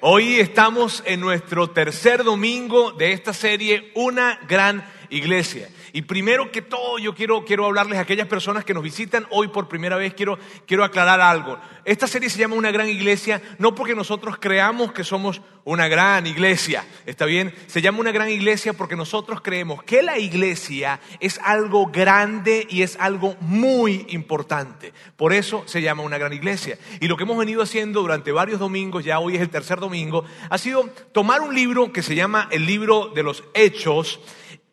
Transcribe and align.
Hoy 0.00 0.38
estamos 0.38 1.02
en 1.06 1.18
nuestro 1.18 1.70
tercer 1.70 2.22
domingo 2.22 2.92
de 2.92 3.10
esta 3.10 3.32
serie, 3.32 3.90
Una 3.96 4.38
gran 4.46 4.88
iglesia. 5.10 5.68
Y 5.92 6.02
primero 6.02 6.50
que 6.50 6.62
todo, 6.62 6.98
yo 6.98 7.14
quiero, 7.14 7.44
quiero 7.44 7.66
hablarles 7.66 7.98
a 7.98 8.02
aquellas 8.02 8.26
personas 8.26 8.64
que 8.64 8.74
nos 8.74 8.82
visitan 8.82 9.26
hoy 9.30 9.48
por 9.48 9.68
primera 9.68 9.96
vez, 9.96 10.14
quiero, 10.14 10.38
quiero 10.66 10.84
aclarar 10.84 11.20
algo. 11.20 11.58
Esta 11.84 12.06
serie 12.06 12.30
se 12.30 12.38
llama 12.38 12.56
Una 12.56 12.70
gran 12.70 12.88
iglesia, 12.88 13.40
no 13.58 13.74
porque 13.74 13.94
nosotros 13.94 14.36
creamos 14.38 14.92
que 14.92 15.04
somos 15.04 15.40
una 15.64 15.86
gran 15.86 16.26
iglesia, 16.26 16.86
¿está 17.04 17.26
bien? 17.26 17.54
Se 17.66 17.82
llama 17.82 17.98
una 17.98 18.10
gran 18.10 18.30
iglesia 18.30 18.72
porque 18.72 18.96
nosotros 18.96 19.42
creemos 19.42 19.82
que 19.82 20.02
la 20.02 20.18
iglesia 20.18 20.98
es 21.20 21.38
algo 21.44 21.88
grande 21.88 22.66
y 22.70 22.80
es 22.80 22.96
algo 22.98 23.36
muy 23.40 24.06
importante. 24.08 24.94
Por 25.16 25.34
eso 25.34 25.64
se 25.66 25.82
llama 25.82 26.02
una 26.02 26.16
gran 26.16 26.32
iglesia. 26.32 26.78
Y 27.00 27.08
lo 27.08 27.18
que 27.18 27.24
hemos 27.24 27.36
venido 27.36 27.62
haciendo 27.62 28.00
durante 28.00 28.32
varios 28.32 28.60
domingos, 28.60 29.04
ya 29.04 29.18
hoy 29.18 29.36
es 29.36 29.42
el 29.42 29.50
tercer 29.50 29.78
domingo, 29.78 30.24
ha 30.48 30.56
sido 30.56 30.88
tomar 31.12 31.42
un 31.42 31.54
libro 31.54 31.92
que 31.92 32.02
se 32.02 32.14
llama 32.14 32.48
el 32.50 32.64
libro 32.64 33.12
de 33.14 33.22
los 33.22 33.44
hechos, 33.52 34.20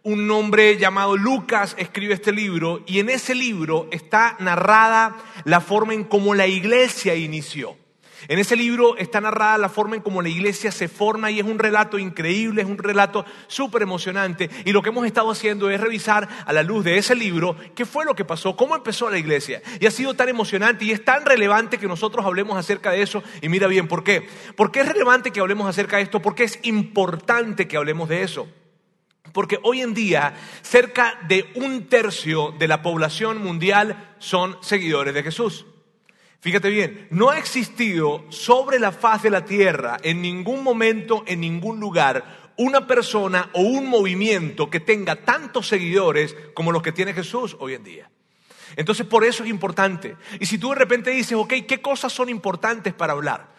un 0.06 0.30
hombre 0.30 0.78
llamado 0.78 1.18
Lucas 1.18 1.76
escribe 1.80 2.14
este 2.14 2.32
libro 2.32 2.84
y 2.86 3.00
en 3.00 3.10
ese 3.10 3.34
libro 3.34 3.88
está 3.90 4.38
narrada 4.40 5.18
la 5.46 5.62
forma 5.62 5.96
en 5.96 6.04
cómo 6.04 6.36
la 6.36 6.46
iglesia 6.46 7.16
inició. 7.16 7.76
En 8.28 8.38
ese 8.38 8.56
libro 8.56 8.98
está 8.98 9.20
narrada 9.20 9.58
la 9.58 9.68
forma 9.68 9.96
en 9.96 10.04
cómo 10.04 10.22
la 10.22 10.30
iglesia 10.30 10.72
se 10.72 10.88
forma 10.88 11.32
y 11.32 11.40
es 11.40 11.46
un 11.46 11.58
relato 11.58 11.98
increíble, 11.98 12.62
es 12.62 12.68
un 12.68 12.78
relato 12.78 13.26
súper 13.48 13.82
emocionante. 13.82 14.50
Y 14.64 14.74
lo 14.74 14.84
que 14.84 14.90
hemos 14.90 15.08
estado 15.08 15.32
haciendo 15.32 15.72
es 15.72 15.82
revisar 15.82 16.30
a 16.46 16.54
la 16.54 16.62
luz 16.62 16.86
de 16.86 17.00
ese 17.00 17.16
libro 17.16 17.56
qué 17.74 17.86
fue 17.86 18.06
lo 18.06 18.14
que 18.14 18.26
pasó, 18.26 18.56
cómo 18.56 18.76
empezó 18.76 19.10
la 19.10 19.18
iglesia. 19.18 19.64
Y 19.80 19.88
ha 19.88 19.92
sido 19.92 20.14
tan 20.14 20.30
emocionante 20.30 20.86
y 20.86 20.92
es 20.92 21.04
tan 21.04 21.26
relevante 21.26 21.80
que 21.80 21.88
nosotros 21.88 22.24
hablemos 22.24 22.58
acerca 22.58 22.92
de 22.92 23.02
eso. 23.02 23.24
Y 23.42 23.50
mira 23.50 23.66
bien, 23.68 23.88
¿por 23.88 24.04
qué? 24.04 24.28
¿Por 24.56 24.72
qué 24.72 24.82
es 24.82 24.88
relevante 24.88 25.32
que 25.32 25.40
hablemos 25.40 25.68
acerca 25.68 25.98
de 25.98 26.04
esto? 26.04 26.22
Porque 26.22 26.44
es 26.44 26.60
importante 26.62 27.68
que 27.68 27.78
hablemos 27.78 28.08
de 28.08 28.22
eso. 28.22 28.48
Porque 29.36 29.60
hoy 29.64 29.82
en 29.82 29.94
día 29.94 30.34
cerca 30.62 31.20
de 31.28 31.52
un 31.56 31.88
tercio 31.90 32.56
de 32.58 32.70
la 32.70 32.82
población 32.82 33.44
mundial 33.44 34.16
son 34.18 34.58
seguidores 34.62 35.14
de 35.14 35.24
Jesús. 35.24 35.66
Fíjate 36.40 36.70
bien, 36.70 37.10
no 37.12 37.32
ha 37.32 37.38
existido 37.38 38.24
sobre 38.30 38.80
la 38.80 38.94
faz 38.94 39.24
de 39.24 39.30
la 39.30 39.44
tierra 39.44 39.98
en 40.04 40.22
ningún 40.22 40.64
momento, 40.64 41.26
en 41.28 41.42
ningún 41.42 41.82
lugar, 41.82 42.54
una 42.56 42.88
persona 42.88 43.50
o 43.52 43.60
un 43.60 43.90
movimiento 43.90 44.70
que 44.70 44.80
tenga 44.80 45.26
tantos 45.26 45.68
seguidores 45.68 46.34
como 46.54 46.72
los 46.72 46.82
que 46.82 46.94
tiene 46.94 47.14
Jesús 47.14 47.58
hoy 47.60 47.74
en 47.74 47.84
día. 47.84 48.10
Entonces 48.76 49.06
por 49.06 49.24
eso 49.24 49.44
es 49.44 49.50
importante. 49.50 50.16
Y 50.40 50.46
si 50.46 50.58
tú 50.58 50.70
de 50.70 50.76
repente 50.76 51.12
dices, 51.12 51.38
ok, 51.38 51.54
¿qué 51.68 51.82
cosas 51.82 52.12
son 52.14 52.30
importantes 52.30 52.94
para 52.94 53.14
hablar? 53.14 53.56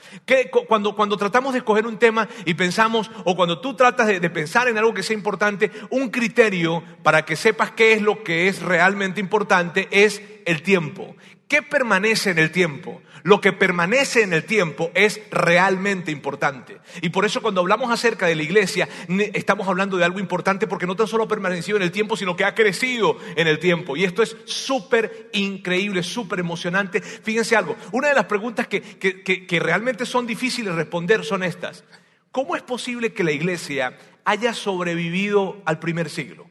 cuando, 0.69 0.95
cuando 0.95 1.17
tratamos 1.17 1.53
de 1.53 1.59
escoger 1.59 1.87
un 1.87 1.99
tema 1.99 2.29
y 2.45 2.55
pensamos, 2.55 3.11
o 3.25 3.35
cuando 3.35 3.61
tú 3.61 3.75
tratas 3.75 4.07
de 4.07 4.31
pensar 4.31 4.69
en 4.69 4.79
algo 4.79 4.95
que 4.95 5.03
sea 5.03 5.17
importante, 5.17 5.71
un 5.91 6.11
criterio 6.11 6.83
para 7.03 7.25
que 7.25 7.37
sepas 7.37 7.73
qué 7.73 7.93
es 7.93 8.03
lo 8.03 8.23
que 8.23 8.49
es 8.49 8.63
realmente 8.63 9.21
importante 9.21 9.89
es 9.91 10.23
el 10.47 10.63
tiempo. 10.63 11.15
¿Qué 11.49 11.63
permanece 11.63 12.31
en 12.31 12.39
el 12.39 12.51
tiempo? 12.51 13.03
Lo 13.23 13.41
que 13.41 13.53
permanece 13.53 14.23
en 14.23 14.33
el 14.33 14.45
tiempo 14.45 14.91
es 14.95 15.21
realmente 15.31 16.11
importante. 16.11 16.79
Y 17.03 17.11
por 17.11 17.25
eso 17.25 17.43
cuando 17.43 17.61
hablamos 17.61 17.91
acerca 17.91 18.27
de 18.27 18.35
la 18.35 18.43
iglesia, 18.43 18.89
estamos 19.35 19.69
hablando 19.69 19.97
de 19.97 20.05
algo 20.05 20.19
importante 20.19 20.67
porque 20.67 20.87
no 20.87 20.97
tan 20.97 21.07
solo 21.07 21.25
ha 21.25 21.29
permanecido 21.29 21.77
en 21.77 21.83
el 21.83 21.93
tiempo, 21.93 22.17
sino 22.17 22.35
que 22.37 22.45
ha 22.45 22.55
crecido 22.55 23.19
en 23.37 23.47
el 23.47 23.59
tiempo. 23.59 23.97
Y 23.97 24.05
esto 24.05 24.23
es 24.23 24.37
súper 24.45 25.29
increíble, 25.33 26.03
súper 26.03 26.41
emocionante. 26.41 27.01
Fíjense 27.01 27.57
algo, 27.57 27.77
una 27.93 28.09
de 28.09 28.15
las 28.15 28.27
preguntas 28.27 28.67
que, 28.69 28.81
que 28.83 29.61
realmente 29.61 30.07
son 30.07 30.27
difíciles 30.27 30.73
de 30.73 30.79
responder 30.79 31.25
son 31.25 31.43
estas. 31.43 31.85
¿Cómo 32.33 32.55
es 32.55 32.63
posible 32.63 33.13
que 33.13 33.25
la 33.25 33.33
iglesia 33.33 33.97
haya 34.25 34.53
sobrevivido 34.53 35.63
al 35.65 35.79
primer 35.79 36.11
siglo? 36.11 36.46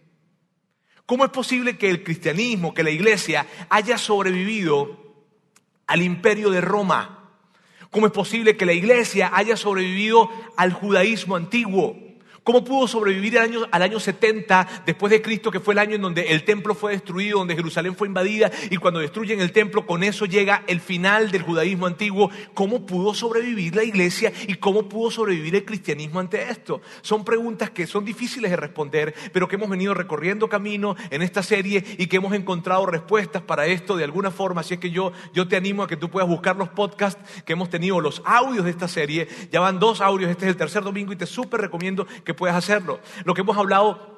¿Cómo 1.06 1.25
es 1.25 1.31
posible 1.31 1.78
que 1.78 1.89
el 1.89 2.03
cristianismo, 2.03 2.73
que 2.73 2.84
la 2.84 2.89
iglesia 2.89 3.45
haya 3.70 3.98
sobrevivido 3.98 4.98
al 5.88 6.02
imperio 6.02 6.49
de 6.49 6.61
Roma? 6.61 7.32
¿Cómo 7.92 8.08
es 8.08 8.11
posible 8.11 8.58
que 8.58 8.66
la 8.66 8.73
iglesia 8.73 9.32
haya 9.33 9.55
sobrevivido 9.55 10.30
al 10.58 10.73
judaísmo 10.73 11.36
antiguo? 11.36 12.05
¿Cómo 12.45 12.64
pudo 12.64 12.88
sobrevivir 12.88 13.39
al 13.39 13.45
año, 13.45 13.61
al 13.72 13.82
año 13.82 14.00
70 14.00 14.83
después 14.86 15.10
de 15.10 15.20
Cristo, 15.20 15.50
que 15.50 15.60
fue 15.60 15.73
el 15.73 15.80
año 15.80 15.95
en 15.95 16.02
donde 16.04 16.28
el 16.28 16.44
templo 16.44 16.76
fue 16.76 16.92
destruido, 16.92 17.39
donde 17.39 17.56
Jerusalén 17.56 17.95
fue 17.95 18.08
invadida 18.08 18.52
y 18.70 18.78
cuando 18.78 19.00
destruyen 19.00 19.42
el 19.42 19.52
templo, 19.52 19.88
con 19.88 20.04
eso 20.04 20.28
llega 20.28 20.64
el 20.67 20.80
final 20.80 21.32
del 21.32 21.42
judaísmo 21.42 21.88
antiguo? 21.88 22.30
¿Cómo 22.54 22.86
pudo 22.86 23.16
sobrevivir 23.16 23.76
la 23.76 23.83
iglesia 23.83 24.32
y 24.48 24.54
cómo 24.58 24.88
pudo 24.88 25.10
sobrevivir 25.10 25.56
el 25.56 25.66
cristianismo 25.66 26.20
ante 26.20 26.52
esto? 26.52 26.83
Son 27.02 27.26
preguntas 27.26 27.72
que 27.72 27.88
son 27.88 28.06
difíciles 28.06 28.52
de 28.52 28.58
responder, 28.58 29.16
pero 29.33 29.48
que 29.48 29.56
hemos 29.56 29.67
venido 29.67 29.95
recorriendo 29.95 30.48
camino 30.48 30.95
en 31.10 31.23
esta 31.23 31.42
serie 31.42 31.83
y 31.98 32.06
que 32.06 32.17
hemos 32.17 32.36
encontrado 32.36 32.86
respuestas 32.86 33.42
para 33.42 33.66
esto 33.66 33.98
de 33.98 34.04
alguna 34.04 34.30
forma. 34.30 34.62
Así 34.62 34.76
es 34.76 34.80
que 34.80 34.92
yo, 34.92 35.14
yo 35.33 35.48
te 35.48 35.56
animo 35.56 35.82
a 35.82 35.88
que 35.88 35.98
tú 35.98 36.12
puedas 36.12 36.30
buscar 36.30 36.56
los 36.58 36.70
podcasts 36.70 37.44
que 37.44 37.54
hemos 37.54 37.72
tenido, 37.72 38.00
los 38.02 38.22
audios 38.23 38.66
de 38.66 38.70
esta 38.70 38.88
serie. 38.88 39.27
Ya 39.52 39.62
van 39.62 39.80
dos 39.80 40.00
audios, 40.00 40.30
este 40.30 40.45
es 40.45 40.50
el 40.52 40.58
tercer 40.58 40.83
domingo 40.83 41.12
y 41.12 41.16
te 41.16 41.26
súper 41.26 41.60
recomiendo 41.60 42.06
que 42.23 42.34
puedes 42.35 42.55
hacerlo. 42.55 42.99
Lo 43.23 43.33
que 43.33 43.41
hemos 43.41 43.57
hablado 43.57 44.14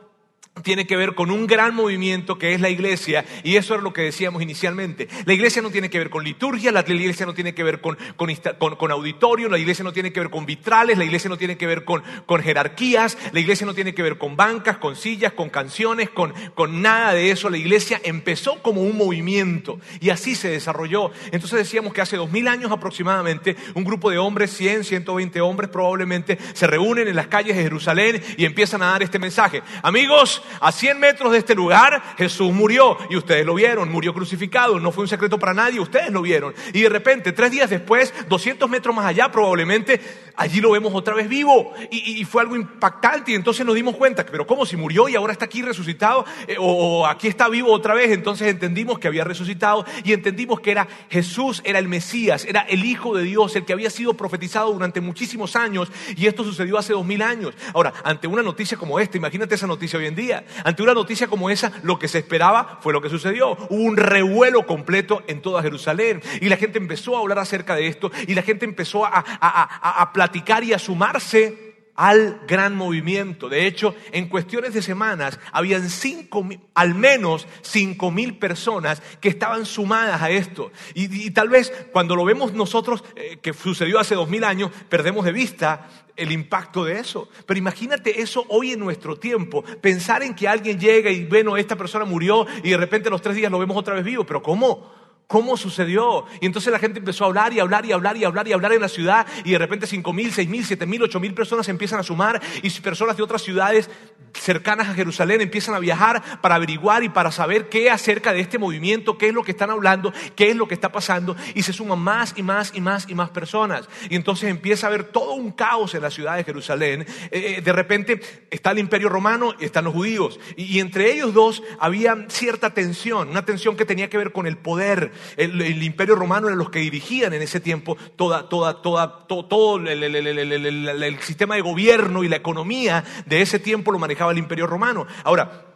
tiene 0.63 0.87
que 0.87 0.95
ver 0.95 1.15
con 1.15 1.31
un 1.31 1.47
gran 1.47 1.75
movimiento 1.75 2.37
que 2.37 2.53
es 2.53 2.61
la 2.61 2.69
iglesia, 2.69 3.25
y 3.43 3.55
eso 3.55 3.75
es 3.75 3.81
lo 3.81 3.93
que 3.93 4.01
decíamos 4.01 4.41
inicialmente. 4.41 5.07
La 5.25 5.33
iglesia 5.33 5.61
no 5.61 5.69
tiene 5.69 5.89
que 5.89 5.99
ver 5.99 6.09
con 6.09 6.23
liturgia, 6.23 6.71
la 6.71 6.81
iglesia 6.81 7.25
no 7.25 7.33
tiene 7.33 7.53
que 7.53 7.63
ver 7.63 7.81
con, 7.81 7.97
con, 8.15 8.91
auditorio, 8.91 9.49
la 9.49 9.57
iglesia 9.57 9.83
no 9.83 9.93
tiene 9.93 10.11
que 10.11 10.19
ver 10.19 10.29
con 10.29 10.45
vitrales, 10.45 10.97
la 10.97 11.05
iglesia 11.05 11.29
no 11.29 11.37
tiene 11.37 11.57
que 11.57 11.67
ver 11.67 11.83
con, 11.83 12.03
jerarquías, 12.41 13.17
la 13.31 13.39
iglesia 13.39 13.65
no 13.65 13.73
tiene 13.73 13.93
que 13.93 14.03
ver 14.03 14.17
con 14.17 14.35
bancas, 14.35 14.77
con 14.77 14.95
sillas, 14.95 15.33
con 15.33 15.49
canciones, 15.49 16.09
con, 16.09 16.33
con 16.55 16.81
nada 16.81 17.13
de 17.13 17.31
eso. 17.31 17.49
La 17.49 17.57
iglesia 17.57 17.99
empezó 18.03 18.61
como 18.61 18.81
un 18.81 18.97
movimiento 18.97 19.79
y 19.99 20.09
así 20.09 20.35
se 20.35 20.49
desarrolló. 20.49 21.11
Entonces 21.31 21.59
decíamos 21.59 21.93
que 21.93 22.01
hace 22.01 22.17
dos 22.17 22.31
mil 22.31 22.47
años 22.47 22.71
aproximadamente, 22.71 23.55
un 23.73 23.83
grupo 23.83 24.09
de 24.09 24.17
hombres, 24.17 24.51
100, 24.51 24.83
120 24.83 25.41
hombres 25.41 25.69
probablemente, 25.69 26.37
se 26.53 26.67
reúnen 26.67 27.07
en 27.07 27.15
las 27.15 27.27
calles 27.27 27.55
de 27.55 27.63
Jerusalén 27.63 28.21
y 28.37 28.45
empiezan 28.45 28.81
a 28.81 28.87
dar 28.87 29.03
este 29.03 29.19
mensaje. 29.19 29.61
Amigos, 29.81 30.41
a 30.59 30.71
100 30.71 30.99
metros 30.99 31.31
de 31.31 31.39
este 31.39 31.55
lugar 31.55 32.01
Jesús 32.17 32.53
murió 32.53 32.97
y 33.09 33.15
ustedes 33.15 33.45
lo 33.45 33.53
vieron, 33.55 33.91
murió 33.91 34.13
crucificado, 34.13 34.79
no 34.79 34.91
fue 34.91 35.03
un 35.03 35.07
secreto 35.07 35.37
para 35.39 35.53
nadie, 35.53 35.79
ustedes 35.79 36.11
lo 36.11 36.21
vieron. 36.21 36.53
Y 36.73 36.81
de 36.81 36.89
repente, 36.89 37.31
tres 37.31 37.51
días 37.51 37.69
después, 37.69 38.13
200 38.27 38.69
metros 38.69 38.95
más 38.95 39.05
allá 39.05 39.31
probablemente, 39.31 39.99
allí 40.35 40.61
lo 40.61 40.71
vemos 40.71 40.93
otra 40.93 41.13
vez 41.13 41.27
vivo. 41.27 41.73
Y, 41.91 42.25
fue 42.25 42.41
algo 42.41 42.55
impactante 42.55 43.31
y 43.31 43.35
entonces 43.35 43.65
nos 43.65 43.75
dimos 43.75 43.95
cuenta, 43.95 44.25
pero 44.25 44.45
¿cómo 44.45 44.65
si 44.65 44.75
murió 44.75 45.07
y 45.07 45.15
ahora 45.15 45.31
está 45.31 45.45
aquí 45.45 45.61
resucitado? 45.61 46.25
Eh, 46.47 46.57
o, 46.59 46.65
o 46.99 47.05
aquí 47.05 47.27
está 47.27 47.47
vivo 47.47 47.71
otra 47.71 47.93
vez, 47.93 48.11
entonces 48.11 48.47
entendimos 48.47 48.99
que 48.99 49.07
había 49.07 49.23
resucitado 49.23 49.85
y 50.03 50.13
entendimos 50.13 50.59
que 50.59 50.71
era 50.71 50.87
Jesús, 51.09 51.61
era 51.63 51.79
el 51.79 51.87
Mesías, 51.87 52.43
era 52.43 52.61
el 52.61 52.83
Hijo 52.83 53.15
de 53.15 53.23
Dios, 53.23 53.55
el 53.55 53.65
que 53.65 53.73
había 53.73 53.89
sido 53.89 54.15
profetizado 54.15 54.73
durante 54.73 54.99
muchísimos 54.99 55.55
años 55.55 55.91
y 56.15 56.27
esto 56.27 56.43
sucedió 56.43 56.77
hace 56.77 56.93
dos 56.93 57.05
mil 57.05 57.21
años. 57.21 57.53
Ahora, 57.73 57.93
ante 58.03 58.27
una 58.27 58.43
noticia 58.43 58.77
como 58.77 58.99
esta, 58.99 59.17
imagínate 59.17 59.55
esa 59.55 59.67
noticia 59.67 59.99
hoy 59.99 60.07
en 60.07 60.15
día. 60.15 60.36
Ante 60.63 60.83
una 60.83 60.93
noticia 60.93 61.27
como 61.27 61.49
esa, 61.49 61.71
lo 61.83 61.99
que 61.99 62.07
se 62.07 62.19
esperaba 62.19 62.79
fue 62.81 62.93
lo 62.93 63.01
que 63.01 63.09
sucedió. 63.09 63.51
Hubo 63.69 63.83
un 63.83 63.97
revuelo 63.97 64.65
completo 64.65 65.23
en 65.27 65.41
toda 65.41 65.61
Jerusalén. 65.61 66.21
Y 66.41 66.49
la 66.49 66.57
gente 66.57 66.77
empezó 66.77 67.15
a 67.17 67.21
hablar 67.21 67.39
acerca 67.39 67.75
de 67.75 67.87
esto. 67.87 68.11
Y 68.27 68.35
la 68.35 68.41
gente 68.41 68.65
empezó 68.65 69.05
a, 69.05 70.11
platicar 70.13 70.63
y 70.63 70.73
a 70.73 70.79
sumarse 70.79 71.66
al 71.97 72.41
gran 72.47 72.75
movimiento. 72.75 73.49
De 73.49 73.67
hecho, 73.67 73.95
en 74.11 74.29
cuestiones 74.29 74.73
de 74.73 74.81
semanas, 74.81 75.39
habían 75.51 75.89
cinco, 75.89 76.47
al 76.75 76.95
menos 76.95 77.47
cinco 77.61 78.11
mil 78.11 78.37
personas 78.37 79.01
que 79.19 79.29
estaban 79.29 79.65
sumadas 79.65 80.21
a 80.21 80.29
esto. 80.29 80.71
Y, 80.93 81.31
tal 81.31 81.49
vez 81.49 81.73
cuando 81.91 82.15
lo 82.15 82.23
vemos 82.23 82.53
nosotros, 82.53 83.03
eh, 83.15 83.39
que 83.41 83.51
sucedió 83.53 83.99
hace 83.99 84.15
dos 84.15 84.29
mil 84.29 84.43
años, 84.43 84.71
perdemos 84.87 85.25
de 85.25 85.31
vista 85.31 85.89
el 86.15 86.31
impacto 86.31 86.85
de 86.85 86.99
eso. 86.99 87.29
Pero 87.45 87.57
imagínate 87.57 88.21
eso 88.21 88.45
hoy 88.49 88.73
en 88.73 88.79
nuestro 88.79 89.17
tiempo. 89.17 89.63
Pensar 89.81 90.21
en 90.21 90.35
que 90.35 90.47
alguien 90.47 90.79
llega 90.79 91.09
y, 91.09 91.25
bueno, 91.25 91.57
esta 91.57 91.75
persona 91.75 92.05
murió 92.05 92.45
y 92.63 92.69
de 92.69 92.77
repente 92.77 93.09
los 93.09 93.21
tres 93.21 93.35
días 93.35 93.51
lo 93.51 93.59
vemos 93.59 93.75
otra 93.75 93.95
vez 93.95 94.03
vivo. 94.03 94.23
Pero 94.23 94.43
¿cómo? 94.43 95.06
¿Cómo 95.27 95.57
sucedió? 95.57 96.25
Y 96.39 96.45
entonces 96.45 96.71
la 96.71 96.79
gente 96.79 96.99
empezó 96.99 97.25
a 97.25 97.27
hablar 97.27 97.51
y 97.51 97.59
hablar 97.59 97.85
y 97.85 97.91
hablar 97.91 98.15
y 98.15 98.23
hablar 98.23 98.47
y 98.47 98.53
hablar 98.53 98.71
en 98.71 98.79
la 98.79 98.87
ciudad 98.87 99.27
y 99.43 99.51
de 99.51 99.57
repente 99.57 99.85
cinco 99.85 100.13
mil, 100.13 100.31
seis 100.31 100.47
mil, 100.47 100.65
siete 100.65 100.85
mil, 100.85 101.03
ocho 101.03 101.19
mil 101.19 101.33
personas 101.33 101.67
empiezan 101.67 101.99
a 101.99 102.03
sumar 102.03 102.41
y 102.63 102.69
personas 102.79 103.17
de 103.17 103.23
otras 103.23 103.41
ciudades 103.41 103.89
cercanas 104.33 104.87
a 104.87 104.93
Jerusalén 104.93 105.41
empiezan 105.41 105.75
a 105.75 105.79
viajar 105.79 106.41
para 106.41 106.55
averiguar 106.55 107.03
y 107.03 107.09
para 107.09 107.31
saber 107.31 107.69
qué 107.69 107.89
acerca 107.89 108.33
de 108.33 108.39
este 108.39 108.57
movimiento, 108.57 109.17
qué 109.17 109.27
es 109.27 109.33
lo 109.33 109.43
que 109.43 109.51
están 109.51 109.69
hablando, 109.69 110.13
qué 110.35 110.51
es 110.51 110.55
lo 110.55 110.67
que 110.67 110.75
está 110.75 110.91
pasando 110.91 111.35
y 111.55 111.63
se 111.63 111.73
suman 111.73 111.99
más 111.99 112.33
y 112.37 112.43
más 112.43 112.71
y 112.73 112.79
más 112.79 113.09
y 113.09 113.15
más 113.15 113.29
personas. 113.29 113.89
Y 114.09 114.15
entonces 114.15 114.49
empieza 114.49 114.87
a 114.87 114.89
haber 114.89 115.05
todo 115.05 115.33
un 115.33 115.51
caos 115.51 115.93
en 115.95 116.03
la 116.03 116.11
ciudad 116.11 116.37
de 116.37 116.43
Jerusalén. 116.43 117.01
Eh, 117.31 117.57
eh, 117.57 117.61
de 117.61 117.73
repente 117.73 118.21
está 118.49 118.71
el 118.71 118.79
imperio 118.79 119.09
romano 119.09 119.55
y 119.59 119.65
están 119.65 119.85
los 119.85 119.93
judíos 119.93 120.39
y 120.55 120.79
entre 120.79 121.11
ellos 121.13 121.33
dos 121.33 121.63
había 121.79 122.27
cierta 122.29 122.73
tensión, 122.73 123.29
una 123.29 123.43
tensión 123.43 123.75
que 123.75 123.85
tenía 123.85 124.09
que 124.09 124.17
ver 124.17 124.31
con 124.31 124.47
el 124.47 124.57
poder 124.57 125.11
El, 125.35 125.83
imperio 125.83 126.15
romano 126.15 126.47
eran 126.47 126.59
los 126.59 126.69
que 126.69 126.79
dirigían 126.79 127.33
en 127.33 127.41
ese 127.41 127.59
tiempo 127.59 127.97
toda, 128.15 128.49
toda, 128.49 128.81
toda, 128.81 129.27
todo, 129.27 129.77
el 129.77 131.19
sistema 131.21 131.55
de 131.55 131.61
gobierno 131.61 132.23
y 132.23 132.29
la 132.29 132.37
economía 132.37 133.03
de 133.25 133.41
ese 133.41 133.59
tiempo 133.59 133.91
lo 133.91 133.99
manejaba 133.99 134.31
el 134.31 134.37
imperio 134.37 134.67
romano. 134.67 135.05
Ahora, 135.23 135.66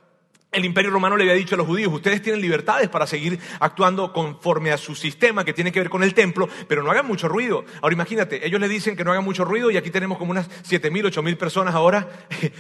el 0.52 0.66
imperio 0.66 0.92
romano 0.92 1.16
le 1.16 1.24
había 1.24 1.36
dicho 1.36 1.56
a 1.56 1.58
los 1.58 1.66
judíos, 1.66 1.94
ustedes 1.94 2.22
tienen 2.22 2.42
libertades 2.42 2.90
para 2.90 3.08
seguir 3.08 3.40
actuando 3.62 4.12
conforme 4.12 4.72
a 4.72 4.78
su 4.78 4.96
sistema 4.96 5.46
que 5.46 5.54
tiene 5.54 5.72
que 5.72 5.80
ver 5.80 5.90
con 5.90 6.04
el 6.04 6.14
templo, 6.14 6.50
pero 6.68 6.84
no 6.84 6.92
hagan 6.92 7.08
mucho 7.08 7.30
ruido. 7.30 7.64
Ahora 7.82 7.94
imagínate, 7.94 8.46
ellos 8.46 8.60
le 8.60 8.68
dicen 8.68 8.98
que 8.98 9.06
no 9.06 9.12
hagan 9.12 9.24
mucho 9.24 9.46
ruido 9.46 9.72
y 9.72 9.78
aquí 9.78 9.92
tenemos 9.92 10.18
como 10.18 10.32
unas 10.32 10.50
siete 10.64 10.92
mil, 10.92 11.06
ocho 11.06 11.24
mil 11.24 11.38
personas 11.38 11.74
ahora 11.74 12.10
eh, 12.42 12.52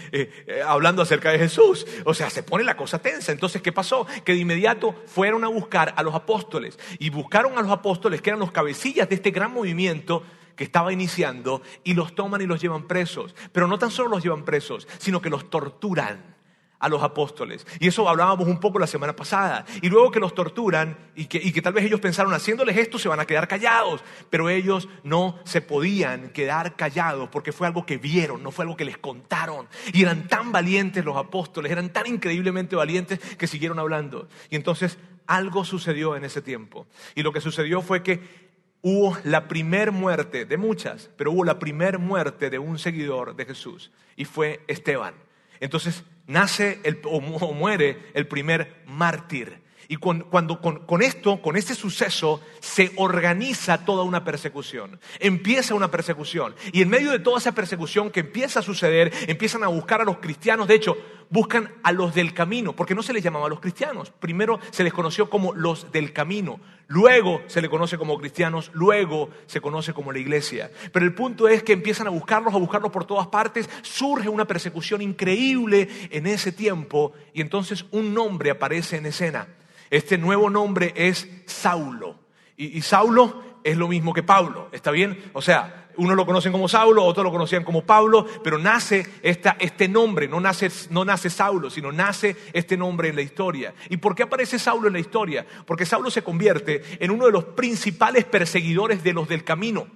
eh, 0.47 0.61
hablando 0.65 1.01
acerca 1.01 1.31
de 1.31 1.39
Jesús. 1.39 1.85
O 2.05 2.13
sea, 2.13 2.29
se 2.29 2.43
pone 2.43 2.63
la 2.63 2.77
cosa 2.77 2.99
tensa. 2.99 3.33
Entonces, 3.33 3.61
¿qué 3.61 3.73
pasó? 3.73 4.07
Que 4.23 4.33
de 4.33 4.39
inmediato 4.39 4.95
fueron 5.07 5.43
a 5.43 5.49
buscar 5.49 5.93
a 5.97 6.01
los 6.01 6.15
apóstoles 6.15 6.79
y 6.97 7.09
buscaron 7.09 7.57
a 7.57 7.61
los 7.61 7.71
apóstoles 7.71 8.21
que 8.21 8.29
eran 8.29 8.39
los 8.39 8.53
cabecillas 8.53 9.09
de 9.09 9.15
este 9.15 9.31
gran 9.31 9.51
movimiento 9.51 10.23
que 10.55 10.63
estaba 10.63 10.93
iniciando 10.93 11.61
y 11.83 11.93
los 11.93 12.15
toman 12.15 12.41
y 12.41 12.45
los 12.45 12.61
llevan 12.61 12.87
presos. 12.87 13.35
Pero 13.51 13.67
no 13.67 13.77
tan 13.77 13.91
solo 13.91 14.11
los 14.11 14.23
llevan 14.23 14.45
presos, 14.45 14.87
sino 14.97 15.21
que 15.21 15.29
los 15.29 15.49
torturan 15.49 16.31
a 16.81 16.89
los 16.89 17.01
apóstoles. 17.03 17.65
Y 17.79 17.87
eso 17.87 18.09
hablábamos 18.09 18.47
un 18.47 18.59
poco 18.59 18.79
la 18.79 18.87
semana 18.87 19.15
pasada. 19.15 19.65
Y 19.81 19.89
luego 19.89 20.11
que 20.11 20.19
los 20.19 20.35
torturan 20.35 20.97
y 21.15 21.25
que, 21.25 21.61
tal 21.61 21.73
vez 21.73 21.85
ellos 21.85 21.99
pensaron, 21.99 22.33
haciéndoles 22.33 22.75
esto 22.75 22.97
se 22.99 23.07
van 23.07 23.19
a 23.19 23.25
quedar 23.25 23.47
callados, 23.47 24.03
pero 24.29 24.49
ellos 24.49 24.89
no 25.03 25.39
se 25.45 25.61
podían 25.61 26.29
quedar 26.29 26.75
callados 26.75 27.29
porque 27.29 27.51
fue 27.51 27.67
algo 27.67 27.85
que 27.85 27.97
vieron, 27.97 28.43
no 28.43 28.51
fue 28.51 28.63
algo 28.63 28.75
que 28.75 28.85
les 28.85 28.97
contaron. 28.97 29.67
Y 29.93 30.01
eran 30.01 30.27
tan 30.27 30.51
valientes 30.51 31.05
los 31.05 31.15
apóstoles, 31.15 31.71
eran 31.71 31.93
tan 31.93 32.07
increíblemente 32.07 32.75
valientes 32.75 33.19
que 33.19 33.47
siguieron 33.47 33.79
hablando. 33.79 34.27
Y 34.49 34.55
entonces 34.55 34.97
algo 35.27 35.63
sucedió 35.63 36.15
en 36.15 36.25
ese 36.25 36.41
tiempo. 36.41 36.87
Y 37.15 37.21
lo 37.21 37.31
que 37.31 37.41
sucedió 37.41 37.81
fue 37.81 38.01
que 38.01 38.51
hubo 38.81 39.15
la 39.23 39.47
primer 39.47 39.91
muerte 39.91 40.45
de 40.45 40.57
muchas, 40.57 41.11
pero 41.15 41.31
hubo 41.31 41.43
la 41.43 41.59
primer 41.59 41.99
muerte 41.99 42.49
de 42.49 42.57
un 42.57 42.79
seguidor 42.79 43.35
de 43.35 43.45
Jesús 43.45 43.91
y 44.15 44.25
fue 44.25 44.63
Esteban. 44.67 45.13
Entonces 45.59 46.03
nace 46.27 46.79
o, 47.05 47.21
muere 47.53 47.97
el 48.13 48.27
primer 48.27 48.83
mártir. 48.85 49.61
Y 49.91 49.97
cuando 49.97 50.61
con, 50.61 51.01
esto, 51.01 51.41
con 51.41 51.57
este 51.57 51.75
suceso, 51.75 52.39
se 52.61 52.93
organiza 52.95 53.83
toda 53.83 54.03
una 54.03 54.23
persecución. 54.23 55.01
Empieza 55.19 55.75
una 55.75 55.91
persecución. 55.91 56.55
Y 56.71 56.81
en 56.81 56.87
medio 56.87 57.11
de 57.11 57.19
toda 57.19 57.39
esa 57.39 57.51
persecución 57.51 58.09
que 58.09 58.21
empieza 58.21 58.61
a 58.61 58.63
suceder, 58.63 59.11
empiezan 59.27 59.65
a 59.65 59.67
buscar 59.67 59.99
a 59.99 60.05
los 60.05 60.19
cristianos. 60.19 60.69
De 60.69 60.75
hecho, 60.75 60.95
buscan 61.29 61.73
a 61.83 61.91
los 61.91 62.15
del 62.15 62.33
camino, 62.33 62.73
porque 62.73 62.95
no 62.95 63.03
se 63.03 63.11
les 63.11 63.21
llamaba 63.21 63.47
a 63.47 63.49
los 63.49 63.59
cristianos. 63.59 64.11
Primero 64.11 64.61
se 64.69 64.85
les 64.85 64.93
conoció 64.93 65.29
como 65.29 65.53
los 65.53 65.91
del 65.91 66.13
camino. 66.13 66.61
Luego 66.87 67.41
se 67.47 67.61
les 67.61 67.69
conoce 67.69 67.97
como 67.97 68.17
cristianos. 68.17 68.71
Luego 68.73 69.29
se 69.45 69.59
conoce 69.59 69.91
como 69.91 70.13
la 70.13 70.19
iglesia. 70.19 70.71
Pero 70.93 71.05
el 71.05 71.13
punto 71.13 71.49
es 71.49 71.63
que 71.63 71.73
empiezan 71.73 72.07
a 72.07 72.11
buscarlos, 72.11 72.53
a 72.53 72.59
buscarlos 72.59 72.93
por 72.93 73.03
todas 73.03 73.27
partes. 73.27 73.69
Surge 73.81 74.29
una 74.29 74.47
persecución 74.47 75.01
increíble 75.01 75.89
en 76.11 76.27
ese 76.27 76.53
tiempo. 76.53 77.11
Y 77.33 77.41
entonces 77.41 77.83
un 77.91 78.13
nombre 78.13 78.51
aparece 78.51 78.95
en 78.95 79.07
escena. 79.07 79.49
Este 79.91 80.17
nuevo 80.17 80.49
nombre 80.49 80.93
es 80.95 81.29
Saulo. 81.45 82.15
Y, 82.55 82.81
Saulo 82.81 83.59
es 83.63 83.75
lo 83.75 83.89
mismo 83.89 84.13
que 84.13 84.23
Pablo, 84.23 84.69
¿está 84.71 84.89
bien? 84.89 85.31
O 85.33 85.41
sea, 85.41 85.89
uno 85.97 86.15
lo 86.15 86.25
conocen 86.25 86.53
como 86.53 86.69
Saulo, 86.69 87.03
otros 87.03 87.25
lo 87.25 87.31
conocían 87.31 87.65
como 87.65 87.83
Pablo, 87.83 88.25
pero 88.41 88.57
nace 88.57 89.05
este 89.21 89.87
nombre, 89.89 90.29
no 90.29 90.39
nace, 90.39 90.69
no 90.91 91.03
nace 91.03 91.29
Saulo, 91.29 91.69
sino 91.69 91.91
nace 91.91 92.37
este 92.53 92.77
nombre 92.77 93.09
en 93.09 93.17
la 93.17 93.21
historia. 93.21 93.73
¿Y 93.89 93.97
por 93.97 94.15
qué 94.15 94.23
aparece 94.23 94.59
Saulo 94.59 94.87
en 94.87 94.93
la 94.93 94.99
historia? 94.99 95.45
Porque 95.65 95.85
Saulo 95.85 96.09
se 96.09 96.23
convierte 96.23 96.83
en 97.03 97.11
uno 97.11 97.25
de 97.25 97.31
los 97.33 97.43
principales 97.43 98.23
perseguidores 98.23 99.03
de 99.03 99.13
los 99.13 99.27
del 99.27 99.43
camino 99.43 99.87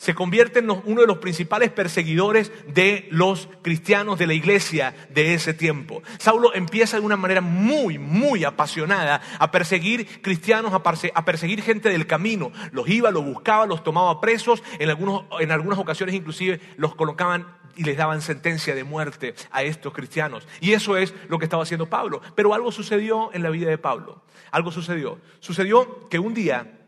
se 0.00 0.14
convierte 0.14 0.60
en 0.60 0.70
uno 0.70 1.02
de 1.02 1.06
los 1.06 1.18
principales 1.18 1.70
perseguidores 1.70 2.50
de 2.66 3.06
los 3.10 3.50
cristianos 3.60 4.18
de 4.18 4.26
la 4.26 4.32
iglesia 4.32 4.94
de 5.10 5.34
ese 5.34 5.52
tiempo. 5.52 6.02
Saulo 6.18 6.54
empieza 6.54 6.98
de 6.98 7.04
una 7.04 7.18
manera 7.18 7.42
muy, 7.42 7.98
muy 7.98 8.44
apasionada 8.44 9.20
a 9.38 9.50
perseguir 9.50 10.22
cristianos, 10.22 10.72
a 10.72 11.24
perseguir 11.26 11.60
gente 11.60 11.90
del 11.90 12.06
camino. 12.06 12.50
Los 12.72 12.88
iba, 12.88 13.10
los 13.10 13.22
buscaba, 13.22 13.66
los 13.66 13.84
tomaba 13.84 14.22
presos, 14.22 14.62
en, 14.78 14.88
algunos, 14.88 15.24
en 15.38 15.52
algunas 15.52 15.78
ocasiones 15.78 16.14
inclusive 16.14 16.60
los 16.78 16.94
colocaban 16.94 17.46
y 17.76 17.84
les 17.84 17.98
daban 17.98 18.22
sentencia 18.22 18.74
de 18.74 18.84
muerte 18.84 19.34
a 19.50 19.64
estos 19.64 19.92
cristianos. 19.92 20.48
Y 20.62 20.72
eso 20.72 20.96
es 20.96 21.12
lo 21.28 21.38
que 21.38 21.44
estaba 21.44 21.64
haciendo 21.64 21.90
Pablo. 21.90 22.22
Pero 22.34 22.54
algo 22.54 22.72
sucedió 22.72 23.28
en 23.34 23.42
la 23.42 23.50
vida 23.50 23.68
de 23.68 23.76
Pablo. 23.76 24.22
Algo 24.50 24.72
sucedió. 24.72 25.18
Sucedió 25.40 26.08
que 26.08 26.18
un 26.18 26.32
día 26.32 26.79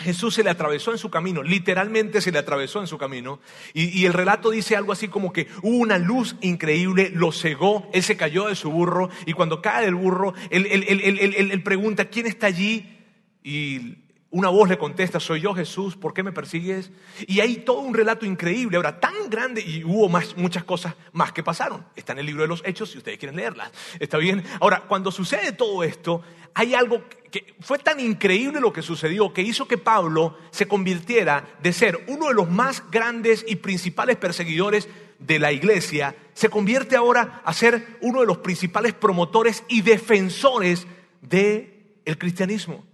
Jesús 0.00 0.34
se 0.34 0.42
le 0.42 0.50
atravesó 0.50 0.92
en 0.92 0.98
su 0.98 1.10
camino, 1.10 1.42
literalmente 1.42 2.20
se 2.20 2.32
le 2.32 2.38
atravesó 2.38 2.80
en 2.80 2.86
su 2.86 2.98
camino, 2.98 3.40
y, 3.74 4.04
el 4.04 4.12
relato 4.12 4.50
dice 4.50 4.76
algo 4.76 4.92
así 4.92 5.08
como 5.08 5.32
que 5.32 5.46
hubo 5.62 5.76
una 5.76 5.98
luz 5.98 6.36
increíble, 6.40 7.10
lo 7.14 7.32
cegó, 7.32 7.88
él 7.92 8.02
se 8.02 8.16
cayó 8.16 8.48
de 8.48 8.56
su 8.56 8.70
burro, 8.70 9.10
y 9.26 9.32
cuando 9.32 9.62
cae 9.62 9.84
del 9.84 9.94
burro, 9.94 10.34
él, 10.50 10.66
él 10.66 11.62
pregunta, 11.62 12.06
¿quién 12.06 12.26
está 12.26 12.46
allí? 12.46 12.98
Y 13.42 13.96
una 14.32 14.48
voz 14.48 14.68
le 14.68 14.78
contesta, 14.78 15.18
soy 15.18 15.40
yo 15.40 15.54
Jesús, 15.54 15.96
¿por 15.96 16.14
qué 16.14 16.22
me 16.22 16.30
persigues? 16.30 16.92
Y 17.26 17.40
hay 17.40 17.56
todo 17.56 17.80
un 17.80 17.92
relato 17.92 18.24
increíble, 18.24 18.76
ahora 18.76 19.00
tan 19.00 19.28
grande, 19.28 19.60
y 19.60 19.82
hubo 19.82 20.08
más, 20.08 20.36
muchas 20.36 20.62
cosas 20.62 20.94
más 21.12 21.32
que 21.32 21.42
pasaron. 21.42 21.84
Está 21.96 22.12
en 22.12 22.20
el 22.20 22.26
libro 22.26 22.42
de 22.42 22.48
los 22.48 22.62
Hechos 22.64 22.90
si 22.90 22.98
ustedes 22.98 23.18
quieren 23.18 23.36
leerlas. 23.36 23.72
¿Está 23.98 24.18
bien? 24.18 24.44
Ahora, 24.60 24.84
cuando 24.86 25.10
sucede 25.10 25.50
todo 25.52 25.82
esto, 25.82 26.22
hay 26.54 26.74
algo 26.74 27.02
que 27.30 27.54
fue 27.60 27.78
tan 27.78 27.98
increíble 27.98 28.60
lo 28.60 28.72
que 28.72 28.82
sucedió 28.82 29.32
que 29.32 29.42
hizo 29.42 29.66
que 29.66 29.78
Pablo 29.78 30.36
se 30.50 30.68
convirtiera 30.68 31.48
de 31.62 31.72
ser 31.72 32.04
uno 32.06 32.28
de 32.28 32.34
los 32.34 32.48
más 32.48 32.88
grandes 32.90 33.44
y 33.48 33.56
principales 33.56 34.16
perseguidores 34.16 34.88
de 35.18 35.38
la 35.38 35.52
iglesia, 35.52 36.16
se 36.34 36.48
convierte 36.48 36.96
ahora 36.96 37.42
a 37.44 37.52
ser 37.52 37.98
uno 38.00 38.20
de 38.20 38.26
los 38.26 38.38
principales 38.38 38.94
promotores 38.94 39.64
y 39.68 39.82
defensores 39.82 40.86
del 41.20 41.74
el 42.04 42.16
cristianismo. 42.16 42.84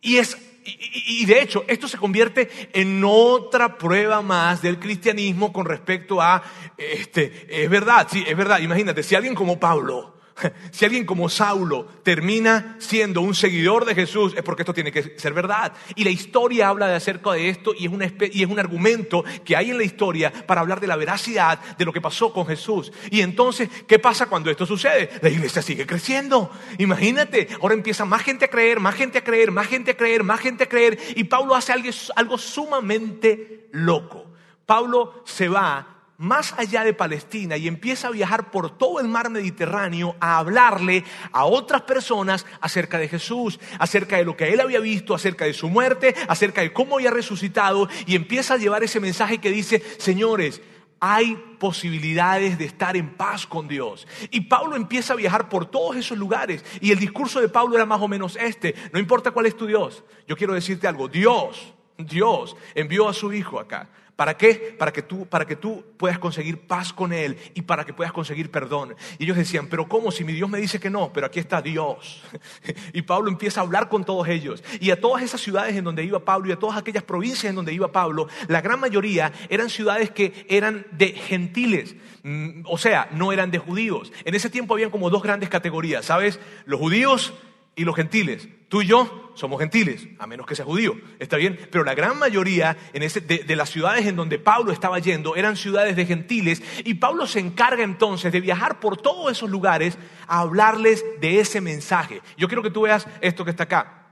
Y 0.00 0.16
es 0.16 0.38
y, 0.64 1.26
de 1.26 1.42
hecho, 1.42 1.64
esto 1.68 1.88
se 1.88 1.98
convierte 1.98 2.48
en 2.72 3.02
otra 3.04 3.76
prueba 3.76 4.22
más 4.22 4.62
del 4.62 4.78
cristianismo 4.78 5.52
con 5.52 5.66
respecto 5.66 6.22
a, 6.22 6.42
este, 6.78 7.46
es 7.48 7.68
verdad, 7.68 8.08
sí, 8.10 8.24
es 8.26 8.36
verdad, 8.36 8.60
imagínate, 8.60 9.02
si 9.02 9.14
alguien 9.14 9.34
como 9.34 9.60
Pablo, 9.60 10.13
Si 10.70 10.84
alguien 10.84 11.06
como 11.06 11.28
Saulo 11.28 11.86
termina 12.02 12.76
siendo 12.78 13.20
un 13.20 13.34
seguidor 13.34 13.84
de 13.84 13.94
Jesús 13.94 14.34
es 14.36 14.42
porque 14.42 14.62
esto 14.62 14.74
tiene 14.74 14.92
que 14.92 15.18
ser 15.18 15.32
verdad. 15.32 15.72
Y 15.94 16.04
la 16.04 16.10
historia 16.10 16.68
habla 16.68 16.88
de 16.88 16.96
acerca 16.96 17.32
de 17.32 17.48
esto 17.48 17.72
y 17.76 17.86
es, 17.86 18.12
y 18.32 18.42
es 18.42 18.50
un 18.50 18.58
argumento 18.58 19.24
que 19.44 19.56
hay 19.56 19.70
en 19.70 19.78
la 19.78 19.84
historia 19.84 20.32
para 20.46 20.60
hablar 20.60 20.80
de 20.80 20.86
la 20.86 20.96
veracidad 20.96 21.58
de 21.76 21.84
lo 21.84 21.92
que 21.92 22.00
pasó 22.00 22.32
con 22.32 22.46
Jesús. 22.46 22.92
Y 23.10 23.20
entonces, 23.20 23.68
¿qué 23.86 23.98
pasa 23.98 24.26
cuando 24.26 24.50
esto 24.50 24.66
sucede? 24.66 25.10
La 25.22 25.28
iglesia 25.28 25.62
sigue 25.62 25.86
creciendo. 25.86 26.50
Imagínate, 26.78 27.48
ahora 27.60 27.74
empieza 27.74 28.04
más 28.04 28.22
gente 28.22 28.46
a 28.46 28.48
creer, 28.48 28.80
más 28.80 28.94
gente 28.94 29.18
a 29.18 29.24
creer, 29.24 29.50
más 29.50 29.66
gente 29.66 29.92
a 29.92 29.96
creer, 29.96 30.24
más 30.24 30.40
gente 30.40 30.64
a 30.64 30.68
creer. 30.68 30.98
Y 31.16 31.24
Pablo 31.24 31.54
hace 31.54 31.72
algo, 31.72 31.90
algo 32.16 32.38
sumamente 32.38 33.68
loco. 33.72 34.26
Pablo 34.66 35.22
se 35.24 35.48
va 35.48 35.93
más 36.24 36.54
allá 36.58 36.82
de 36.84 36.94
Palestina 36.94 37.56
y 37.56 37.68
empieza 37.68 38.08
a 38.08 38.12
viajar 38.12 38.50
por 38.50 38.76
todo 38.76 38.98
el 39.00 39.08
mar 39.08 39.30
Mediterráneo 39.30 40.16
a 40.20 40.38
hablarle 40.38 41.04
a 41.32 41.44
otras 41.44 41.82
personas 41.82 42.46
acerca 42.60 42.98
de 42.98 43.08
Jesús, 43.08 43.60
acerca 43.78 44.16
de 44.16 44.24
lo 44.24 44.36
que 44.36 44.52
él 44.52 44.60
había 44.60 44.80
visto, 44.80 45.14
acerca 45.14 45.44
de 45.44 45.52
su 45.52 45.68
muerte, 45.68 46.14
acerca 46.26 46.62
de 46.62 46.72
cómo 46.72 46.96
había 46.96 47.10
resucitado 47.10 47.88
y 48.06 48.16
empieza 48.16 48.54
a 48.54 48.58
llevar 48.58 48.82
ese 48.82 49.00
mensaje 49.00 49.38
que 49.38 49.50
dice, 49.50 49.82
señores, 49.98 50.62
hay 50.98 51.36
posibilidades 51.58 52.56
de 52.56 52.64
estar 52.64 52.96
en 52.96 53.14
paz 53.14 53.46
con 53.46 53.68
Dios. 53.68 54.06
Y 54.30 54.42
Pablo 54.42 54.76
empieza 54.76 55.12
a 55.12 55.16
viajar 55.16 55.50
por 55.50 55.66
todos 55.66 55.96
esos 55.96 56.16
lugares. 56.16 56.64
Y 56.80 56.92
el 56.92 56.98
discurso 56.98 57.42
de 57.42 57.50
Pablo 57.50 57.74
era 57.74 57.84
más 57.84 58.00
o 58.00 58.08
menos 58.08 58.36
este. 58.36 58.74
No 58.90 58.98
importa 58.98 59.30
cuál 59.30 59.44
es 59.44 59.56
tu 59.56 59.66
Dios. 59.66 60.02
Yo 60.26 60.34
quiero 60.34 60.54
decirte 60.54 60.88
algo. 60.88 61.08
Dios, 61.08 61.74
Dios 61.98 62.56
envió 62.74 63.06
a 63.06 63.12
su 63.12 63.30
Hijo 63.34 63.60
acá 63.60 63.90
¿Para 64.16 64.36
qué? 64.36 64.76
Para 64.78 64.92
que, 64.92 65.02
tú, 65.02 65.26
para 65.26 65.44
que 65.44 65.56
tú 65.56 65.84
puedas 65.96 66.20
conseguir 66.20 66.66
paz 66.68 66.92
con 66.92 67.12
Él 67.12 67.36
y 67.54 67.62
para 67.62 67.84
que 67.84 67.92
puedas 67.92 68.12
conseguir 68.12 68.48
perdón. 68.50 68.94
Y 69.18 69.24
ellos 69.24 69.36
decían, 69.36 69.66
pero 69.66 69.88
¿cómo? 69.88 70.12
Si 70.12 70.22
mi 70.22 70.32
Dios 70.32 70.48
me 70.48 70.60
dice 70.60 70.78
que 70.78 70.88
no, 70.88 71.12
pero 71.12 71.26
aquí 71.26 71.40
está 71.40 71.60
Dios. 71.60 72.22
Y 72.92 73.02
Pablo 73.02 73.28
empieza 73.28 73.60
a 73.60 73.64
hablar 73.64 73.88
con 73.88 74.04
todos 74.04 74.28
ellos. 74.28 74.62
Y 74.80 74.90
a 74.90 75.00
todas 75.00 75.22
esas 75.22 75.40
ciudades 75.40 75.74
en 75.74 75.84
donde 75.84 76.04
iba 76.04 76.24
Pablo 76.24 76.48
y 76.48 76.52
a 76.52 76.58
todas 76.58 76.76
aquellas 76.76 77.02
provincias 77.02 77.44
en 77.44 77.56
donde 77.56 77.72
iba 77.72 77.90
Pablo, 77.90 78.28
la 78.46 78.60
gran 78.60 78.78
mayoría 78.78 79.32
eran 79.48 79.68
ciudades 79.68 80.10
que 80.10 80.46
eran 80.48 80.86
de 80.92 81.08
gentiles. 81.08 81.96
Mm, 82.22 82.62
o 82.66 82.78
sea, 82.78 83.08
no 83.12 83.32
eran 83.32 83.50
de 83.50 83.58
judíos. 83.58 84.12
En 84.24 84.34
ese 84.34 84.48
tiempo 84.48 84.74
habían 84.74 84.90
como 84.90 85.10
dos 85.10 85.22
grandes 85.22 85.48
categorías, 85.48 86.04
¿sabes? 86.04 86.38
Los 86.66 86.78
judíos 86.78 87.34
y 87.76 87.84
los 87.84 87.96
gentiles. 87.96 88.48
Tú 88.68 88.82
y 88.82 88.86
yo 88.86 89.32
somos 89.34 89.60
gentiles, 89.60 90.06
a 90.18 90.26
menos 90.26 90.46
que 90.46 90.54
sea 90.54 90.64
judío, 90.64 90.96
está 91.18 91.36
bien, 91.36 91.58
pero 91.70 91.84
la 91.84 91.94
gran 91.94 92.18
mayoría 92.18 92.76
de, 92.92 93.56
las 93.56 93.70
ciudades 93.70 94.06
en 94.06 94.16
donde 94.16 94.38
Pablo 94.38 94.72
estaba 94.72 94.98
yendo 94.98 95.36
eran 95.36 95.56
ciudades 95.56 95.96
de 95.96 96.06
gentiles 96.06 96.62
y 96.84 96.94
Pablo 96.94 97.26
se 97.26 97.40
encarga 97.40 97.82
entonces 97.82 98.32
de 98.32 98.40
viajar 98.40 98.80
por 98.80 98.96
todos 98.96 99.30
esos 99.32 99.50
lugares 99.50 99.98
a 100.26 100.40
hablarles 100.40 101.04
de 101.20 101.40
ese 101.40 101.60
mensaje. 101.60 102.20
Yo 102.36 102.48
quiero 102.48 102.62
que 102.62 102.70
tú 102.70 102.82
veas 102.82 103.06
esto 103.20 103.44
que 103.44 103.50
está 103.50 103.64
acá. 103.64 104.03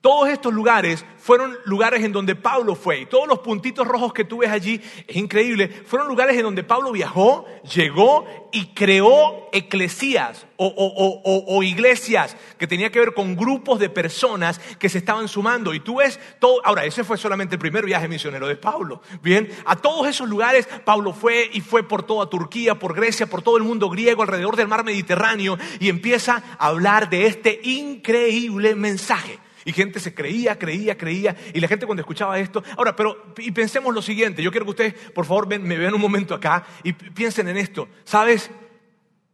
Todos 0.00 0.28
estos 0.28 0.52
lugares 0.52 1.04
fueron 1.16 1.56
lugares 1.64 2.02
en 2.02 2.10
donde 2.10 2.34
Pablo 2.34 2.74
fue. 2.74 3.02
Y 3.02 3.06
todos 3.06 3.28
los 3.28 3.38
puntitos 3.38 3.86
rojos 3.86 4.12
que 4.12 4.24
tú 4.24 4.38
ves 4.38 4.50
allí, 4.50 4.80
es 5.06 5.16
increíble, 5.16 5.68
fueron 5.86 6.08
lugares 6.08 6.36
en 6.36 6.42
donde 6.42 6.64
Pablo 6.64 6.90
viajó, 6.90 7.46
llegó 7.72 8.26
y 8.52 8.66
creó 8.74 9.48
eclesías 9.52 10.46
o, 10.56 11.62
iglesias 11.62 12.36
que 12.58 12.66
tenía 12.66 12.90
que 12.90 12.98
ver 12.98 13.14
con 13.14 13.36
grupos 13.36 13.78
de 13.78 13.88
personas 13.90 14.60
que 14.78 14.88
se 14.88 14.98
estaban 14.98 15.28
sumando. 15.28 15.72
Y 15.72 15.80
tú 15.80 15.96
ves 15.96 16.18
todo, 16.40 16.60
ahora, 16.64 16.84
ese 16.84 17.04
fue 17.04 17.16
solamente 17.16 17.54
el 17.54 17.60
primer 17.60 17.84
viaje 17.84 18.08
misionero 18.08 18.48
de 18.48 18.56
Pablo. 18.56 19.02
Bien, 19.22 19.48
a 19.64 19.76
todos 19.76 20.08
esos 20.08 20.28
lugares 20.28 20.68
Pablo 20.84 21.12
fue 21.12 21.48
y 21.52 21.60
fue 21.60 21.86
por 21.86 22.02
toda 22.02 22.28
Turquía, 22.28 22.76
por 22.76 22.94
Grecia, 22.94 23.26
por 23.26 23.42
todo 23.42 23.56
el 23.56 23.62
mundo 23.62 23.88
griego, 23.88 24.22
alrededor 24.22 24.56
del 24.56 24.66
mar 24.66 24.84
Mediterráneo 24.84 25.58
y 25.78 25.88
empieza 25.88 26.42
a 26.58 26.66
hablar 26.66 27.08
de 27.08 27.26
este 27.26 27.60
increíble 27.62 28.74
mensaje. 28.74 29.38
Y 29.64 29.72
gente 29.72 30.00
se 30.00 30.14
creía, 30.14 30.58
creía, 30.58 30.96
creía. 30.96 31.36
Y 31.54 31.60
la 31.60 31.68
gente 31.68 31.86
cuando 31.86 32.00
escuchaba 32.00 32.38
esto. 32.38 32.62
Ahora, 32.76 32.96
pero 32.96 33.34
y 33.38 33.50
pensemos 33.52 33.94
lo 33.94 34.02
siguiente. 34.02 34.42
Yo 34.42 34.50
quiero 34.50 34.66
que 34.66 34.70
ustedes, 34.70 34.94
por 35.10 35.24
favor, 35.24 35.46
me 35.46 35.78
vean 35.78 35.94
un 35.94 36.00
momento 36.00 36.34
acá 36.34 36.64
y 36.82 36.92
piensen 36.92 37.48
en 37.48 37.56
esto. 37.56 37.88
¿Sabes? 38.04 38.50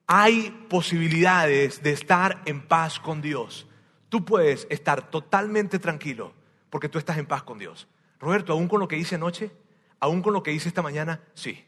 Hay 0.06 0.66
posibilidades 0.68 1.82
de 1.82 1.92
estar 1.92 2.42
en 2.47 2.62
paz 2.62 2.99
con 2.99 3.20
Dios. 3.20 3.66
Tú 4.08 4.25
puedes 4.25 4.66
estar 4.70 5.11
totalmente 5.11 5.78
tranquilo 5.78 6.32
porque 6.70 6.88
tú 6.88 6.99
estás 6.99 7.18
en 7.18 7.26
paz 7.26 7.42
con 7.42 7.58
Dios. 7.58 7.88
Roberto, 8.18 8.52
aún 8.52 8.68
con 8.68 8.80
lo 8.80 8.88
que 8.88 8.97
hice 8.97 9.16
anoche, 9.16 9.50
aún 10.00 10.23
con 10.23 10.32
lo 10.32 10.42
que 10.42 10.52
hice 10.52 10.68
esta 10.68 10.82
mañana, 10.82 11.20
sí. 11.35 11.64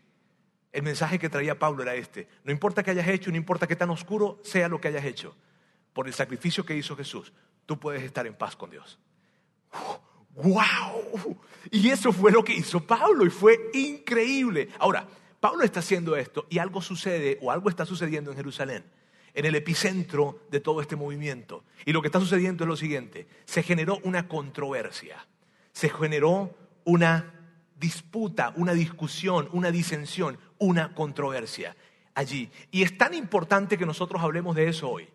El 0.72 0.84
mensaje 0.84 1.18
que 1.18 1.28
traía 1.28 1.58
Pablo 1.58 1.82
era 1.82 1.94
este. 1.94 2.28
No 2.44 2.52
importa 2.52 2.82
qué 2.82 2.92
hayas 2.92 3.08
hecho, 3.08 3.30
no 3.30 3.36
importa 3.36 3.66
qué 3.66 3.76
tan 3.76 3.90
oscuro 3.90 4.40
sea 4.42 4.68
lo 4.68 4.80
que 4.80 4.88
hayas 4.88 5.04
hecho, 5.04 5.36
por 5.92 6.06
el 6.06 6.14
sacrificio 6.14 6.64
que 6.64 6.76
hizo 6.76 6.96
Jesús, 6.96 7.32
tú 7.66 7.78
puedes 7.78 8.02
estar 8.02 8.26
en 8.26 8.34
paz 8.34 8.56
con 8.56 8.70
Dios. 8.70 8.98
¡Wow! 10.34 11.38
Y 11.70 11.88
eso 11.88 12.12
fue 12.12 12.32
lo 12.32 12.44
que 12.44 12.54
hizo 12.54 12.84
Pablo 12.86 13.26
y 13.26 13.30
fue 13.30 13.70
increíble. 13.74 14.68
Ahora, 14.78 15.06
Pablo 15.40 15.64
está 15.64 15.80
haciendo 15.80 16.16
esto 16.16 16.46
y 16.50 16.58
algo 16.58 16.82
sucede 16.82 17.38
o 17.42 17.50
algo 17.50 17.68
está 17.68 17.86
sucediendo 17.86 18.30
en 18.30 18.36
Jerusalén, 18.36 18.84
en 19.34 19.46
el 19.46 19.54
epicentro 19.54 20.42
de 20.50 20.60
todo 20.60 20.80
este 20.80 20.96
movimiento. 20.96 21.64
Y 21.84 21.92
lo 21.92 22.02
que 22.02 22.08
está 22.08 22.20
sucediendo 22.20 22.64
es 22.64 22.68
lo 22.68 22.76
siguiente, 22.76 23.26
se 23.44 23.62
generó 23.62 23.98
una 24.04 24.28
controversia, 24.28 25.26
se 25.72 25.88
generó 25.88 26.54
una 26.84 27.34
disputa, 27.76 28.52
una 28.56 28.74
discusión, 28.74 29.48
una 29.52 29.70
disensión, 29.70 30.38
una 30.58 30.94
controversia 30.94 31.74
allí. 32.14 32.50
Y 32.70 32.82
es 32.82 32.96
tan 32.98 33.14
importante 33.14 33.78
que 33.78 33.86
nosotros 33.86 34.22
hablemos 34.22 34.54
de 34.54 34.68
eso 34.68 34.90
hoy. 34.90 35.08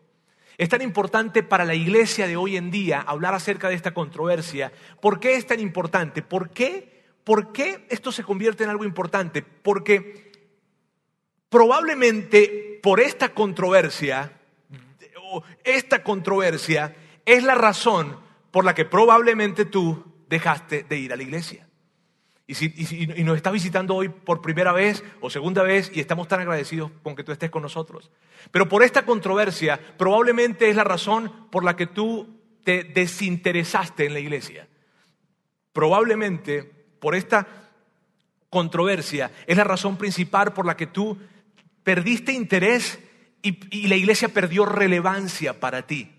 Es 0.58 0.70
tan 0.70 0.82
importante 0.82 1.44
para 1.44 1.66
la 1.66 1.76
iglesia 1.76 2.28
de 2.28 2.38
hoy 2.38 2.56
en 2.56 2.72
día 2.72 3.02
hablar 3.02 3.34
acerca 3.34 3.68
de 3.68 3.76
esta 3.76 3.94
controversia. 3.94 4.72
¿Por 5.02 5.20
qué 5.20 5.36
es 5.36 5.46
tan 5.46 5.60
importante? 5.60 6.22
¿Por 6.22 6.52
qué, 6.52 7.04
¿Por 7.24 7.52
qué 7.52 7.86
esto 7.90 8.12
se 8.12 8.24
convierte 8.24 8.64
en 8.64 8.70
algo 8.70 8.86
importante? 8.86 9.42
Porque 9.42 10.32
probablemente 11.50 12.80
por 12.82 13.00
esta 13.00 13.30
controversia, 13.34 14.32
esta 15.64 16.04
controversia 16.04 16.96
es 17.26 17.44
la 17.44 17.56
razón 17.56 18.20
por 18.52 18.64
la 18.64 18.74
que 18.74 18.86
probablemente 18.86 19.66
tú 19.66 20.06
dejaste 20.30 20.84
de 20.84 20.98
ir 20.98 21.12
a 21.12 21.18
la 21.18 21.24
iglesia. 21.24 21.65
Y, 22.48 22.54
si, 22.54 23.08
nos 23.24 23.38
está 23.38 23.50
visitando 23.50 23.96
hoy 23.96 24.10
por 24.10 24.42
primera 24.42 24.72
vez 24.72 25.04
o 25.20 25.32
segunda 25.32 25.64
vez 25.64 25.92
y 25.94 26.00
estamos 26.00 26.28
tan 26.28 26.42
agradecidos 26.42 26.92
con 27.02 27.16
que 27.16 27.24
tú 27.24 27.32
estés 27.32 27.50
con 27.50 27.64
nosotros. 27.64 28.12
Pero 28.52 28.70
por 28.70 28.84
esta 28.84 29.04
controversia 29.04 29.80
probablemente 29.98 30.70
es 30.70 30.75
la 30.75 30.84
razón 30.84 31.50
por 31.50 31.64
la 31.64 31.75
que 31.75 31.88
tú 31.88 32.40
te 32.64 32.84
desinteresaste 32.84 34.06
en 34.06 34.14
la 34.14 34.20
iglesia. 34.20 34.68
Probablemente 35.74 36.64
por 36.64 37.16
esta 37.16 37.48
controversia 38.52 39.32
es 39.48 39.58
la 39.58 39.64
razón 39.64 39.98
principal 39.98 40.54
por 40.54 40.68
la 40.68 40.78
que 40.78 40.88
tú 40.88 41.18
perdiste 41.84 42.32
interés 42.32 43.00
y 43.42 43.88
la 43.88 43.96
iglesia 43.96 44.30
perdió 44.30 44.66
relevancia 44.66 45.60
para 45.60 45.88
ti. 45.88 46.12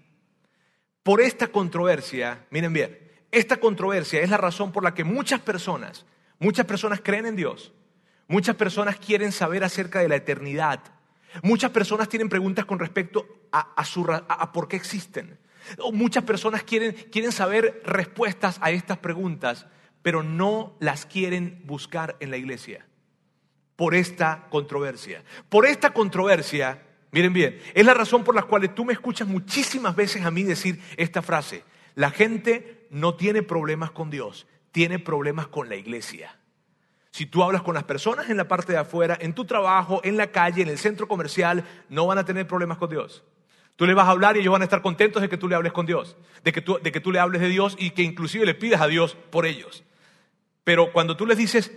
Por 1.05 1.21
esta 1.21 1.49
controversia, 1.49 2.47
miren 2.51 2.73
bien, 2.73 2.99
esta 3.31 3.59
controversia 3.59 4.21
es 4.23 4.31
la 4.31 4.37
razón 4.37 4.73
por 4.73 4.83
la 4.83 4.93
que 4.95 5.05
muchas 5.05 5.41
personas 5.41 6.05
Muchas 6.39 6.67
personas 6.67 7.01
creen 7.03 7.27
en 7.27 7.37
Dios. 7.37 7.73
Muchas 8.29 8.57
personas 8.57 8.97
quieren 8.97 9.33
saber 9.33 9.65
acerca 9.65 10.01
de 10.01 10.09
la 10.09 10.17
eternidad. 10.17 10.81
Muchas 11.43 11.71
personas 11.71 12.09
tienen 12.09 12.29
preguntas 12.29 12.65
con 12.65 12.79
respecto 12.79 13.27
a, 13.53 14.53
por 14.53 14.69
qué 14.69 14.77
existen. 14.77 15.39
muchas 15.93 16.25
personas 16.25 16.63
quieren, 16.63 16.93
quieren 17.11 17.33
saber 17.33 17.83
respuestas 17.85 18.59
a 18.61 18.71
estas 18.71 18.99
preguntas, 18.99 19.67
pero 20.03 20.23
no 20.23 20.77
las 20.81 21.07
quieren 21.07 21.63
buscar 21.65 22.17
en 22.21 22.31
la 22.31 22.37
iglesia. 22.37 22.87
Por 23.77 23.95
esta 23.95 24.47
controversia. 24.51 25.23
Por 25.49 25.67
esta 25.67 25.93
controversia, 25.93 26.83
miren 27.13 27.33
bien, 27.33 27.61
es 27.75 27.85
la 27.85 27.95
razón 27.95 28.25
por 28.25 28.35
la 28.35 28.43
cual 28.43 28.75
tú 28.75 28.85
me 28.85 28.93
escuchas 28.93 29.29
muchísimas 29.29 29.95
veces 29.95 30.25
a 30.25 30.31
mí 30.31 30.43
decir 30.43 30.81
esta 30.97 31.23
frase. 31.23 31.65
La 31.95 32.11
gente 32.11 32.87
no 32.91 33.15
tiene 33.15 33.43
problemas 33.43 33.91
con 33.91 34.11
Dios, 34.11 34.47
tiene 34.77 34.99
problemas 34.99 35.47
con 35.47 35.71
la 35.71 35.77
iglesia. 35.77 36.37
Si 37.11 37.25
tú 37.25 37.43
hablas 37.43 37.63
con 37.63 37.73
las 37.73 37.85
personas 37.85 38.29
en 38.29 38.37
la 38.37 38.47
parte 38.47 38.73
de 38.75 38.79
afuera, 38.79 39.17
en 39.19 39.33
tu 39.33 39.47
trabajo, 39.47 40.03
en 40.05 40.19
la 40.19 40.27
calle, 40.27 40.61
en 40.61 40.69
el 40.69 40.77
centro 40.77 41.09
comercial, 41.09 41.65
no 41.89 42.07
van 42.07 42.19
a 42.19 42.27
tener 42.27 42.47
problemas 42.47 42.77
con 42.77 42.91
Dios. 42.91 43.25
Tú 43.77 43.87
le 43.87 43.95
vas 43.95 44.07
a 44.07 44.11
hablar 44.11 44.37
y 44.37 44.41
ellos 44.41 44.53
van 44.53 44.61
a 44.61 44.67
estar 44.67 44.83
contentos 44.83 45.23
de 45.23 45.31
que 45.31 45.39
tú 45.39 45.49
le 45.49 45.55
hables 45.55 45.73
con 45.73 45.87
Dios, 45.87 46.19
de 46.45 46.53
que 46.53 46.61
tú, 46.61 46.79
de 46.83 46.93
que 46.93 47.01
tú 47.01 47.11
le 47.11 47.19
hables 47.19 47.41
de 47.41 47.49
Dios 47.49 47.75
y 47.79 47.93
que 47.93 48.03
inclusive 48.03 48.45
le 48.45 48.53
pidas 48.53 48.83
a 48.83 48.87
Dios 48.87 49.17
por 49.31 49.47
ellos. 49.47 49.83
Pero 50.63 50.93
cuando 50.93 51.17
tú 51.17 51.25
les 51.25 51.39
dices, 51.39 51.73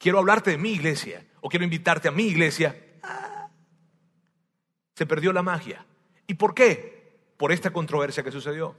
quiero 0.00 0.18
hablarte 0.18 0.50
de 0.50 0.58
mi 0.58 0.72
iglesia 0.72 1.24
o 1.42 1.48
quiero 1.48 1.62
invitarte 1.62 2.08
a 2.08 2.10
mi 2.10 2.24
iglesia, 2.24 2.76
ah, 3.04 3.48
se 4.96 5.06
perdió 5.06 5.32
la 5.32 5.44
magia. 5.44 5.86
¿Y 6.26 6.34
por 6.34 6.52
qué? 6.52 7.30
Por 7.36 7.52
esta 7.52 7.70
controversia 7.70 8.24
que 8.24 8.32
sucedió. 8.32 8.74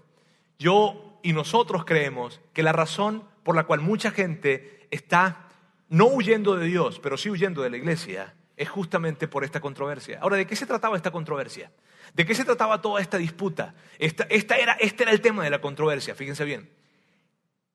Yo 0.59 1.10
y 1.23 1.33
nosotros 1.33 1.85
creemos 1.85 2.41
que 2.53 2.63
la 2.63 2.71
razón 2.71 3.23
por 3.43 3.55
la 3.55 3.63
cual 3.63 3.81
mucha 3.81 4.11
gente 4.11 4.87
está 4.91 5.47
no 5.89 6.07
huyendo 6.07 6.55
de 6.55 6.67
Dios, 6.67 6.99
pero 6.99 7.17
sí 7.17 7.29
huyendo 7.29 7.61
de 7.61 7.69
la 7.69 7.77
iglesia, 7.77 8.33
es 8.55 8.69
justamente 8.69 9.27
por 9.27 9.43
esta 9.43 9.59
controversia. 9.59 10.19
Ahora, 10.21 10.37
¿de 10.37 10.47
qué 10.47 10.55
se 10.55 10.65
trataba 10.65 10.95
esta 10.95 11.11
controversia? 11.11 11.71
¿De 12.13 12.25
qué 12.25 12.35
se 12.35 12.45
trataba 12.45 12.81
toda 12.81 13.01
esta 13.01 13.17
disputa? 13.17 13.73
Esta, 13.97 14.25
era, 14.29 14.73
este 14.73 15.03
era 15.03 15.11
el 15.11 15.21
tema 15.21 15.43
de 15.43 15.49
la 15.49 15.61
controversia, 15.61 16.15
fíjense 16.15 16.45
bien. 16.45 16.69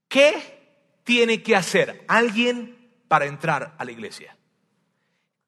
¿Qué 0.08 1.00
tiene 1.04 1.42
que 1.42 1.56
hacer 1.56 2.04
alguien 2.08 2.76
para 3.08 3.26
entrar 3.26 3.74
a 3.78 3.84
la 3.84 3.92
iglesia? 3.92 4.36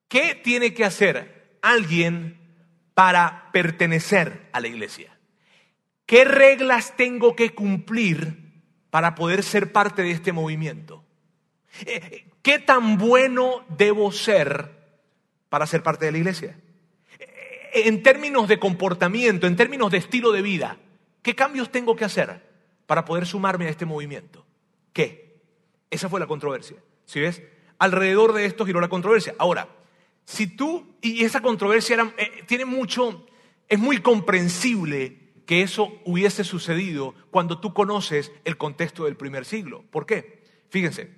¿Qué 0.08 0.34
tiene 0.34 0.74
que 0.74 0.84
hacer 0.84 1.58
alguien 1.62 2.38
para 2.94 3.50
pertenecer 3.52 4.48
a 4.52 4.60
la 4.60 4.68
iglesia? 4.68 5.17
¿Qué 6.08 6.24
reglas 6.24 6.96
tengo 6.96 7.36
que 7.36 7.50
cumplir 7.50 8.62
para 8.88 9.14
poder 9.14 9.42
ser 9.42 9.72
parte 9.72 10.00
de 10.00 10.10
este 10.10 10.32
movimiento? 10.32 11.04
Eh, 11.84 12.24
¿Qué 12.40 12.58
tan 12.58 12.96
bueno 12.96 13.66
debo 13.76 14.10
ser 14.10 14.70
para 15.50 15.66
ser 15.66 15.82
parte 15.82 16.06
de 16.06 16.12
la 16.12 16.16
iglesia? 16.16 16.58
Eh, 17.20 17.82
en 17.84 18.02
términos 18.02 18.48
de 18.48 18.58
comportamiento, 18.58 19.46
en 19.46 19.54
términos 19.54 19.90
de 19.90 19.98
estilo 19.98 20.32
de 20.32 20.40
vida, 20.40 20.78
¿qué 21.20 21.34
cambios 21.34 21.70
tengo 21.70 21.94
que 21.94 22.06
hacer 22.06 22.42
para 22.86 23.04
poder 23.04 23.26
sumarme 23.26 23.66
a 23.66 23.70
este 23.70 23.84
movimiento? 23.84 24.46
¿Qué? 24.94 25.42
Esa 25.90 26.08
fue 26.08 26.20
la 26.20 26.26
controversia. 26.26 26.78
¿Sí 27.04 27.20
ves? 27.20 27.42
Alrededor 27.78 28.32
de 28.32 28.46
esto 28.46 28.64
giró 28.64 28.80
la 28.80 28.88
controversia. 28.88 29.34
Ahora, 29.36 29.68
si 30.24 30.46
tú, 30.46 30.96
y 31.02 31.22
esa 31.22 31.42
controversia 31.42 32.14
eh, 32.16 32.44
tiene 32.46 32.64
mucho, 32.64 33.26
es 33.68 33.78
muy 33.78 33.98
comprensible 33.98 35.27
que 35.48 35.62
eso 35.62 35.98
hubiese 36.04 36.44
sucedido 36.44 37.14
cuando 37.30 37.58
tú 37.58 37.72
conoces 37.72 38.32
el 38.44 38.58
contexto 38.58 39.06
del 39.06 39.16
primer 39.16 39.46
siglo. 39.46 39.82
¿Por 39.90 40.04
qué? 40.04 40.44
Fíjense, 40.68 41.10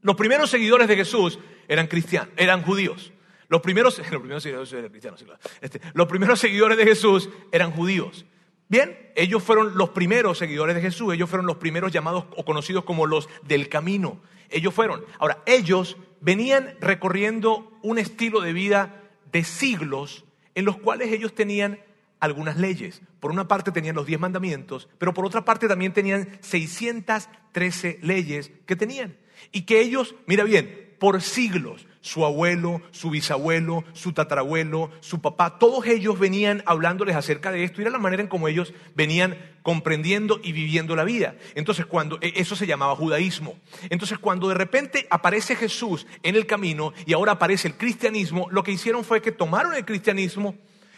los 0.00 0.16
primeros 0.16 0.50
seguidores 0.50 0.88
de 0.88 0.96
Jesús 0.96 1.38
eran 1.68 1.86
cristianos, 1.86 2.30
eran 2.36 2.62
judíos. 2.62 3.12
Los 3.48 3.60
primeros, 3.60 3.94
seguidores 3.94 4.72
eran 4.72 4.90
cristianos, 4.90 5.24
este, 5.60 5.80
los 5.92 6.08
primeros 6.08 6.40
seguidores 6.40 6.76
de 6.76 6.84
Jesús 6.84 7.28
eran 7.52 7.70
judíos. 7.70 8.24
Bien, 8.68 8.98
ellos 9.14 9.42
fueron 9.44 9.76
los 9.76 9.90
primeros 9.90 10.38
seguidores 10.38 10.74
de 10.74 10.80
Jesús, 10.80 11.14
ellos 11.14 11.30
fueron 11.30 11.46
los 11.46 11.58
primeros 11.58 11.92
llamados 11.92 12.24
o 12.36 12.44
conocidos 12.44 12.82
como 12.84 13.06
los 13.06 13.28
del 13.42 13.68
camino. 13.68 14.20
Ellos 14.48 14.74
fueron. 14.74 15.04
Ahora, 15.20 15.42
ellos 15.46 15.96
venían 16.20 16.74
recorriendo 16.80 17.70
un 17.82 17.98
estilo 17.98 18.40
de 18.40 18.54
vida 18.54 19.02
de 19.30 19.44
siglos 19.44 20.24
en 20.56 20.64
los 20.64 20.78
cuales 20.78 21.12
ellos 21.12 21.34
tenían 21.34 21.78
algunas 22.24 22.56
leyes. 22.56 23.02
Por 23.20 23.30
una 23.30 23.48
parte 23.48 23.72
tenían 23.72 23.96
los 23.96 24.06
diez 24.06 24.20
mandamientos, 24.20 24.88
pero 24.98 25.14
por 25.14 25.26
otra 25.26 25.44
parte 25.44 25.68
también 25.68 25.92
tenían 25.92 26.38
613 26.40 27.98
leyes 28.02 28.50
que 28.66 28.76
tenían. 28.76 29.16
Y 29.52 29.62
que 29.62 29.80
ellos, 29.80 30.14
mira 30.26 30.44
bien, 30.44 30.84
por 30.98 31.20
siglos. 31.20 31.86
Su 32.00 32.24
abuelo, 32.24 32.82
su 32.90 33.08
bisabuelo, 33.08 33.84
su 33.94 34.12
tatarabuelo, 34.12 34.90
su 35.00 35.22
papá, 35.22 35.58
todos 35.58 35.86
ellos 35.86 36.18
venían 36.18 36.62
hablándoles 36.66 37.16
acerca 37.16 37.50
de 37.50 37.64
esto 37.64 37.80
y 37.80 37.82
era 37.82 37.90
la 37.90 37.98
manera 37.98 38.22
en 38.22 38.28
cómo 38.28 38.46
ellos 38.46 38.74
venían 38.94 39.38
comprendiendo 39.62 40.38
y 40.42 40.52
viviendo 40.52 40.96
la 40.96 41.04
vida. 41.04 41.36
Entonces, 41.54 41.86
cuando 41.86 42.18
e, 42.20 42.34
eso 42.36 42.56
se 42.56 42.66
llamaba 42.66 42.94
judaísmo. 42.96 43.58
Entonces, 43.88 44.18
cuando 44.18 44.48
de 44.48 44.54
repente 44.54 45.06
aparece 45.08 45.56
Jesús 45.56 46.06
en 46.22 46.36
el 46.36 46.46
camino 46.46 46.92
y 47.06 47.14
ahora 47.14 47.32
aparece 47.32 47.68
el 47.68 47.76
cristianismo, 47.78 48.48
lo 48.50 48.62
que 48.62 48.72
hicieron 48.72 49.02
fue 49.02 49.22
que 49.22 49.32
tomaron 49.32 49.74
el 49.74 49.86
cristianismo 49.86 50.54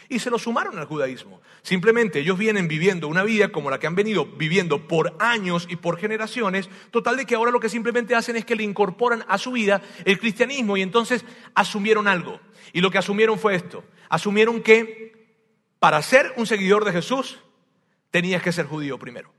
y 0.09 0.19
se 0.19 0.29
lo 0.29 0.39
sumaron 0.39 0.77
al 0.77 0.85
judaísmo. 0.85 1.41
Simplemente 1.61 2.19
ellos 2.19 2.37
vienen 2.37 2.67
viviendo 2.67 3.07
una 3.07 3.23
vida 3.23 3.49
como 3.49 3.69
la 3.69 3.79
que 3.79 3.87
han 3.87 3.95
venido 3.95 4.25
viviendo 4.25 4.87
por 4.87 5.15
años 5.19 5.67
y 5.69 5.75
por 5.75 5.97
generaciones, 5.97 6.69
total 6.91 7.17
de 7.17 7.25
que 7.25 7.35
ahora 7.35 7.51
lo 7.51 7.59
que 7.59 7.69
simplemente 7.69 8.15
hacen 8.15 8.35
es 8.35 8.45
que 8.45 8.55
le 8.55 8.63
incorporan 8.63 9.23
a 9.27 9.37
su 9.37 9.51
vida 9.51 9.81
el 10.05 10.19
cristianismo 10.19 10.77
y 10.77 10.81
entonces 10.81 11.25
asumieron 11.53 12.07
algo. 12.07 12.39
Y 12.73 12.81
lo 12.81 12.91
que 12.91 12.97
asumieron 12.97 13.39
fue 13.39 13.55
esto. 13.55 13.83
Asumieron 14.09 14.61
que 14.61 15.27
para 15.79 16.01
ser 16.01 16.33
un 16.37 16.45
seguidor 16.45 16.85
de 16.85 16.91
Jesús 16.91 17.39
tenías 18.11 18.41
que 18.41 18.51
ser 18.51 18.65
judío 18.65 18.97
primero. 18.97 19.31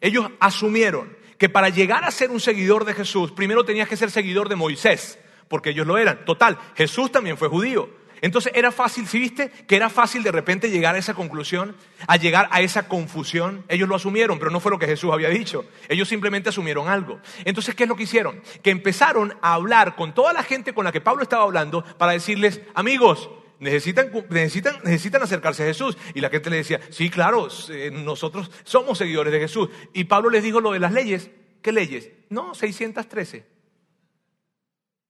Ellos 0.00 0.30
asumieron 0.40 1.16
que 1.38 1.48
para 1.48 1.68
llegar 1.68 2.04
a 2.04 2.10
ser 2.10 2.30
un 2.30 2.40
seguidor 2.40 2.84
de 2.84 2.94
Jesús, 2.94 3.32
primero 3.32 3.64
tenías 3.64 3.88
que 3.88 3.96
ser 3.96 4.10
seguidor 4.10 4.48
de 4.48 4.56
Moisés, 4.56 5.18
porque 5.48 5.70
ellos 5.70 5.86
lo 5.86 5.98
eran. 5.98 6.24
Total, 6.24 6.58
Jesús 6.76 7.10
también 7.10 7.36
fue 7.36 7.48
judío. 7.48 8.01
Entonces 8.22 8.52
era 8.54 8.70
fácil, 8.70 9.06
si 9.08 9.18
viste 9.18 9.50
que 9.50 9.74
era 9.74 9.90
fácil 9.90 10.22
de 10.22 10.30
repente 10.30 10.70
llegar 10.70 10.94
a 10.94 10.98
esa 10.98 11.12
conclusión, 11.12 11.76
a 12.06 12.16
llegar 12.16 12.48
a 12.52 12.62
esa 12.62 12.86
confusión? 12.88 13.64
Ellos 13.68 13.88
lo 13.88 13.96
asumieron, 13.96 14.38
pero 14.38 14.50
no 14.52 14.60
fue 14.60 14.70
lo 14.70 14.78
que 14.78 14.86
Jesús 14.86 15.12
había 15.12 15.28
dicho. 15.28 15.66
Ellos 15.88 16.08
simplemente 16.08 16.48
asumieron 16.48 16.88
algo. 16.88 17.20
Entonces, 17.44 17.74
¿qué 17.74 17.82
es 17.82 17.88
lo 17.88 17.96
que 17.96 18.04
hicieron? 18.04 18.40
Que 18.62 18.70
empezaron 18.70 19.36
a 19.42 19.54
hablar 19.54 19.96
con 19.96 20.14
toda 20.14 20.32
la 20.32 20.44
gente 20.44 20.72
con 20.72 20.84
la 20.84 20.92
que 20.92 21.00
Pablo 21.00 21.24
estaba 21.24 21.42
hablando 21.42 21.84
para 21.98 22.12
decirles, 22.12 22.60
amigos, 22.74 23.28
Necesitan, 23.58 24.10
necesitan, 24.28 24.74
necesitan, 24.82 25.22
acercarse 25.22 25.62
a 25.62 25.66
Jesús. 25.66 25.96
Y 26.14 26.20
la 26.20 26.30
gente 26.30 26.50
le 26.50 26.56
decía, 26.56 26.80
sí, 26.90 27.10
claro, 27.10 27.46
eh, 27.70 27.92
nosotros 27.92 28.50
somos 28.64 28.98
seguidores 28.98 29.32
de 29.32 29.38
Jesús. 29.38 29.68
Y 29.92 30.02
Pablo 30.02 30.30
les 30.30 30.42
dijo 30.42 30.60
lo 30.60 30.72
de 30.72 30.80
las 30.80 30.92
leyes. 30.92 31.30
¿Qué 31.62 31.70
leyes? 31.70 32.10
No, 32.28 32.56
613. 32.56 33.46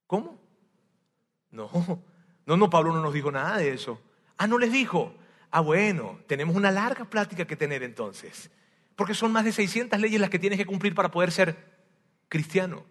¿Cómo? 0.05 0.39
No, 1.49 2.03
no, 2.45 2.57
no, 2.57 2.69
Pablo 2.69 2.93
no 2.93 3.01
nos 3.01 3.13
dijo 3.13 3.31
nada 3.31 3.57
de 3.57 3.73
eso. 3.73 4.01
Ah, 4.37 4.47
no 4.47 4.57
les 4.57 4.71
dijo. 4.71 5.15
Ah, 5.51 5.61
bueno, 5.61 6.19
tenemos 6.27 6.55
una 6.55 6.71
larga 6.71 7.05
plática 7.05 7.45
que 7.45 7.55
tener 7.55 7.83
entonces. 7.83 8.49
Porque 8.95 9.13
son 9.13 9.31
más 9.31 9.45
de 9.45 9.51
600 9.51 9.99
leyes 9.99 10.19
las 10.19 10.29
que 10.29 10.39
tienes 10.39 10.59
que 10.59 10.65
cumplir 10.65 10.93
para 10.93 11.11
poder 11.11 11.31
ser 11.31 11.73
cristiano. 12.27 12.85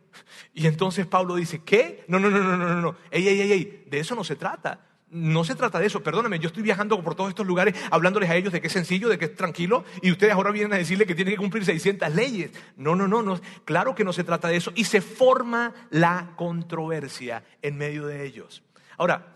Y 0.54 0.66
entonces 0.66 1.06
Pablo 1.06 1.34
dice, 1.34 1.62
¿qué? 1.64 2.04
No, 2.08 2.18
no, 2.18 2.30
no, 2.30 2.38
no, 2.38 2.56
no, 2.56 2.80
no. 2.80 2.96
Ey, 3.10 3.26
ey, 3.26 3.40
ey, 3.40 3.52
ey, 3.52 3.84
de 3.88 3.98
eso 3.98 4.14
no 4.14 4.24
se 4.24 4.36
trata. 4.36 4.80
No 5.10 5.44
se 5.44 5.54
trata 5.54 5.78
de 5.78 5.84
eso, 5.86 6.02
perdóname, 6.02 6.38
yo 6.38 6.46
estoy 6.46 6.62
viajando 6.62 7.02
por 7.02 7.14
todos 7.14 7.28
estos 7.28 7.46
lugares 7.46 7.74
hablándoles 7.90 8.30
a 8.30 8.36
ellos 8.36 8.50
de 8.50 8.62
que 8.62 8.68
es 8.68 8.72
sencillo, 8.72 9.10
de 9.10 9.18
que 9.18 9.26
es 9.26 9.34
tranquilo, 9.34 9.84
y 10.00 10.10
ustedes 10.10 10.32
ahora 10.32 10.50
vienen 10.52 10.72
a 10.72 10.78
decirle 10.78 11.04
que 11.04 11.14
tienen 11.14 11.34
que 11.34 11.38
cumplir 11.38 11.66
600 11.66 12.14
leyes. 12.14 12.50
No, 12.78 12.96
no, 12.96 13.06
no, 13.06 13.20
no, 13.20 13.38
claro 13.66 13.94
que 13.94 14.04
no 14.04 14.14
se 14.14 14.24
trata 14.24 14.48
de 14.48 14.56
eso. 14.56 14.72
Y 14.74 14.84
se 14.84 15.02
forma 15.02 15.74
la 15.90 16.30
controversia 16.36 17.44
en 17.60 17.76
medio 17.76 18.06
de 18.06 18.24
ellos. 18.24 18.62
Ahora, 18.96 19.32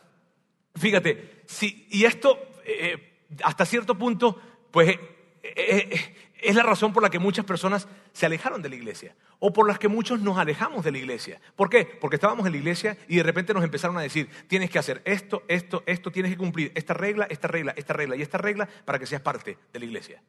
Fíjate, 0.77 1.43
si, 1.47 1.87
y 1.91 2.05
esto 2.05 2.39
eh, 2.65 3.25
hasta 3.43 3.65
cierto 3.65 3.97
punto, 3.97 4.41
pues 4.71 4.91
eh, 4.91 5.01
eh, 5.43 6.15
es 6.41 6.55
la 6.55 6.63
razón 6.63 6.93
por 6.93 7.03
la 7.03 7.11
que 7.11 7.19
muchas 7.19 7.45
personas 7.45 7.89
se 8.13 8.27
alejaron 8.27 8.63
de 8.63 8.69
la 8.69 8.77
iglesia 8.77 9.17
o 9.39 9.53
por 9.53 9.67
las 9.67 9.79
que 9.79 9.89
muchos 9.89 10.21
nos 10.21 10.39
alejamos 10.39 10.85
de 10.85 10.93
la 10.93 10.99
iglesia. 10.99 11.41
¿Por 11.55 11.71
qué? 11.71 11.85
Porque 11.85 12.17
estábamos 12.17 12.47
en 12.47 12.53
la 12.53 12.59
iglesia 12.59 12.97
y 13.09 13.17
de 13.17 13.23
repente 13.23 13.55
nos 13.55 13.65
empezaron 13.65 13.97
a 13.99 14.03
decir, 14.03 14.29
tienes 14.49 14.71
que 14.71 14.79
hacer 14.79 15.03
esto, 15.05 15.43
esto, 15.49 15.83
esto, 15.87 16.11
tienes 16.11 16.33
que 16.33 16.39
cumplir 16.39 16.73
esta 16.75 16.95
regla, 16.95 17.27
esta 17.31 17.49
regla, 17.49 17.73
esta 17.77 17.93
regla 17.93 18.17
y 18.17 18.23
esta 18.23 18.39
regla 18.39 18.69
para 18.85 18.99
que 18.99 19.07
seas 19.07 19.23
parte 19.23 19.59
de 19.73 19.79
la 19.79 19.85
iglesia. 19.85 20.23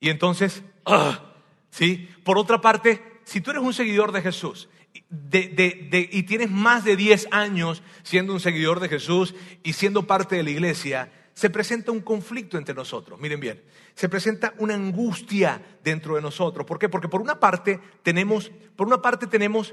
Y 0.00 0.10
entonces, 0.10 0.62
¡ah! 0.84 1.34
¿sí? 1.70 2.08
Por 2.24 2.38
otra 2.38 2.60
parte, 2.60 3.20
si 3.24 3.40
tú 3.40 3.50
eres 3.50 3.62
un 3.62 3.72
seguidor 3.72 4.12
de 4.12 4.22
Jesús 4.22 4.68
y 4.94 6.22
tienes 6.24 6.50
más 6.50 6.84
de 6.84 6.96
10 6.96 7.28
años 7.30 7.82
siendo 8.02 8.32
un 8.32 8.40
seguidor 8.40 8.80
de 8.80 8.88
Jesús 8.88 9.34
y 9.62 9.72
siendo 9.72 10.06
parte 10.06 10.36
de 10.36 10.42
la 10.42 10.50
iglesia, 10.50 11.10
se 11.34 11.50
presenta 11.50 11.92
un 11.92 12.00
conflicto 12.00 12.58
entre 12.58 12.74
nosotros. 12.74 13.18
Miren 13.18 13.40
bien, 13.40 13.62
se 13.94 14.08
presenta 14.08 14.54
una 14.58 14.74
angustia 14.74 15.78
dentro 15.82 16.16
de 16.16 16.22
nosotros. 16.22 16.66
¿Por 16.66 16.78
qué? 16.78 16.88
Porque 16.88 17.08
por 17.08 17.22
una 17.22 17.40
parte 17.40 17.80
tenemos, 18.02 18.50
por 18.76 18.86
una 18.86 19.00
parte 19.00 19.26
tenemos 19.26 19.70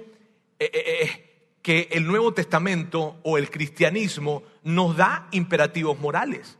eh, 0.60 0.71
eh, 0.73 0.84
eh, 1.01 1.25
que 1.62 1.89
el 1.91 2.08
Nuevo 2.08 2.34
Testamento 2.34 3.19
o 3.23 3.38
el 3.38 3.49
cristianismo 3.49 4.43
nos 4.63 4.95
da 4.95 5.27
imperativos 5.32 5.99
morales. 5.99 6.58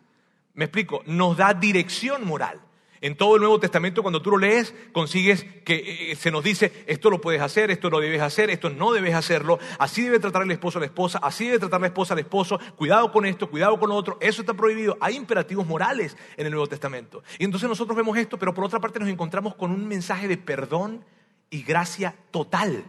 Me 0.54 0.66
explico, 0.66 1.04
nos 1.06 1.38
da 1.38 1.54
dirección 1.54 2.26
moral. 2.26 2.62
En 3.02 3.16
todo 3.16 3.36
el 3.36 3.42
Nuevo 3.42 3.60
Testamento, 3.60 4.02
cuando 4.02 4.22
tú 4.22 4.32
lo 4.32 4.38
lees, 4.38 4.74
consigues 4.92 5.46
que 5.64 6.12
eh, 6.12 6.16
se 6.16 6.32
nos 6.32 6.44
dice, 6.44 6.84
esto 6.86 7.10
lo 7.10 7.22
puedes 7.22 7.42
hacer, 7.42 7.72
esto 7.72 7.90
lo 7.90 8.00
debes 8.00 8.22
hacer, 8.22 8.50
esto 8.50 8.70
no 8.70 8.92
debes 8.92 9.16
hacerlo, 9.16 9.58
así 9.78 10.04
debe 10.04 10.20
tratar 10.20 10.44
el 10.44 10.52
esposo 10.52 10.80
a 10.80 10.82
la 10.82 10.88
esposa, 10.88 11.20
así 11.20 11.46
debe 11.46 11.60
tratar 11.60 11.80
la 11.80 11.88
esposa 11.88 12.14
al 12.14 12.20
esposo, 12.20 12.60
cuidado 12.76 13.12
con 13.12 13.26
esto, 13.26 13.50
cuidado 13.50 13.80
con 13.80 13.90
lo 13.90 13.96
otro, 13.96 14.18
eso 14.20 14.42
está 14.42 14.54
prohibido. 14.54 14.98
Hay 15.00 15.16
imperativos 15.16 15.66
morales 15.66 16.18
en 16.36 16.46
el 16.46 16.52
Nuevo 16.52 16.68
Testamento. 16.68 17.24
Y 17.38 17.46
entonces 17.46 17.70
nosotros 17.70 17.96
vemos 17.96 18.18
esto, 18.18 18.38
pero 18.38 18.54
por 18.54 18.66
otra 18.66 18.80
parte 18.80 19.00
nos 19.00 19.10
encontramos 19.10 19.56
con 19.56 19.72
un 19.72 19.88
mensaje 19.88 20.28
de 20.28 20.38
perdón 20.38 21.06
y 21.50 21.64
gracia 21.64 22.16
total. 22.32 22.84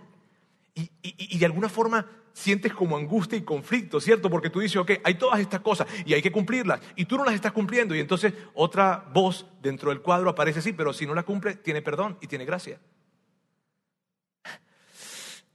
Y 1.02 1.38
de 1.38 1.46
alguna 1.46 1.68
forma 1.68 2.06
sientes 2.32 2.72
como 2.72 2.96
angustia 2.96 3.38
y 3.38 3.42
conflicto, 3.42 4.00
¿cierto? 4.00 4.30
Porque 4.30 4.50
tú 4.50 4.60
dices, 4.60 4.76
ok, 4.76 4.92
hay 5.04 5.14
todas 5.14 5.40
estas 5.40 5.60
cosas 5.60 5.86
y 6.04 6.14
hay 6.14 6.22
que 6.22 6.32
cumplirlas 6.32 6.80
y 6.96 7.04
tú 7.04 7.16
no 7.16 7.24
las 7.24 7.34
estás 7.34 7.52
cumpliendo 7.52 7.94
y 7.94 8.00
entonces 8.00 8.32
otra 8.54 9.04
voz 9.12 9.46
dentro 9.62 9.90
del 9.90 10.00
cuadro 10.00 10.30
aparece 10.30 10.60
así, 10.60 10.72
pero 10.72 10.92
si 10.92 11.06
no 11.06 11.14
la 11.14 11.22
cumple, 11.22 11.54
tiene 11.56 11.82
perdón 11.82 12.18
y 12.20 12.26
tiene 12.26 12.44
gracia. 12.44 12.78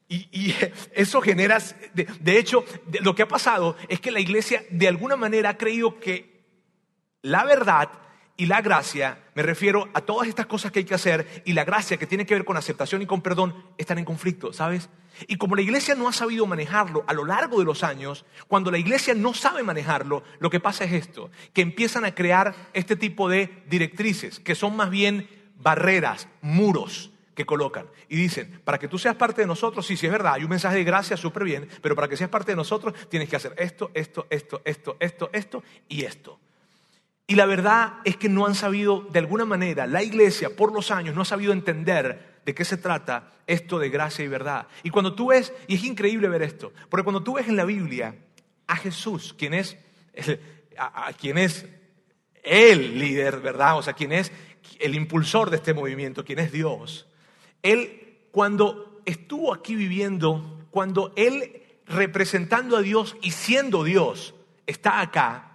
Y, 0.07 0.53
eso 0.93 1.21
genera, 1.21 1.57
de, 1.93 2.37
hecho, 2.37 2.63
lo 3.01 3.15
que 3.15 3.23
ha 3.23 3.27
pasado 3.27 3.75
es 3.89 3.99
que 3.99 4.11
la 4.11 4.19
iglesia 4.19 4.63
de 4.69 4.87
alguna 4.87 5.15
manera 5.15 5.49
ha 5.49 5.57
creído 5.57 5.99
que 5.99 6.45
la 7.21 7.43
verdad 7.43 7.89
y 8.37 8.47
la 8.47 8.61
gracia, 8.61 9.19
me 9.33 9.43
refiero 9.43 9.89
a 9.93 10.01
todas 10.01 10.27
estas 10.27 10.45
cosas 10.45 10.71
que 10.71 10.79
hay 10.79 10.85
que 10.85 10.93
hacer, 10.93 11.43
y 11.45 11.53
la 11.53 11.63
gracia 11.63 11.97
que 11.97 12.07
tiene 12.07 12.25
que 12.25 12.33
ver 12.33 12.43
con 12.43 12.57
aceptación 12.57 13.01
y 13.01 13.05
con 13.05 13.21
perdón, 13.21 13.55
están 13.77 13.97
en 13.97 14.05
conflicto, 14.05 14.51
¿sabes? 14.51 14.89
Y 15.27 15.37
como 15.37 15.55
la 15.55 15.61
iglesia 15.61 15.95
no 15.95 16.09
ha 16.09 16.13
sabido 16.13 16.45
manejarlo 16.45 17.05
a 17.07 17.13
lo 17.13 17.23
largo 17.23 17.59
de 17.59 17.65
los 17.65 17.83
años, 17.83 18.25
cuando 18.47 18.71
la 18.71 18.77
iglesia 18.77 19.13
no 19.13 19.33
sabe 19.33 19.63
manejarlo, 19.63 20.23
lo 20.39 20.49
que 20.49 20.59
pasa 20.59 20.83
es 20.83 20.91
esto, 20.91 21.31
que 21.53 21.61
empiezan 21.61 22.03
a 22.03 22.13
crear 22.13 22.53
este 22.73 22.97
tipo 22.97 23.29
de 23.29 23.63
directrices, 23.67 24.39
que 24.39 24.55
son 24.55 24.75
más 24.75 24.89
bien 24.89 25.29
barreras, 25.57 26.27
muros 26.41 27.11
que 27.35 27.45
colocan. 27.45 27.87
Y 28.09 28.17
dicen, 28.17 28.61
para 28.65 28.79
que 28.79 28.89
tú 28.89 28.97
seas 28.97 29.15
parte 29.15 29.41
de 29.41 29.47
nosotros, 29.47 29.85
sí, 29.85 29.95
sí 29.95 30.07
es 30.07 30.11
verdad, 30.11 30.33
hay 30.33 30.43
un 30.43 30.49
mensaje 30.49 30.77
de 30.77 30.83
gracia 30.83 31.15
súper 31.15 31.45
bien, 31.45 31.69
pero 31.81 31.95
para 31.95 32.09
que 32.09 32.17
seas 32.17 32.29
parte 32.29 32.51
de 32.51 32.57
nosotros 32.57 32.93
tienes 33.09 33.29
que 33.29 33.37
hacer 33.37 33.53
esto, 33.57 33.91
esto, 33.93 34.27
esto, 34.29 34.61
esto, 34.65 34.97
esto, 34.99 35.29
esto 35.31 35.63
y 35.87 36.03
esto. 36.03 36.39
Y 37.27 37.35
la 37.35 37.45
verdad 37.45 37.93
es 38.03 38.17
que 38.17 38.29
no 38.29 38.45
han 38.45 38.55
sabido, 38.55 39.07
de 39.11 39.19
alguna 39.19 39.45
manera, 39.45 39.87
la 39.87 40.03
iglesia 40.03 40.55
por 40.55 40.71
los 40.71 40.91
años 40.91 41.15
no 41.15 41.21
ha 41.21 41.25
sabido 41.25 41.53
entender 41.53 42.35
de 42.45 42.53
qué 42.53 42.63
se 42.63 42.77
trata 42.77 43.31
esto 43.47 43.79
de 43.79 43.89
gracia 43.89 44.23
y 44.23 44.27
verdad. 44.27 44.67
Y 44.83 44.91
cuando 44.91 45.15
tú 45.15 45.29
ves, 45.29 45.51
y 45.67 45.75
es 45.75 45.83
increíble 45.83 46.29
ver 46.29 46.43
esto, 46.43 46.71
porque 46.89 47.03
cuando 47.03 47.23
tú 47.23 47.33
ves 47.33 47.47
en 47.47 47.55
la 47.55 47.65
Biblia 47.65 48.15
a 48.67 48.75
Jesús, 48.75 49.33
quien 49.33 49.55
es, 49.55 49.77
a, 50.77 51.11
quien 51.13 51.39
es 51.39 51.65
el 52.43 52.99
líder, 52.99 53.39
¿verdad? 53.39 53.77
O 53.77 53.81
sea, 53.81 53.93
quien 53.93 54.11
es 54.11 54.31
el 54.79 54.93
impulsor 54.93 55.49
de 55.49 55.57
este 55.57 55.73
movimiento, 55.73 56.23
quien 56.23 56.37
es 56.39 56.51
Dios, 56.51 57.07
él 57.63 58.19
cuando 58.31 59.01
estuvo 59.05 59.53
aquí 59.53 59.75
viviendo, 59.75 60.67
cuando 60.69 61.11
él 61.15 61.63
representando 61.87 62.77
a 62.77 62.81
Dios 62.81 63.15
y 63.21 63.31
siendo 63.31 63.83
Dios, 63.83 64.35
está 64.67 65.01
acá, 65.01 65.54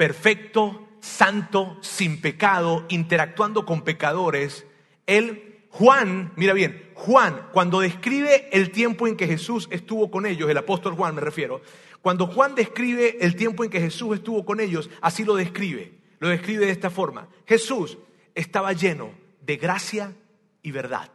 perfecto, 0.00 0.88
santo, 1.00 1.76
sin 1.82 2.22
pecado, 2.22 2.86
interactuando 2.88 3.66
con 3.66 3.82
pecadores, 3.82 4.64
él, 5.06 5.66
Juan, 5.68 6.32
mira 6.36 6.54
bien, 6.54 6.90
Juan, 6.94 7.48
cuando 7.52 7.80
describe 7.80 8.48
el 8.50 8.70
tiempo 8.70 9.06
en 9.06 9.14
que 9.14 9.26
Jesús 9.26 9.68
estuvo 9.70 10.10
con 10.10 10.24
ellos, 10.24 10.48
el 10.48 10.56
apóstol 10.56 10.94
Juan 10.94 11.14
me 11.14 11.20
refiero, 11.20 11.60
cuando 12.00 12.26
Juan 12.26 12.54
describe 12.54 13.18
el 13.20 13.36
tiempo 13.36 13.62
en 13.62 13.68
que 13.68 13.78
Jesús 13.78 14.16
estuvo 14.16 14.46
con 14.46 14.58
ellos, 14.60 14.88
así 15.02 15.22
lo 15.22 15.34
describe, 15.34 15.92
lo 16.18 16.30
describe 16.30 16.64
de 16.64 16.72
esta 16.72 16.88
forma. 16.88 17.28
Jesús 17.46 17.98
estaba 18.34 18.72
lleno 18.72 19.10
de 19.42 19.58
gracia 19.58 20.14
y 20.62 20.70
verdad. 20.70 21.10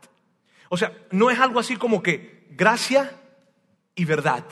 O 0.69 0.77
sea, 0.77 0.95
no 1.09 1.31
es 1.31 1.39
algo 1.39 1.59
así 1.59 1.75
como 1.75 2.03
que 2.03 2.45
gracia 2.51 3.19
y 3.95 4.05
verdad. 4.05 4.45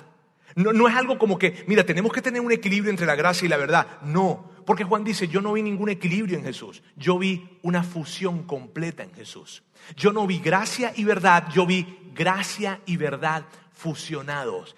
No, 0.56 0.88
es 0.88 0.96
algo 0.96 1.18
como 1.18 1.38
que, 1.38 1.64
mira, 1.68 1.86
tenemos 1.86 2.12
que 2.12 2.22
tener 2.22 2.42
un 2.42 2.52
equilibrio 2.52 2.92
entre 2.92 3.06
la 3.06 3.16
gracia 3.16 3.46
y 3.46 3.50
la 3.50 3.58
verdad. 3.58 4.02
No, 4.04 4.52
porque 4.66 4.84
Juan 4.84 5.04
dice, 5.04 5.28
yo 5.28 5.42
no 5.42 5.54
vi 5.54 5.62
ningún 5.62 5.90
equilibrio 5.90 6.38
en 6.38 6.44
Jesús, 6.44 6.84
yo 6.96 7.18
vi 7.18 7.60
una 7.62 7.84
fusión 7.84 8.44
completa 8.44 9.04
en 9.04 9.14
Jesús. 9.14 9.64
Yo 9.96 10.14
no 10.14 10.26
vi 10.28 10.40
gracia 10.40 10.94
y 10.96 11.04
verdad, 11.04 11.50
yo 11.54 11.66
vi 11.66 12.12
gracia 12.14 12.80
y 12.86 12.98
verdad 12.98 13.46
fusionados. 13.74 14.76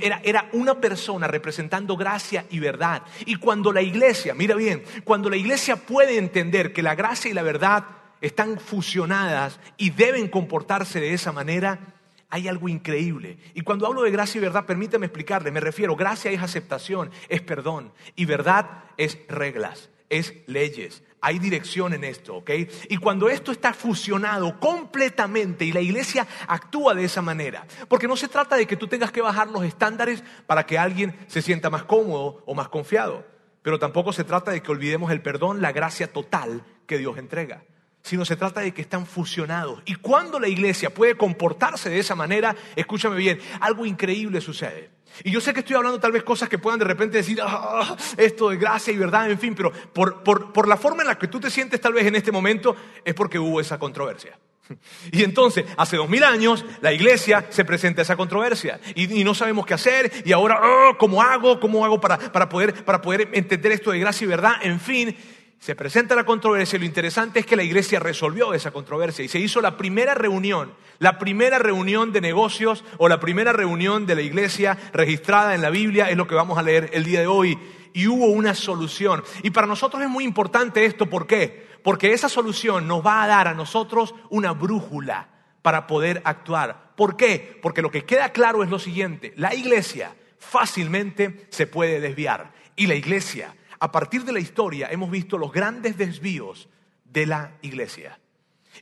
era, 0.00 0.20
era 0.24 0.48
una 0.52 0.80
persona 0.80 1.26
representando 1.26 1.96
gracia 1.96 2.46
y 2.48 2.58
verdad. 2.58 3.02
Y 3.26 3.36
cuando 3.36 3.72
la 3.72 3.82
iglesia, 3.82 4.34
mira 4.34 4.54
bien, 4.54 4.82
cuando 5.04 5.28
la 5.28 5.36
iglesia 5.36 5.76
puede 5.76 6.16
entender 6.16 6.72
que 6.72 6.82
la 6.82 6.94
gracia 6.94 7.30
y 7.30 7.34
la 7.34 7.42
verdad 7.42 7.84
están 8.20 8.58
fusionadas 8.58 9.60
y 9.76 9.90
deben 9.90 10.28
comportarse 10.28 11.00
de 11.00 11.12
esa 11.12 11.32
manera, 11.32 11.95
hay 12.28 12.48
algo 12.48 12.68
increíble. 12.68 13.38
Y 13.54 13.62
cuando 13.62 13.86
hablo 13.86 14.02
de 14.02 14.10
gracia 14.10 14.38
y 14.38 14.42
verdad, 14.42 14.66
permítame 14.66 15.06
explicarle, 15.06 15.50
me 15.50 15.60
refiero, 15.60 15.96
gracia 15.96 16.30
es 16.30 16.42
aceptación, 16.42 17.10
es 17.28 17.40
perdón, 17.42 17.92
y 18.14 18.24
verdad 18.24 18.84
es 18.96 19.18
reglas, 19.28 19.90
es 20.08 20.34
leyes, 20.46 21.02
hay 21.20 21.38
dirección 21.38 21.94
en 21.94 22.04
esto, 22.04 22.36
¿ok? 22.36 22.50
Y 22.88 22.96
cuando 22.98 23.28
esto 23.28 23.52
está 23.52 23.72
fusionado 23.72 24.58
completamente 24.60 25.64
y 25.64 25.72
la 25.72 25.80
iglesia 25.80 26.26
actúa 26.46 26.94
de 26.94 27.04
esa 27.04 27.22
manera, 27.22 27.66
porque 27.88 28.08
no 28.08 28.16
se 28.16 28.28
trata 28.28 28.56
de 28.56 28.66
que 28.66 28.76
tú 28.76 28.88
tengas 28.88 29.12
que 29.12 29.22
bajar 29.22 29.48
los 29.48 29.64
estándares 29.64 30.22
para 30.46 30.66
que 30.66 30.78
alguien 30.78 31.16
se 31.26 31.42
sienta 31.42 31.70
más 31.70 31.84
cómodo 31.84 32.42
o 32.46 32.54
más 32.54 32.68
confiado, 32.68 33.24
pero 33.62 33.78
tampoco 33.78 34.12
se 34.12 34.24
trata 34.24 34.50
de 34.50 34.62
que 34.62 34.70
olvidemos 34.70 35.10
el 35.10 35.22
perdón, 35.22 35.62
la 35.62 35.72
gracia 35.72 36.12
total 36.12 36.64
que 36.86 36.98
Dios 36.98 37.18
entrega 37.18 37.62
sino 38.06 38.24
se 38.24 38.36
trata 38.36 38.60
de 38.60 38.72
que 38.72 38.82
están 38.82 39.04
fusionados. 39.04 39.82
Y 39.84 39.96
cuando 39.96 40.38
la 40.38 40.46
iglesia 40.46 40.94
puede 40.94 41.16
comportarse 41.16 41.90
de 41.90 41.98
esa 41.98 42.14
manera, 42.14 42.54
escúchame 42.76 43.16
bien, 43.16 43.40
algo 43.60 43.84
increíble 43.84 44.40
sucede. 44.40 44.90
Y 45.24 45.32
yo 45.32 45.40
sé 45.40 45.52
que 45.52 45.60
estoy 45.60 45.74
hablando 45.74 45.98
tal 45.98 46.12
vez 46.12 46.22
cosas 46.22 46.48
que 46.48 46.56
puedan 46.56 46.78
de 46.78 46.84
repente 46.84 47.16
decir, 47.16 47.40
ah, 47.42 47.96
esto 48.16 48.50
de 48.50 48.58
gracia 48.58 48.92
y 48.92 48.96
verdad, 48.96 49.28
en 49.28 49.40
fin, 49.40 49.56
pero 49.56 49.72
por, 49.72 50.22
por, 50.22 50.68
la 50.68 50.76
forma 50.76 51.02
en 51.02 51.08
la 51.08 51.18
que 51.18 51.26
tú 51.26 51.40
te 51.40 51.50
sientes 51.50 51.80
tal 51.80 51.94
vez 51.94 52.06
en 52.06 52.14
este 52.14 52.30
momento 52.30 52.76
es 53.04 53.12
porque 53.12 53.40
hubo 53.40 53.60
esa 53.60 53.78
controversia. 53.78 54.38
Y 55.12 55.24
entonces, 55.24 55.64
hace 55.76 55.96
dos 55.96 56.08
mil 56.08 56.22
años, 56.22 56.64
la 56.82 56.92
iglesia 56.92 57.46
se 57.50 57.64
presenta 57.64 58.02
esa 58.02 58.16
controversia 58.16 58.80
y, 58.94 59.24
no 59.24 59.34
sabemos 59.34 59.66
qué 59.66 59.74
hacer 59.74 60.12
y 60.24 60.32
ahora, 60.32 60.60
oh, 60.62 60.98
¿cómo 60.98 61.22
hago? 61.22 61.58
¿Cómo 61.60 61.84
hago 61.84 62.00
para, 62.00 62.18
para, 62.18 62.48
poder, 62.48 62.84
para 62.84 63.00
poder 63.00 63.30
entender 63.32 63.72
esto 63.72 63.90
de 63.90 64.00
gracia 64.00 64.24
y 64.24 64.28
verdad? 64.28 64.54
En 64.62 64.80
fin, 64.80 65.16
se 65.58 65.74
presenta 65.74 66.14
la 66.14 66.24
controversia 66.24 66.78
lo 66.78 66.84
interesante 66.84 67.40
es 67.40 67.46
que 67.46 67.56
la 67.56 67.62
iglesia 67.62 67.98
resolvió 67.98 68.54
esa 68.54 68.70
controversia 68.70 69.24
y 69.24 69.28
se 69.28 69.38
hizo 69.38 69.60
la 69.60 69.76
primera 69.76 70.14
reunión, 70.14 70.72
la 70.98 71.18
primera 71.18 71.58
reunión 71.58 72.12
de 72.12 72.20
negocios 72.20 72.84
o 72.98 73.08
la 73.08 73.20
primera 73.20 73.52
reunión 73.52 74.06
de 74.06 74.14
la 74.14 74.22
iglesia 74.22 74.78
registrada 74.92 75.54
en 75.54 75.62
la 75.62 75.70
Biblia, 75.70 76.10
es 76.10 76.16
lo 76.16 76.28
que 76.28 76.34
vamos 76.34 76.58
a 76.58 76.62
leer 76.62 76.90
el 76.92 77.04
día 77.04 77.20
de 77.20 77.26
hoy, 77.26 77.58
y 77.92 78.06
hubo 78.08 78.26
una 78.26 78.54
solución. 78.54 79.24
Y 79.42 79.50
para 79.50 79.66
nosotros 79.66 80.02
es 80.02 80.08
muy 80.08 80.24
importante 80.24 80.84
esto, 80.84 81.06
¿por 81.06 81.26
qué? 81.26 81.66
Porque 81.82 82.12
esa 82.12 82.28
solución 82.28 82.86
nos 82.86 83.04
va 83.04 83.22
a 83.22 83.26
dar 83.26 83.48
a 83.48 83.54
nosotros 83.54 84.14
una 84.28 84.52
brújula 84.52 85.28
para 85.62 85.86
poder 85.86 86.20
actuar. 86.24 86.92
¿Por 86.94 87.16
qué? 87.16 87.58
Porque 87.62 87.82
lo 87.82 87.90
que 87.90 88.04
queda 88.04 88.32
claro 88.32 88.62
es 88.62 88.70
lo 88.70 88.78
siguiente, 88.78 89.32
la 89.36 89.54
iglesia 89.54 90.14
fácilmente 90.38 91.46
se 91.50 91.66
puede 91.66 92.00
desviar 92.00 92.52
y 92.76 92.86
la 92.86 92.94
iglesia 92.94 93.54
a 93.78 93.92
partir 93.92 94.24
de 94.24 94.32
la 94.32 94.40
historia 94.40 94.88
hemos 94.90 95.10
visto 95.10 95.38
los 95.38 95.52
grandes 95.52 95.96
desvíos 95.96 96.68
de 97.04 97.26
la 97.26 97.52
iglesia. 97.62 98.18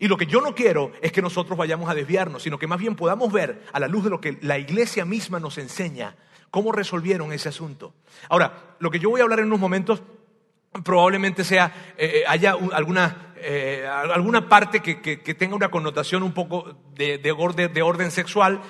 Y 0.00 0.08
lo 0.08 0.16
que 0.16 0.26
yo 0.26 0.40
no 0.40 0.54
quiero 0.54 0.92
es 1.00 1.12
que 1.12 1.22
nosotros 1.22 1.56
vayamos 1.56 1.88
a 1.88 1.94
desviarnos, 1.94 2.42
sino 2.42 2.58
que 2.58 2.66
más 2.66 2.78
bien 2.78 2.96
podamos 2.96 3.32
ver 3.32 3.62
a 3.72 3.80
la 3.80 3.88
luz 3.88 4.04
de 4.04 4.10
lo 4.10 4.20
que 4.20 4.38
la 4.42 4.58
iglesia 4.58 5.04
misma 5.04 5.38
nos 5.38 5.58
enseña, 5.58 6.16
cómo 6.50 6.72
resolvieron 6.72 7.32
ese 7.32 7.48
asunto. 7.48 7.94
Ahora, 8.28 8.76
lo 8.80 8.90
que 8.90 8.98
yo 8.98 9.10
voy 9.10 9.20
a 9.20 9.24
hablar 9.24 9.40
en 9.40 9.46
unos 9.46 9.60
momentos 9.60 10.02
probablemente 10.82 11.44
sea, 11.44 11.94
eh, 11.96 12.10
eh, 12.16 12.24
haya 12.26 12.56
alguna, 12.72 13.34
eh, 13.36 13.86
alguna 13.86 14.48
parte 14.48 14.80
que, 14.80 15.34
tenga 15.34 15.54
una 15.54 15.70
connotación 15.70 16.24
un 16.24 16.32
poco 16.32 16.76
de, 16.94 17.18
de 17.18 17.82
orden 17.82 18.10
sexual, 18.10 18.60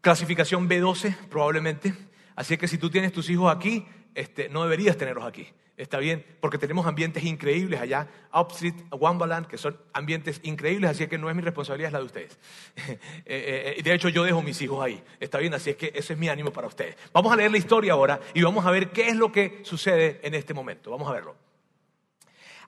clasificación 0.00 0.68
B12 0.68 1.16
probablemente. 1.28 1.92
Así 2.36 2.56
que 2.56 2.68
si 2.68 2.78
tú 2.78 2.90
tienes 2.90 3.12
tus 3.12 3.28
hijos 3.30 3.54
aquí, 3.54 3.86
este, 4.16 4.48
no 4.48 4.64
deberías 4.64 4.96
tenerlos 4.96 5.24
aquí. 5.24 5.46
Está 5.76 5.98
bien, 5.98 6.24
porque 6.40 6.56
tenemos 6.56 6.86
ambientes 6.86 7.22
increíbles 7.22 7.78
allá, 7.78 8.08
Upstreet, 8.32 8.74
Wambaland, 8.90 9.46
que 9.46 9.58
son 9.58 9.76
ambientes 9.92 10.40
increíbles, 10.42 10.90
así 10.90 11.06
que 11.06 11.18
no 11.18 11.28
es 11.28 11.36
mi 11.36 11.42
responsabilidad, 11.42 11.88
es 11.88 11.92
la 11.92 11.98
de 11.98 12.04
ustedes. 12.04 12.38
Eh, 13.28 13.74
eh, 13.78 13.82
de 13.82 13.92
hecho, 13.92 14.08
yo 14.08 14.22
dejo 14.22 14.40
mis 14.40 14.60
hijos 14.62 14.82
ahí. 14.82 15.02
Está 15.18 15.38
bien, 15.38 15.52
así 15.52 15.70
es 15.70 15.76
que 15.76 15.92
ese 15.94 16.12
es 16.12 16.18
mi 16.18 16.28
ánimo 16.28 16.52
para 16.52 16.68
ustedes. 16.68 16.96
Vamos 17.12 17.32
a 17.32 17.36
leer 17.36 17.50
la 17.50 17.58
historia 17.58 17.92
ahora 17.92 18.20
y 18.34 18.42
vamos 18.42 18.64
a 18.64 18.70
ver 18.70 18.90
qué 18.90 19.08
es 19.08 19.16
lo 19.16 19.32
que 19.32 19.60
sucede 19.62 20.20
en 20.22 20.34
este 20.34 20.54
momento. 20.54 20.90
Vamos 20.92 21.08
a 21.08 21.12
verlo. 21.12 21.34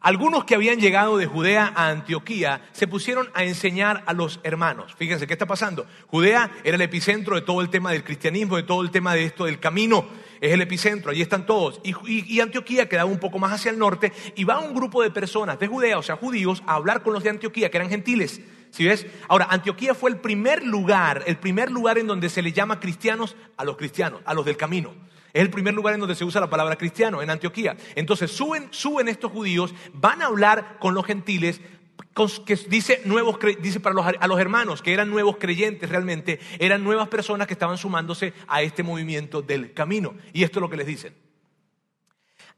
Algunos 0.01 0.45
que 0.45 0.55
habían 0.55 0.79
llegado 0.79 1.17
de 1.17 1.27
Judea 1.27 1.73
a 1.75 1.89
Antioquía 1.89 2.69
se 2.73 2.87
pusieron 2.87 3.31
a 3.35 3.45
enseñar 3.45 4.05
a 4.07 4.13
los 4.13 4.41
hermanos. 4.45 4.95
Fíjense, 4.97 5.27
¿qué 5.27 5.33
está 5.33 5.47
pasando? 5.47 5.87
Judea 6.09 6.51
era 6.63 6.77
el 6.77 6.83
epicentro 6.83 7.35
de 7.35 7.43
todo 7.43 7.61
el 7.61 7.71
tema 7.71 7.93
del 7.93 8.05
cristianismo, 8.05 8.57
de 8.57 8.63
todo 8.63 8.83
el 8.83 8.91
tema 8.91 9.15
de 9.15 9.25
esto 9.25 9.45
del 9.45 9.59
camino. 9.59 10.07
Es 10.41 10.53
el 10.53 10.61
epicentro, 10.61 11.11
allí 11.11 11.23
están 11.23 11.47
todos. 11.47 11.81
Y, 11.83 12.41
Antioquía 12.41 12.89
quedaba 12.89 13.11
un 13.11 13.19
poco 13.19 13.39
más 13.39 13.53
hacia 13.53 13.71
el 13.71 13.79
norte 13.79 14.13
y 14.37 14.45
va 14.45 14.61
un 14.61 14.75
grupo 14.75 15.03
de 15.03 15.11
personas 15.11 15.59
de 15.59 15.67
Judea, 15.67 15.99
o 15.99 16.03
sea, 16.03 16.17
judíos, 16.17 16.63
a 16.67 16.75
hablar 16.75 17.03
con 17.03 17.13
los 17.13 17.23
de 17.23 17.31
Antioquía, 17.31 17.71
que 17.71 17.77
eran 17.77 17.91
gentiles. 17.91 18.41
¿Sí 18.71 18.85
ves? 18.85 19.07
Ahora, 19.29 19.49
Antioquía 19.51 19.95
fue 19.95 20.11
el 20.11 20.19
primer 20.19 20.63
lugar, 20.65 21.25
el 21.27 21.37
primer 21.37 21.71
lugar 21.71 21.99
en 21.99 22.07
donde 22.07 22.29
se 22.29 22.43
le 22.43 22.53
llama 22.53 22.81
cristianos 22.81 23.37
a 23.57 23.65
los 23.65 23.77
cristianos, 23.77 24.21
a 24.25 24.35
los 24.35 24.45
del 24.45 24.57
camino. 24.57 24.95
Es 25.33 25.43
el 25.43 25.51
primer 25.51 25.75
lugar 25.75 25.95
en 25.95 26.01
donde 26.01 26.15
se 26.15 26.25
usa 26.25 26.41
la 26.41 26.51
palabra 26.51 26.77
cristiano, 26.77 27.21
en 27.23 27.31
Antioquía. 27.31 27.77
Entonces 27.95 28.31
suben, 28.31 28.69
suben 28.71 29.09
estos 29.09 29.31
judíos, 29.31 29.75
van 29.93 30.23
a 30.23 30.27
hablar 30.27 30.79
con 30.79 30.95
los 30.95 31.05
gentiles, 31.05 31.61
que 32.45 32.57
dice, 32.69 33.03
nuevos, 33.05 33.39
dice 33.61 33.81
para 33.81 33.95
los, 33.95 34.07
a 34.07 34.27
los 34.27 34.41
hermanos 34.41 34.83
que 34.83 34.93
eran 34.93 35.11
nuevos 35.11 35.37
creyentes 35.37 35.89
realmente, 35.89 36.41
eran 36.59 36.83
nuevas 36.83 37.09
personas 37.09 37.47
que 37.47 37.55
estaban 37.55 37.79
sumándose 37.79 38.33
a 38.47 38.63
este 38.63 38.83
movimiento 38.83 39.43
del 39.43 39.73
camino. 39.73 40.17
Y 40.33 40.43
esto 40.43 40.59
es 40.59 40.63
lo 40.63 40.71
que 40.71 40.77
les 40.77 40.87
dicen. 40.87 41.15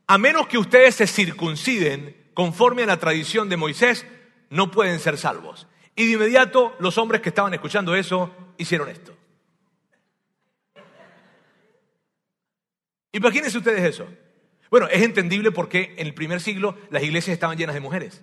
A 0.06 0.18
menos 0.18 0.46
que 0.48 0.58
ustedes 0.58 0.94
se 0.96 1.06
circunciden 1.06 2.16
conforme 2.34 2.82
a 2.82 2.86
la 2.86 2.98
tradición 2.98 3.48
de 3.48 3.56
Moisés, 3.56 4.06
no 4.48 4.70
pueden 4.70 4.98
ser 4.98 5.18
salvos. 5.18 5.66
Y 5.94 6.06
de 6.06 6.12
inmediato 6.12 6.74
los 6.78 6.98
hombres 6.98 7.20
que 7.20 7.28
estaban 7.28 7.52
escuchando 7.52 7.94
eso 7.94 8.34
hicieron 8.56 8.88
esto. 8.88 9.16
Imagínense 13.12 13.58
ustedes 13.58 13.82
eso. 13.82 14.08
Bueno, 14.70 14.86
es 14.88 15.02
entendible 15.02 15.50
porque 15.50 15.94
en 15.96 16.06
el 16.06 16.14
primer 16.14 16.40
siglo 16.40 16.76
las 16.90 17.02
iglesias 17.02 17.34
estaban 17.34 17.58
llenas 17.58 17.74
de 17.74 17.80
mujeres. 17.80 18.22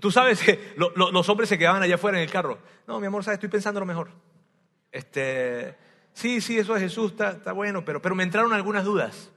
Tú 0.00 0.10
sabes 0.10 0.42
que 0.42 0.74
los 0.76 1.28
hombres 1.28 1.48
se 1.48 1.58
quedaban 1.58 1.82
allá 1.82 1.94
afuera 1.94 2.18
en 2.18 2.24
el 2.24 2.30
carro. 2.30 2.58
No, 2.86 2.98
mi 3.00 3.06
amor, 3.06 3.22
sabes, 3.22 3.36
estoy 3.36 3.48
pensando 3.48 3.80
lo 3.80 3.86
mejor. 3.86 4.10
Este, 4.90 5.76
sí, 6.12 6.40
sí, 6.40 6.58
eso 6.58 6.74
es 6.74 6.82
Jesús, 6.82 7.12
está, 7.12 7.30
está 7.30 7.52
bueno, 7.52 7.84
pero, 7.84 8.02
pero 8.02 8.14
me 8.14 8.24
entraron 8.24 8.52
algunas 8.52 8.84
dudas. 8.84 9.30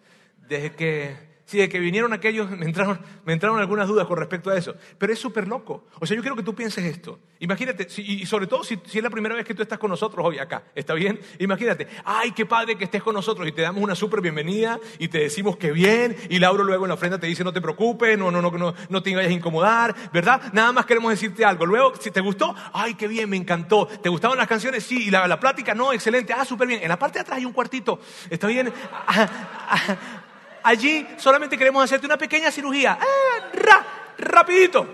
Desde 0.47 0.73
que 0.73 1.28
Sí, 1.49 1.57
de 1.57 1.67
que 1.67 1.79
vinieron 1.79 2.13
aquellos, 2.13 2.47
me 2.59 2.67
entraron, 2.67 2.99
me 3.25 3.33
entraron 3.33 3.59
algunas 3.59 3.88
dudas 3.88 4.05
con 4.05 4.19
respecto 4.19 4.51
a 4.51 4.55
eso. 4.55 4.75
Pero 4.99 5.12
es 5.12 5.17
súper 5.17 5.47
loco. 5.47 5.88
O 5.99 6.05
sea, 6.05 6.15
yo 6.15 6.21
quiero 6.21 6.35
que 6.35 6.43
tú 6.43 6.53
pienses 6.53 6.85
esto. 6.85 7.17
Imagínate, 7.39 7.88
y 7.97 8.23
sobre 8.27 8.45
todo 8.45 8.63
si, 8.63 8.75
es 8.75 9.01
la 9.01 9.09
primera 9.09 9.33
vez 9.33 9.45
que 9.45 9.55
tú 9.55 9.63
estás 9.63 9.79
con 9.79 9.89
nosotros 9.89 10.23
hoy 10.23 10.38
acá, 10.38 10.62
¿está 10.75 10.93
bien? 10.93 11.19
Imagínate, 11.39 11.88
ay, 12.05 12.33
qué 12.33 12.45
padre 12.45 12.77
que 12.77 12.83
estés 12.83 13.01
con 13.01 13.15
nosotros 13.15 13.47
y 13.47 13.51
te 13.51 13.63
damos 13.63 13.81
una 13.81 13.95
súper 13.95 14.21
bienvenida 14.21 14.79
y 14.99 15.07
te 15.07 15.17
decimos 15.17 15.57
que 15.57 15.71
bien 15.71 16.15
y 16.29 16.38
Lauro 16.38 16.63
luego 16.63 16.85
en 16.85 16.89
la 16.89 16.93
ofrenda 16.93 17.17
te 17.17 17.25
dice 17.25 17.43
no 17.43 17.51
te 17.51 17.62
preocupes, 17.62 18.15
no, 18.15 18.29
no, 18.29 18.43
no, 18.43 18.51
no, 18.51 18.75
no 18.88 19.01
te 19.01 19.15
vayas 19.15 19.31
a 19.31 19.33
incomodar, 19.33 19.95
¿verdad? 20.13 20.53
Nada 20.53 20.71
más 20.71 20.85
queremos 20.85 21.09
decirte 21.09 21.43
algo. 21.43 21.65
Luego, 21.65 21.93
si 21.99 22.12
te 22.12 22.21
gustó, 22.21 22.53
ay, 22.73 22.93
qué 22.93 23.07
bien, 23.07 23.27
me 23.27 23.38
encantó. 23.38 23.88
¿Te 23.88 24.09
gustaban 24.09 24.38
las 24.38 24.47
canciones? 24.47 24.83
Sí. 24.83 25.07
¿Y 25.07 25.09
la, 25.09 25.27
la 25.27 25.39
plática? 25.39 25.73
No, 25.73 25.93
excelente. 25.93 26.31
Ah, 26.31 26.45
súper 26.45 26.67
bien. 26.67 26.83
En 26.83 26.89
la 26.89 26.99
parte 26.99 27.17
de 27.17 27.21
atrás 27.21 27.38
hay 27.39 27.45
un 27.45 27.53
cuartito. 27.53 27.99
¿Está 28.29 28.45
bien? 28.45 28.71
allí 30.69 31.08
solamente 31.17 31.58
queremos 31.58 31.84
hacerte 31.84 32.05
una 32.05 32.17
pequeña 32.17 32.51
cirugía. 32.51 32.97
¡Ah! 32.99 33.49
¡Ra! 33.53 33.86
¡Rapidito! 34.17 34.88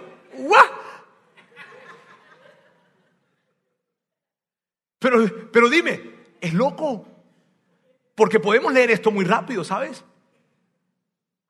Pero, 4.99 5.51
pero 5.51 5.69
dime, 5.69 6.01
¿es 6.41 6.53
loco? 6.53 7.05
Porque 8.15 8.39
podemos 8.39 8.73
leer 8.73 8.91
esto 8.91 9.11
muy 9.11 9.25
rápido, 9.25 9.63
¿sabes? 9.63 10.03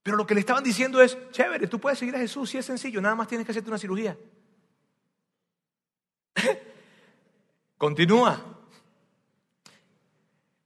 Pero 0.04 0.18
lo 0.18 0.28
que 0.28 0.34
le 0.34 0.40
estaban 0.40 0.64
diciendo 0.64 1.02
es, 1.02 1.18
chévere, 1.32 1.68
tú 1.68 1.80
puedes 1.80 2.00
seguir 2.00 2.16
a 2.16 2.20
Jesús, 2.20 2.50
si 2.50 2.58
es 2.58 2.66
sencillo, 2.66 3.02
nada 3.02 3.16
más 3.16 3.28
tienes 3.28 3.46
que 3.46 3.52
hacerte 3.52 3.70
una 3.70 3.78
cirugía. 3.78 4.18
Continúa. 7.78 8.55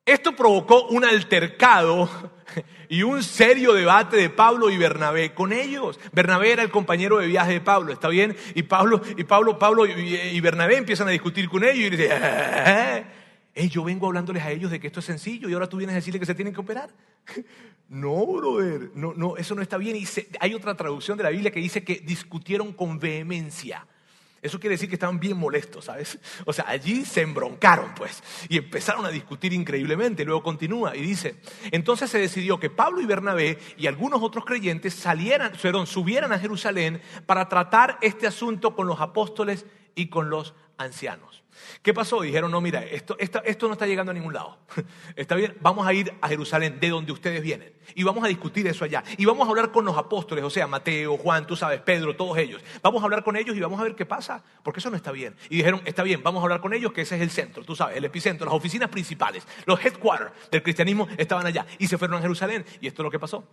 Esto 0.10 0.36
provocó 0.36 0.88
un 0.88 1.06
altercado 1.06 2.10
y 2.90 3.04
un 3.04 3.22
serio 3.22 3.74
debate 3.74 4.18
de 4.18 4.32
Pablo 4.32 4.72
y 4.72 4.78
Bernabé 4.78 5.36
con 5.36 5.54
ellos. 5.54 6.00
Bernabé 6.12 6.52
era 6.52 6.64
el 6.64 6.72
compañero 6.72 7.20
de 7.20 7.28
viaje 7.28 7.52
de 7.54 7.62
Pablo, 7.62 7.94
¿está 7.94 8.08
bien? 8.08 8.36
Y 8.56 8.64
Pablo 8.64 9.02
y 9.18 9.24
Pablo, 9.24 9.60
Pablo 9.60 9.86
y, 9.86 10.42
Bernabé 10.42 10.78
empiezan 10.78 11.08
a 11.10 11.12
discutir 11.12 11.48
con 11.48 11.64
ellos 11.64 11.78
y 11.78 11.90
dicen, 11.92 12.10
eh, 13.54 13.70
yo 13.70 13.84
vengo 13.84 14.08
hablándoles 14.08 14.42
a 14.42 14.50
ellos 14.50 14.72
de 14.72 14.80
que 14.80 14.88
esto 14.88 15.00
es 15.00 15.06
sencillo 15.06 15.48
y 15.48 15.54
ahora 15.54 15.70
tú 15.70 15.78
vienes 15.78 15.94
a 15.94 15.98
decirle 15.98 16.20
que 16.20 16.26
se 16.26 16.34
tienen 16.34 16.56
que 16.56 16.62
operar. 16.62 16.90
No, 17.92 18.24
brother, 18.24 18.92
no, 18.94 19.16
no, 19.16 19.36
eso 19.36 19.56
no 19.56 19.64
está 19.64 19.76
bien. 19.80 19.96
Y 19.96 20.06
hay 20.40 20.54
otra 20.54 20.78
traducción 20.78 21.18
de 21.18 21.24
la 21.24 21.32
Biblia 21.32 21.50
que 21.50 21.60
dice 21.60 21.84
que 21.84 21.96
discutieron 21.96 22.72
con 22.72 23.00
vehemencia. 23.00 23.88
Eso 24.42 24.60
quiere 24.60 24.76
decir 24.76 24.90
que 24.90 24.96
estaban 24.96 25.20
bien 25.20 25.38
molestos, 25.38 25.86
¿sabes? 25.86 26.18
O 26.46 26.54
sea, 26.54 26.66
allí 26.68 27.06
se 27.06 27.22
embroncaron, 27.22 27.94
pues, 27.96 28.24
y 28.48 28.58
empezaron 28.58 29.06
a 29.06 29.10
discutir 29.10 29.54
increíblemente. 29.54 30.26
Luego 30.26 30.42
continúa 30.42 30.96
y 30.96 31.02
dice, 31.02 31.36
entonces 31.72 32.10
se 32.10 32.20
decidió 32.20 32.60
que 32.60 32.70
Pablo 32.70 33.02
y 33.02 33.06
Bernabé 33.06 33.60
y 33.78 33.88
algunos 33.88 34.22
otros 34.24 34.46
creyentes 34.46 34.94
salieran, 34.94 35.52
perdón, 35.62 35.86
subieran 35.86 36.32
a 36.32 36.40
Jerusalén 36.40 37.02
para 37.26 37.50
tratar 37.50 37.98
este 38.02 38.28
asunto 38.28 38.76
con 38.76 38.88
los 38.88 39.00
apóstoles 39.00 39.66
y 39.96 40.08
con 40.08 40.30
los 40.30 40.54
ancianos. 40.78 41.44
¿Qué 41.82 41.94
pasó? 41.94 42.22
Dijeron, 42.22 42.52
no, 42.52 42.62
mira, 42.62 42.84
esto, 42.84 43.16
esto, 43.20 43.68
no 43.68 43.74
está 43.74 43.88
llegando 43.88 44.12
a 44.12 44.14
ningún 44.14 44.34
lado. 44.34 44.58
Está 45.16 45.36
bien, 45.36 45.56
vamos 45.62 45.88
a 45.88 45.94
ir 45.94 46.14
a 46.22 46.28
Jerusalén, 46.28 46.80
de 46.80 46.90
donde 46.90 47.12
ustedes 47.12 47.42
vienen. 47.42 47.74
Y 47.96 48.04
vamos 48.04 48.24
a 48.24 48.28
discutir 48.28 48.68
eso 48.68 48.86
allá. 48.86 49.04
Y 49.18 49.26
vamos 49.26 49.48
a 49.48 49.50
hablar 49.50 49.72
con 49.72 49.86
los 49.86 49.98
apóstoles, 49.98 50.44
o 50.44 50.50
sea, 50.50 50.68
Mateo, 50.68 51.18
Juan, 51.18 51.48
tú 51.48 51.56
sabes, 51.56 51.82
Pedro, 51.82 52.16
todos 52.16 52.38
ellos. 52.38 52.62
Vamos 52.82 53.02
a 53.02 53.06
hablar 53.06 53.24
con 53.24 53.36
ellos 53.36 53.56
y 53.56 53.60
vamos 53.60 53.80
a 53.80 53.84
ver 53.84 53.96
qué 53.96 54.06
pasa, 54.06 54.44
porque 54.64 54.80
eso 54.80 54.90
no 54.90 54.96
está 54.96 55.12
bien. 55.12 55.36
Y 55.50 55.58
dijeron, 55.58 55.82
está 55.86 56.04
bien, 56.04 56.22
vamos 56.24 56.42
a 56.42 56.44
hablar 56.44 56.62
con 56.62 56.74
ellos, 56.74 56.92
que 56.92 57.02
ese 57.02 57.16
es 57.16 57.22
el 57.22 57.30
centro, 57.30 57.64
tú 57.64 57.76
sabes, 57.76 57.98
el 57.98 58.06
epicentro, 58.06 58.46
las 58.46 58.56
oficinas 58.56 58.90
principales, 58.90 59.48
los 59.66 59.84
headquarters 59.84 60.32
del 60.52 60.64
cristianismo 60.64 61.08
estaban 61.18 61.46
allá. 61.46 61.66
Y 61.78 61.88
se 61.88 61.98
fueron 61.98 62.18
a 62.18 62.22
Jerusalén. 62.22 62.66
Y 62.82 62.88
esto 62.88 63.02
es 63.02 63.04
lo 63.04 63.12
que 63.12 63.20
pasó. 63.20 63.48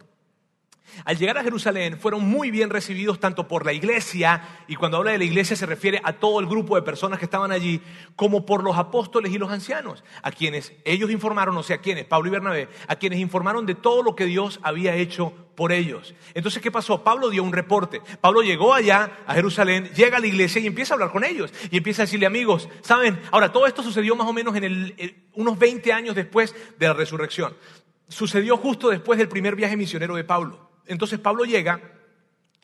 Al 1.04 1.16
llegar 1.16 1.38
a 1.38 1.42
Jerusalén 1.42 1.98
fueron 1.98 2.24
muy 2.24 2.50
bien 2.50 2.70
recibidos 2.70 3.20
tanto 3.20 3.48
por 3.48 3.66
la 3.66 3.72
iglesia, 3.72 4.42
y 4.66 4.76
cuando 4.76 4.98
habla 4.98 5.12
de 5.12 5.18
la 5.18 5.24
iglesia 5.24 5.56
se 5.56 5.66
refiere 5.66 6.00
a 6.04 6.14
todo 6.14 6.40
el 6.40 6.46
grupo 6.46 6.76
de 6.76 6.82
personas 6.82 7.18
que 7.18 7.24
estaban 7.24 7.52
allí, 7.52 7.80
como 8.14 8.46
por 8.46 8.62
los 8.62 8.76
apóstoles 8.76 9.32
y 9.32 9.38
los 9.38 9.50
ancianos, 9.50 10.04
a 10.22 10.30
quienes 10.30 10.72
ellos 10.84 11.10
informaron, 11.10 11.56
o 11.56 11.62
sea, 11.62 11.78
quienes, 11.78 12.04
Pablo 12.04 12.28
y 12.28 12.32
Bernabé, 12.32 12.68
a 12.88 12.96
quienes 12.96 13.18
informaron 13.18 13.66
de 13.66 13.74
todo 13.74 14.02
lo 14.02 14.14
que 14.14 14.26
Dios 14.26 14.60
había 14.62 14.94
hecho 14.94 15.32
por 15.56 15.72
ellos. 15.72 16.14
Entonces, 16.34 16.62
¿qué 16.62 16.70
pasó? 16.70 17.02
Pablo 17.02 17.30
dio 17.30 17.42
un 17.42 17.52
reporte. 17.52 18.00
Pablo 18.20 18.42
llegó 18.42 18.74
allá 18.74 19.10
a 19.26 19.34
Jerusalén, 19.34 19.90
llega 19.94 20.18
a 20.18 20.20
la 20.20 20.26
iglesia 20.26 20.60
y 20.60 20.66
empieza 20.66 20.92
a 20.92 20.96
hablar 20.96 21.10
con 21.10 21.24
ellos. 21.24 21.52
Y 21.70 21.78
empieza 21.78 22.02
a 22.02 22.04
decirle, 22.04 22.26
amigos, 22.26 22.68
¿saben? 22.82 23.18
Ahora, 23.32 23.50
todo 23.50 23.66
esto 23.66 23.82
sucedió 23.82 24.14
más 24.14 24.28
o 24.28 24.32
menos 24.32 24.54
en 24.54 24.64
el, 24.64 24.94
eh, 24.98 25.24
unos 25.34 25.58
20 25.58 25.92
años 25.92 26.14
después 26.14 26.54
de 26.78 26.86
la 26.86 26.92
resurrección. 26.92 27.56
Sucedió 28.08 28.56
justo 28.58 28.90
después 28.90 29.18
del 29.18 29.28
primer 29.28 29.56
viaje 29.56 29.76
misionero 29.76 30.14
de 30.14 30.24
Pablo. 30.24 30.65
Entonces 30.86 31.18
Pablo 31.18 31.44
llega 31.44 31.80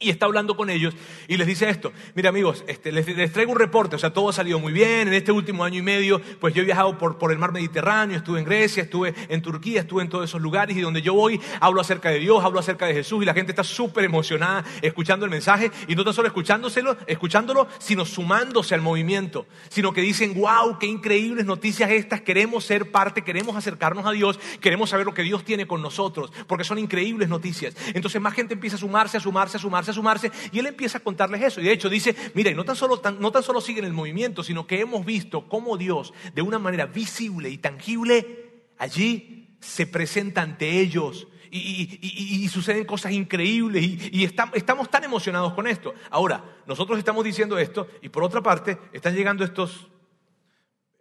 y 0.03 0.11
está 0.11 0.27
hablando 0.27 0.57
con 0.57 0.69
ellos 0.69 0.95
y 1.29 1.37
les 1.37 1.47
dice 1.47 1.69
esto, 1.69 1.93
mira 2.15 2.31
amigos, 2.31 2.65
este, 2.67 2.93
les, 2.93 3.33
traigo 3.33 3.53
un 3.53 3.59
reporte, 3.59 3.97
o 3.97 3.99
sea, 3.99 4.13
todo 4.13 4.29
ha 4.29 4.33
salido 4.33 4.59
muy 4.59 4.73
bien, 4.73 5.09
en 5.09 5.15
este 5.15 5.33
último 5.33 5.65
año 5.65 5.79
y 5.79 5.83
medio, 5.83 6.21
pues 6.41 6.55
yo 6.55 6.63
he 6.63 6.65
viajado 6.65 6.99
por, 6.99 7.19
por 7.19 7.33
el 7.33 7.39
mar 7.39 7.53
Mediterráneo, 7.53 8.17
estuve 8.17 8.41
en 8.41 8.45
Grecia, 8.45 8.83
estuve 8.83 9.15
en 9.29 9.43
Turquía, 9.43 9.81
estuve 9.81 10.03
en 10.03 10.09
todos 10.09 10.25
esos 10.25 10.41
lugares 10.41 10.77
y 10.77 10.81
donde 10.81 11.03
yo 11.03 11.15
voy 11.15 11.41
hablo 11.61 11.81
acerca 11.81 12.11
de 12.11 12.19
Dios, 12.19 12.45
hablo 12.45 12.59
acerca 12.59 12.87
de 12.87 12.95
Jesús 12.95 13.23
y 13.23 13.27
la 13.27 13.35
gente 13.35 13.53
está 13.53 13.65
súper 13.65 14.05
emocionada 14.05 14.65
escuchando 14.83 15.25
el 15.25 15.31
mensaje 15.31 15.71
y 15.87 15.95
no 15.95 16.05
tan 16.05 16.15
solo 16.15 16.29
escuchándoselo, 16.29 16.97
escuchándolo, 17.07 17.69
sino 17.79 18.05
sumándose 18.05 18.75
al 18.75 18.81
movimiento, 18.81 19.47
sino 19.69 19.93
que 19.93 20.01
dicen, 20.01 20.35
wow, 20.35 20.79
qué 20.79 20.87
increíbles 20.87 21.47
noticias 21.47 21.91
estas, 21.91 22.23
queremos 22.23 22.65
ser 22.65 22.91
parte, 22.91 23.23
queremos 23.23 23.57
acercarnos 23.57 24.07
a 24.07 24.11
Dios, 24.11 24.39
queremos 24.61 24.91
saber 24.91 25.07
lo 25.07 25.15
que 25.15 25.23
Dios 25.23 25.45
tiene 25.45 25.67
con 25.67 25.81
nosotros, 25.81 26.33
porque 26.47 26.65
son 26.65 26.79
increíbles 26.79 27.29
noticias. 27.29 27.75
Entonces 27.95 28.21
más 28.21 28.35
gente 28.35 28.55
empieza 28.55 28.77
a 28.77 28.81
sumarse, 28.81 29.17
a 29.17 29.21
sumarse, 29.21 29.57
a 29.57 29.61
sumarse 29.61 29.92
sumarse 29.93 30.31
y 30.51 30.59
él 30.59 30.67
empieza 30.67 30.99
a 30.99 31.03
contarles 31.03 31.43
eso. 31.43 31.61
Y 31.61 31.65
de 31.65 31.73
hecho 31.73 31.89
dice, 31.89 32.15
mire, 32.35 32.55
no 32.55 32.65
tan 32.65 32.77
solo, 32.77 33.01
no 33.19 33.33
tan 33.33 33.43
solo 33.43 33.61
siguen 33.61 33.85
el 33.85 33.93
movimiento, 33.93 34.43
sino 34.43 34.67
que 34.67 34.81
hemos 34.81 35.05
visto 35.05 35.49
cómo 35.49 35.77
Dios, 35.77 36.13
de 36.35 36.43
una 36.43 36.59
manera 36.59 36.87
visible 36.87 37.51
y 37.51 37.59
tangible, 37.59 38.65
allí 38.79 39.57
se 39.61 39.87
presenta 39.87 40.43
ante 40.43 40.81
ellos. 40.81 41.29
Y, 41.55 42.49
suceden 42.49 42.87
cosas 42.87 43.13
increíbles 43.13 43.85
y, 43.85 44.25
estamos 44.25 44.91
tan 44.91 45.05
emocionados 45.05 45.53
con 45.53 45.67
esto. 45.67 45.95
Ahora, 46.11 46.43
nosotros 46.67 46.99
estamos 46.99 47.25
diciendo 47.25 47.59
esto 47.59 47.89
y 48.01 48.09
por 48.09 48.25
otra 48.25 48.41
parte 48.41 48.79
están 48.93 49.15
llegando 49.15 49.45
estos 49.45 49.89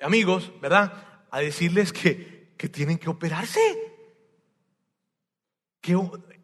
amigos, 0.02 0.52
¿verdad? 0.62 1.24
A 1.32 1.40
decirles 1.40 1.94
que, 1.94 2.54
que 2.58 2.68
tienen 2.68 2.98
que 2.98 3.10
operarse. 3.10 3.62
Que 5.80 5.98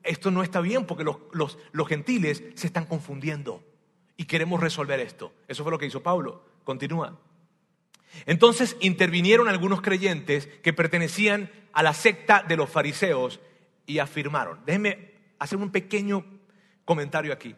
esto 0.07 0.31
no 0.31 0.41
está 0.41 0.61
bien 0.61 0.85
porque 0.85 1.03
los, 1.03 1.57
gentiles 1.87 2.43
se 2.55 2.67
están 2.67 2.85
confundiendo 2.85 3.63
y 4.15 4.25
queremos 4.25 4.59
resolver 4.59 4.99
esto. 4.99 5.33
Eso 5.47 5.63
fue 5.63 5.71
lo 5.71 5.77
que 5.77 5.85
hizo 5.85 6.01
Pablo. 6.01 6.43
Continúa. 6.63 7.19
Entonces 8.25 8.75
intervinieron 8.79 9.47
algunos 9.47 9.81
creyentes 9.81 10.47
que 10.63 10.73
pertenecían 10.73 11.51
a 11.73 11.83
la 11.83 11.93
secta 11.93 12.43
de 12.47 12.57
los 12.57 12.69
fariseos 12.69 13.39
y 13.85 13.99
afirmaron, 13.99 14.59
déjenme 14.65 15.11
hacer 15.39 15.59
un 15.59 15.71
pequeño 15.71 16.25
comentario 16.83 17.31
aquí. 17.31 17.55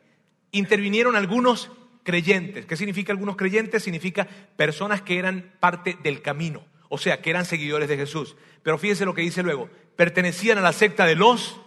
Intervinieron 0.51 1.15
algunos 1.15 1.71
creyentes. 2.03 2.65
¿Qué 2.65 2.75
significa 2.75 3.13
algunos 3.13 3.35
creyentes? 3.35 3.83
Significa 3.83 4.27
personas 4.57 5.01
que 5.01 5.17
eran 5.17 5.53
parte 5.59 5.97
del 6.03 6.21
camino, 6.21 6.65
o 6.89 6.97
sea, 6.97 7.21
que 7.21 7.29
eran 7.29 7.45
seguidores 7.45 7.87
de 7.87 7.97
Jesús. 7.97 8.35
Pero 8.63 8.77
fíjense 8.77 9.05
lo 9.05 9.13
que 9.13 9.21
dice 9.21 9.43
luego, 9.43 9.69
pertenecían 9.95 10.57
a 10.57 10.61
la 10.61 10.73
secta 10.73 11.05
de 11.05 11.15
los 11.15 11.61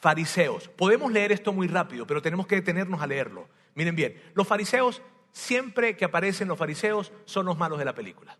fariseos. 0.00 0.68
Podemos 0.68 1.12
leer 1.12 1.30
esto 1.30 1.52
muy 1.52 1.68
rápido, 1.68 2.06
pero 2.06 2.22
tenemos 2.22 2.46
que 2.46 2.56
detenernos 2.56 3.00
a 3.00 3.06
leerlo. 3.06 3.48
Miren 3.74 3.94
bien, 3.94 4.20
los 4.34 4.48
fariseos, 4.48 5.02
siempre 5.30 5.96
que 5.96 6.06
aparecen 6.06 6.48
los 6.48 6.58
fariseos, 6.58 7.12
son 7.26 7.46
los 7.46 7.56
malos 7.56 7.78
de 7.78 7.84
la 7.84 7.94
película. 7.94 8.36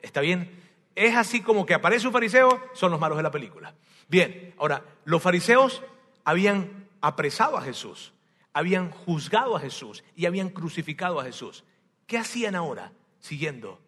¿Está 0.00 0.20
bien? 0.20 0.50
Es 0.94 1.16
así 1.16 1.42
como 1.42 1.66
que 1.66 1.74
aparece 1.74 2.06
un 2.06 2.12
fariseo, 2.12 2.62
son 2.72 2.92
los 2.92 3.00
malos 3.00 3.18
de 3.18 3.22
la 3.22 3.30
película. 3.30 3.74
Bien, 4.08 4.54
ahora, 4.58 4.84
los 5.04 5.22
fariseos 5.22 5.82
habían 6.24 6.88
apresado 7.00 7.56
a 7.56 7.62
Jesús, 7.62 8.12
habían 8.52 8.90
juzgado 8.90 9.56
a 9.56 9.60
Jesús 9.60 10.04
y 10.14 10.26
habían 10.26 10.48
crucificado 10.48 11.20
a 11.20 11.24
Jesús. 11.24 11.64
¿Qué 12.06 12.18
hacían 12.18 12.54
ahora 12.54 12.92
siguiendo 13.18 13.80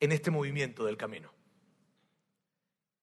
en 0.00 0.12
este 0.12 0.30
movimiento 0.30 0.84
del 0.84 0.96
camino? 0.96 1.30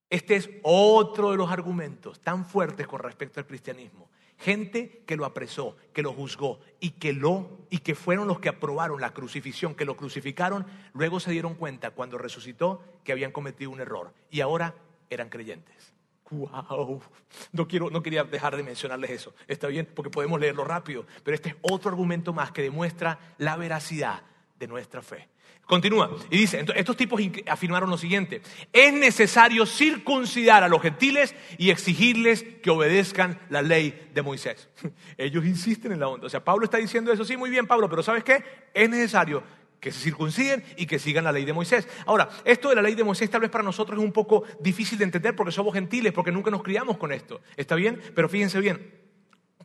Este 0.10 0.36
es 0.36 0.50
otro 0.64 1.32
de 1.32 1.38
los 1.38 1.52
argumentos 1.52 2.20
tan 2.20 2.46
fuertes 2.46 2.88
con 2.88 3.00
respecto 3.00 3.40
al 3.40 3.46
cristianismo. 3.46 4.10
Gente 4.40 5.04
que 5.06 5.18
lo 5.18 5.26
apresó, 5.26 5.76
que 5.94 6.02
lo 6.02 6.14
juzgó 6.14 6.60
y 6.80 6.92
que 6.92 7.14
lo 7.14 7.60
y 7.70 7.80
que 7.80 7.94
fueron 7.94 8.28
los 8.28 8.40
que 8.40 8.50
aprobaron 8.50 9.02
la 9.02 9.14
crucifixión, 9.14 9.76
que 9.76 9.86
lo 9.86 9.98
crucificaron, 9.98 10.66
luego 10.94 11.20
se 11.20 11.32
dieron 11.32 11.56
cuenta 11.56 11.92
cuando 11.92 12.18
resucitó 12.18 12.82
que 13.04 13.12
habían 13.12 13.32
cometido 13.32 13.70
un 13.70 13.82
error 13.82 14.14
y 14.32 14.40
ahora 14.42 14.76
eran 15.10 15.30
creyentes. 15.30 15.94
Wow, 16.32 17.02
no 17.52 17.68
quiero 17.68 17.90
no 17.90 18.02
quería 18.02 18.24
dejar 18.24 18.56
de 18.56 18.64
mencionarles 18.64 19.12
eso. 19.12 19.34
Está 19.48 19.68
bien 19.68 19.90
porque 19.94 20.10
podemos 20.10 20.40
leerlo 20.40 20.64
rápido, 20.64 21.06
pero 21.24 21.36
este 21.36 21.50
es 21.50 21.56
otro 21.62 21.92
argumento 21.92 22.34
más 22.34 22.52
que 22.52 22.62
demuestra 22.62 23.20
la 23.38 23.58
veracidad 23.58 24.24
de 24.58 24.68
nuestra 24.68 25.02
fe. 25.02 25.28
Continúa 25.70 26.10
y 26.32 26.38
dice, 26.40 26.66
estos 26.76 26.98
tipos 26.98 27.22
afirmaron 27.46 27.92
lo 27.92 27.98
siguiente, 28.00 28.42
es 28.74 28.92
necesario 28.92 29.68
circuncidar 29.68 30.64
a 30.64 30.68
los 30.68 30.82
gentiles 30.82 31.36
y 31.60 31.70
exigirles 31.70 32.42
que 32.64 32.72
obedezcan 32.72 33.40
la 33.50 33.62
ley 33.62 34.10
de 34.12 34.24
Moisés. 34.24 34.68
Ellos 35.20 35.46
insisten 35.46 35.92
en 35.92 36.00
la 36.00 36.08
onda. 36.08 36.26
O 36.26 36.30
sea, 36.30 36.44
Pablo 36.44 36.66
está 36.66 36.78
diciendo 36.78 37.14
eso, 37.14 37.24
sí, 37.24 37.38
muy 37.38 37.52
bien 37.52 37.68
Pablo, 37.68 37.88
pero 37.88 38.02
¿sabes 38.02 38.24
qué? 38.24 38.44
Es 38.74 38.90
necesario 38.90 39.44
que 39.80 39.92
se 39.92 40.00
circunciden 40.00 40.64
y 40.76 40.88
que 40.88 40.98
sigan 40.98 41.24
la 41.24 41.32
ley 41.32 41.46
de 41.46 41.54
Moisés. 41.54 41.88
Ahora, 42.08 42.30
esto 42.46 42.70
de 42.70 42.76
la 42.76 42.82
ley 42.82 42.96
de 42.96 43.04
Moisés 43.04 43.30
tal 43.30 43.42
vez 43.42 43.52
para 43.52 43.64
nosotros 43.64 44.00
es 44.00 44.04
un 44.04 44.12
poco 44.12 44.46
difícil 44.60 44.98
de 44.98 45.04
entender 45.04 45.36
porque 45.36 45.52
somos 45.52 45.76
gentiles, 45.76 46.14
porque 46.14 46.32
nunca 46.32 46.50
nos 46.50 46.64
criamos 46.64 46.98
con 46.98 47.12
esto. 47.12 47.42
¿Está 47.56 47.76
bien? 47.76 48.02
Pero 48.16 48.28
fíjense 48.28 48.60
bien, 48.60 48.92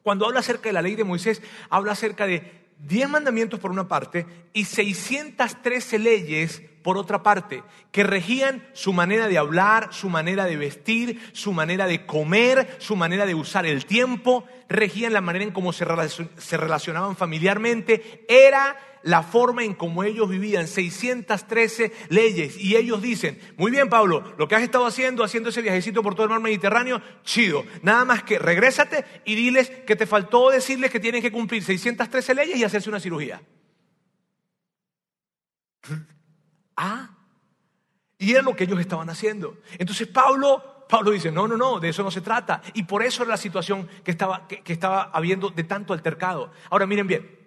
cuando 0.03 0.27
habla 0.27 0.41
acerca 0.41 0.69
de 0.69 0.75
la 0.75 0.83
ley 0.83 0.97
de 0.97 1.05
Moisés, 1.05 1.41
habla 1.71 1.93
acerca 1.93 2.27
de 2.27 2.64
diez 2.79 3.09
mandamientos 3.09 3.61
por 3.61 3.71
una 3.71 3.89
parte 3.89 4.27
y 4.53 4.65
613 4.65 5.99
leyes 5.99 6.63
por 6.83 6.99
otra 6.99 7.23
parte, 7.23 7.63
que 7.93 8.05
regían 8.05 8.63
su 8.75 8.93
manera 8.93 9.27
de 9.27 9.39
hablar, 9.39 9.89
su 9.91 10.11
manera 10.11 10.45
de 10.45 10.59
vestir, 10.59 11.19
su 11.33 11.55
manera 11.55 11.87
de 11.87 12.05
comer, 12.05 12.77
su 12.79 12.95
manera 12.95 13.25
de 13.25 13.35
usar 13.35 13.65
el 13.65 13.87
tiempo, 13.87 14.45
regían 14.69 15.15
la 15.15 15.23
manera 15.23 15.47
en 15.47 15.53
cómo 15.53 15.73
se 15.73 15.87
relacionaban 15.87 17.17
familiarmente. 17.17 18.27
Era 18.29 18.77
la 19.05 19.23
forma 19.23 19.63
en 19.63 19.75
cómo 19.75 20.03
ellos 20.03 20.29
vivían, 20.29 20.67
613 20.67 21.93
leyes. 22.09 22.59
Y 22.59 22.77
ellos 22.77 23.03
dicen, 23.03 23.39
muy 23.57 23.71
bien 23.71 23.89
Pablo, 23.89 24.35
lo 24.39 24.49
que 24.49 24.57
has 24.57 24.63
estado 24.63 24.87
haciendo, 24.87 25.23
haciendo 25.23 25.51
ese 25.51 25.63
viajecito 25.63 26.03
por 26.03 26.15
todo 26.15 26.25
el 26.25 26.31
mar 26.31 26.41
Mediterráneo, 26.41 27.03
chido. 27.23 27.65
Nada 27.83 28.05
más 28.05 28.23
que 28.23 28.39
regrésate 28.39 29.05
y 29.25 29.35
diles 29.35 29.71
que 29.71 29.95
te 29.95 30.07
faltó 30.07 30.51
decirles 30.51 30.91
que 30.91 31.01
tienen 31.01 31.23
que 31.23 31.31
cumplir 31.31 31.63
613 31.63 32.35
leyes 32.35 32.57
y 32.57 32.65
hacerse 32.65 32.89
una 32.89 33.01
cirugía. 33.01 33.43
Ah, 36.77 37.09
y 38.19 38.33
era 38.33 38.43
lo 38.43 38.57
que 38.57 38.65
ellos 38.65 38.81
estaban 38.81 39.09
haciendo. 39.09 39.59
Entonces 39.79 40.09
Pablo, 40.09 40.87
Pablo 40.89 41.13
dice, 41.13 41.31
no, 41.31 41.47
no, 41.47 41.57
no, 41.57 41.79
de 41.79 41.91
eso 41.91 42.03
no 42.03 42.11
se 42.11 42.21
trata. 42.21 42.63
Y 42.73 42.83
por 42.83 43.05
eso 43.05 43.23
era 43.23 43.31
la 43.31 43.37
situación 43.37 43.89
que 44.03 44.11
estaba, 44.11 44.49
que 44.49 44.73
estaba 44.73 45.05
habiendo 45.13 45.51
de 45.51 45.63
tanto 45.63 45.93
altercado. 45.93 46.51
Ahora 46.69 46.85
miren 46.89 47.07
bien, 47.07 47.44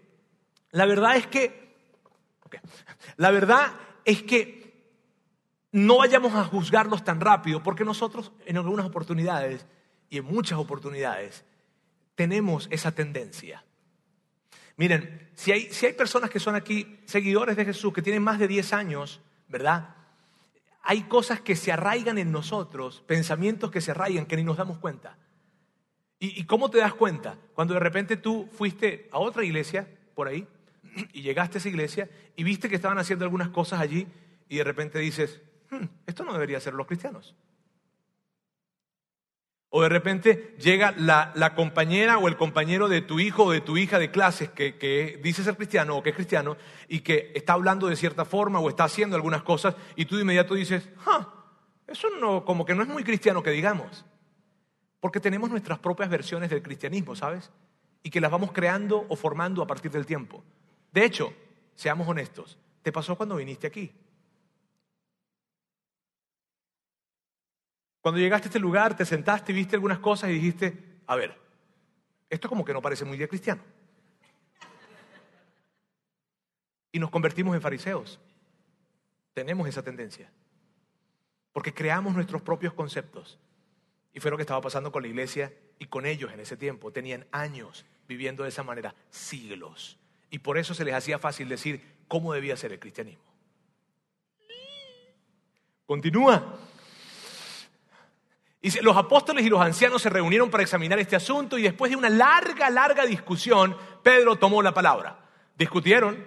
la 0.72 0.86
verdad 0.86 1.16
es 1.16 1.28
que, 1.28 1.76
la 3.18 3.32
verdad 3.32 3.74
es 4.06 4.24
que 4.24 4.58
no 5.72 5.98
vayamos 5.98 6.34
a 6.34 6.44
juzgarlos 6.44 7.04
tan 7.04 7.20
rápido, 7.20 7.62
porque 7.64 7.86
nosotros 7.86 8.32
en 8.46 8.58
algunas 8.58 8.86
oportunidades 8.86 9.66
y 10.10 10.18
en 10.18 10.26
muchas 10.26 10.58
oportunidades 10.58 11.46
tenemos 12.16 12.68
esa 12.72 12.92
tendencia. 12.94 13.64
Miren, 14.76 15.30
si 15.34 15.52
hay, 15.52 15.72
si 15.72 15.88
hay 15.88 15.94
personas 15.94 16.30
que 16.30 16.40
son 16.40 16.56
aquí 16.56 17.00
seguidores 17.06 17.56
de 17.58 17.66
Jesús, 17.66 17.94
que 17.94 18.02
tienen 18.02 18.24
más 18.24 18.40
de 18.40 18.48
10 18.48 18.74
años, 18.74 19.22
¿verdad? 19.48 19.96
Hay 20.84 21.04
cosas 21.04 21.42
que 21.42 21.56
se 21.56 21.72
arraigan 21.72 22.18
en 22.18 22.32
nosotros, 22.32 23.04
pensamientos 23.08 23.72
que 23.72 23.82
se 23.82 23.92
arraigan 23.92 24.26
que 24.26 24.38
ni 24.38 24.44
nos 24.44 24.58
damos 24.58 24.78
cuenta. 24.78 25.18
¿Y, 26.20 26.46
cómo 26.46 26.72
te 26.72 26.80
das 26.80 26.96
cuenta? 26.96 27.38
Cuando 27.54 27.76
de 27.76 27.80
repente 27.80 28.18
tú 28.18 28.50
fuiste 28.52 29.08
a 29.12 29.20
otra 29.20 29.44
iglesia 29.44 29.88
por 30.16 30.28
ahí 30.28 30.48
y 31.14 31.22
llegaste 31.22 31.58
a 31.58 31.60
esa 31.60 31.70
iglesia 31.70 32.10
y 32.36 32.44
viste 32.44 32.70
que 32.70 32.76
estaban 32.76 32.98
haciendo 32.98 33.26
algunas 33.26 33.50
cosas 33.50 33.80
allí 33.80 34.08
y 34.50 34.58
de 34.58 34.64
repente 34.64 35.00
dices, 35.00 35.42
hmm, 35.70 35.86
esto 36.06 36.24
no 36.24 36.34
debería 36.34 36.60
ser 36.60 36.74
los 36.74 36.88
cristianos. 36.88 37.36
O 39.70 39.82
de 39.82 39.90
repente 39.90 40.56
llega 40.60 40.94
la, 40.98 41.54
compañera 41.54 42.18
o 42.18 42.28
el 42.28 42.38
compañero 42.38 42.88
de 42.88 43.02
tu 43.02 43.20
hijo 43.20 43.44
o 43.44 43.52
de 43.52 43.60
tu 43.60 43.78
hija 43.78 44.00
de 44.00 44.12
clases 44.12 44.50
que, 44.50 45.20
dice 45.22 45.44
ser 45.44 45.58
cristiano 45.58 45.98
o 45.98 46.04
que 46.04 46.12
es 46.12 46.16
cristiano 46.16 46.56
y 46.88 47.02
que 47.02 47.32
está 47.36 47.54
hablando 47.54 47.88
de 47.88 47.98
cierta 47.98 48.24
forma 48.24 48.60
o 48.60 48.70
está 48.70 48.86
haciendo 48.86 49.18
algunas 49.18 49.44
cosas 49.44 49.76
y 49.98 50.06
tú 50.06 50.16
de 50.16 50.22
inmediato 50.22 50.56
dices, 50.56 50.88
eso 51.86 52.08
no, 52.20 52.46
como 52.46 52.66
que 52.66 52.76
no 52.76 52.84
es 52.84 52.88
muy 52.88 53.04
cristiano 53.04 53.44
que 53.44 53.52
digamos. 53.52 54.06
Porque 55.02 55.20
tenemos 55.20 55.50
nuestras 55.50 55.80
propias 55.80 56.10
versiones 56.10 56.50
del 56.50 56.64
cristianismo, 56.64 57.16
¿sabes? 57.16 57.52
Y 58.04 58.10
que 58.10 58.22
las 58.22 58.32
vamos 58.32 58.52
creando 58.54 59.06
o 59.10 59.16
formando 59.18 59.62
a 59.62 59.68
partir 59.68 59.92
del 59.92 60.06
tiempo. 60.06 60.44
De 60.98 61.06
hecho, 61.06 61.32
seamos 61.76 62.08
honestos, 62.08 62.58
¿te 62.82 62.92
pasó 62.92 63.16
cuando 63.16 63.36
viniste 63.36 63.68
aquí? 63.68 63.92
Cuando 68.02 68.20
llegaste 68.20 68.48
a 68.48 68.50
este 68.50 68.58
lugar, 68.58 68.98
te 68.98 69.06
sentaste 69.06 69.54
viste 69.54 69.76
algunas 69.76 70.00
cosas 70.00 70.32
y 70.32 70.34
dijiste, 70.34 71.02
a 71.06 71.16
ver, 71.16 71.40
esto 72.32 72.50
como 72.50 72.66
que 72.66 72.74
no 72.74 72.82
parece 72.82 73.06
muy 73.06 73.16
cristiano. 73.28 73.62
Y 76.92 76.98
nos 76.98 77.12
convertimos 77.12 77.54
en 77.54 77.62
fariseos. 77.62 78.20
Tenemos 79.36 79.70
esa 79.70 79.84
tendencia. 79.84 80.32
Porque 81.54 81.76
creamos 81.76 82.16
nuestros 82.16 82.42
propios 82.42 82.74
conceptos. 82.74 83.38
Y 84.16 84.20
fue 84.20 84.32
lo 84.32 84.38
que 84.38 84.42
estaba 84.42 84.62
pasando 84.62 84.92
con 84.92 85.04
la 85.04 85.10
iglesia 85.10 85.54
y 85.78 85.86
con 85.86 86.08
ellos 86.08 86.34
en 86.34 86.40
ese 86.40 86.58
tiempo. 86.58 86.92
Tenían 86.92 87.28
años 87.32 87.86
viviendo 88.08 88.42
de 88.42 88.50
esa 88.50 88.64
manera, 88.64 88.96
siglos. 89.12 90.00
Y 90.30 90.40
por 90.40 90.58
eso 90.58 90.74
se 90.74 90.84
les 90.84 90.94
hacía 90.94 91.20
fácil 91.20 91.50
decir 91.50 91.82
cómo 92.08 92.34
debía 92.34 92.58
ser 92.58 92.74
el 92.74 92.80
cristianismo. 92.80 93.24
Continúa. 95.86 96.60
Los 98.82 98.98
apóstoles 98.98 99.46
y 99.46 99.50
los 99.50 99.62
ancianos 99.62 100.02
se 100.02 100.10
reunieron 100.10 100.50
para 100.50 100.64
examinar 100.64 101.00
este 101.00 101.16
asunto 101.16 101.58
y 101.58 101.62
después 101.62 101.90
de 101.92 101.96
una 101.96 102.10
larga, 102.10 102.70
larga 102.70 103.06
discusión, 103.06 103.78
Pedro 104.04 104.36
tomó 104.36 104.62
la 104.62 104.74
palabra. 104.74 105.27
Discutieron, 105.58 106.24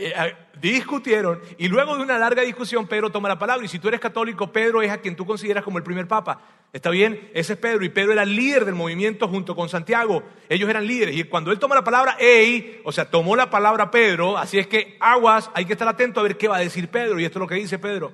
discutieron, 0.60 1.40
y 1.56 1.68
luego 1.68 1.96
de 1.96 2.02
una 2.02 2.18
larga 2.18 2.42
discusión, 2.42 2.88
Pedro 2.88 3.10
toma 3.10 3.28
la 3.28 3.38
palabra. 3.38 3.64
Y 3.64 3.68
si 3.68 3.78
tú 3.78 3.86
eres 3.86 4.00
católico, 4.00 4.50
Pedro 4.50 4.82
es 4.82 4.90
a 4.90 4.98
quien 4.98 5.14
tú 5.14 5.24
consideras 5.24 5.62
como 5.62 5.78
el 5.78 5.84
primer 5.84 6.08
papa. 6.08 6.40
¿Está 6.72 6.90
bien? 6.90 7.30
Ese 7.32 7.52
es 7.52 7.58
Pedro. 7.60 7.84
Y 7.84 7.90
Pedro 7.90 8.12
era 8.12 8.24
líder 8.24 8.64
del 8.64 8.74
movimiento 8.74 9.28
junto 9.28 9.54
con 9.54 9.68
Santiago. 9.68 10.24
Ellos 10.48 10.68
eran 10.68 10.84
líderes. 10.84 11.14
Y 11.14 11.22
cuando 11.24 11.52
él 11.52 11.60
toma 11.60 11.76
la 11.76 11.84
palabra, 11.84 12.16
ey, 12.18 12.80
o 12.82 12.90
sea, 12.90 13.08
tomó 13.08 13.36
la 13.36 13.50
palabra 13.50 13.88
Pedro, 13.92 14.36
así 14.36 14.58
es 14.58 14.66
que 14.66 14.96
aguas, 14.98 15.48
hay 15.54 15.64
que 15.64 15.74
estar 15.74 15.86
atento 15.86 16.18
a 16.18 16.24
ver 16.24 16.36
qué 16.36 16.48
va 16.48 16.56
a 16.56 16.60
decir 16.60 16.88
Pedro. 16.88 17.20
Y 17.20 17.24
esto 17.24 17.38
es 17.38 17.40
lo 17.40 17.46
que 17.46 17.54
dice 17.54 17.78
Pedro. 17.78 18.12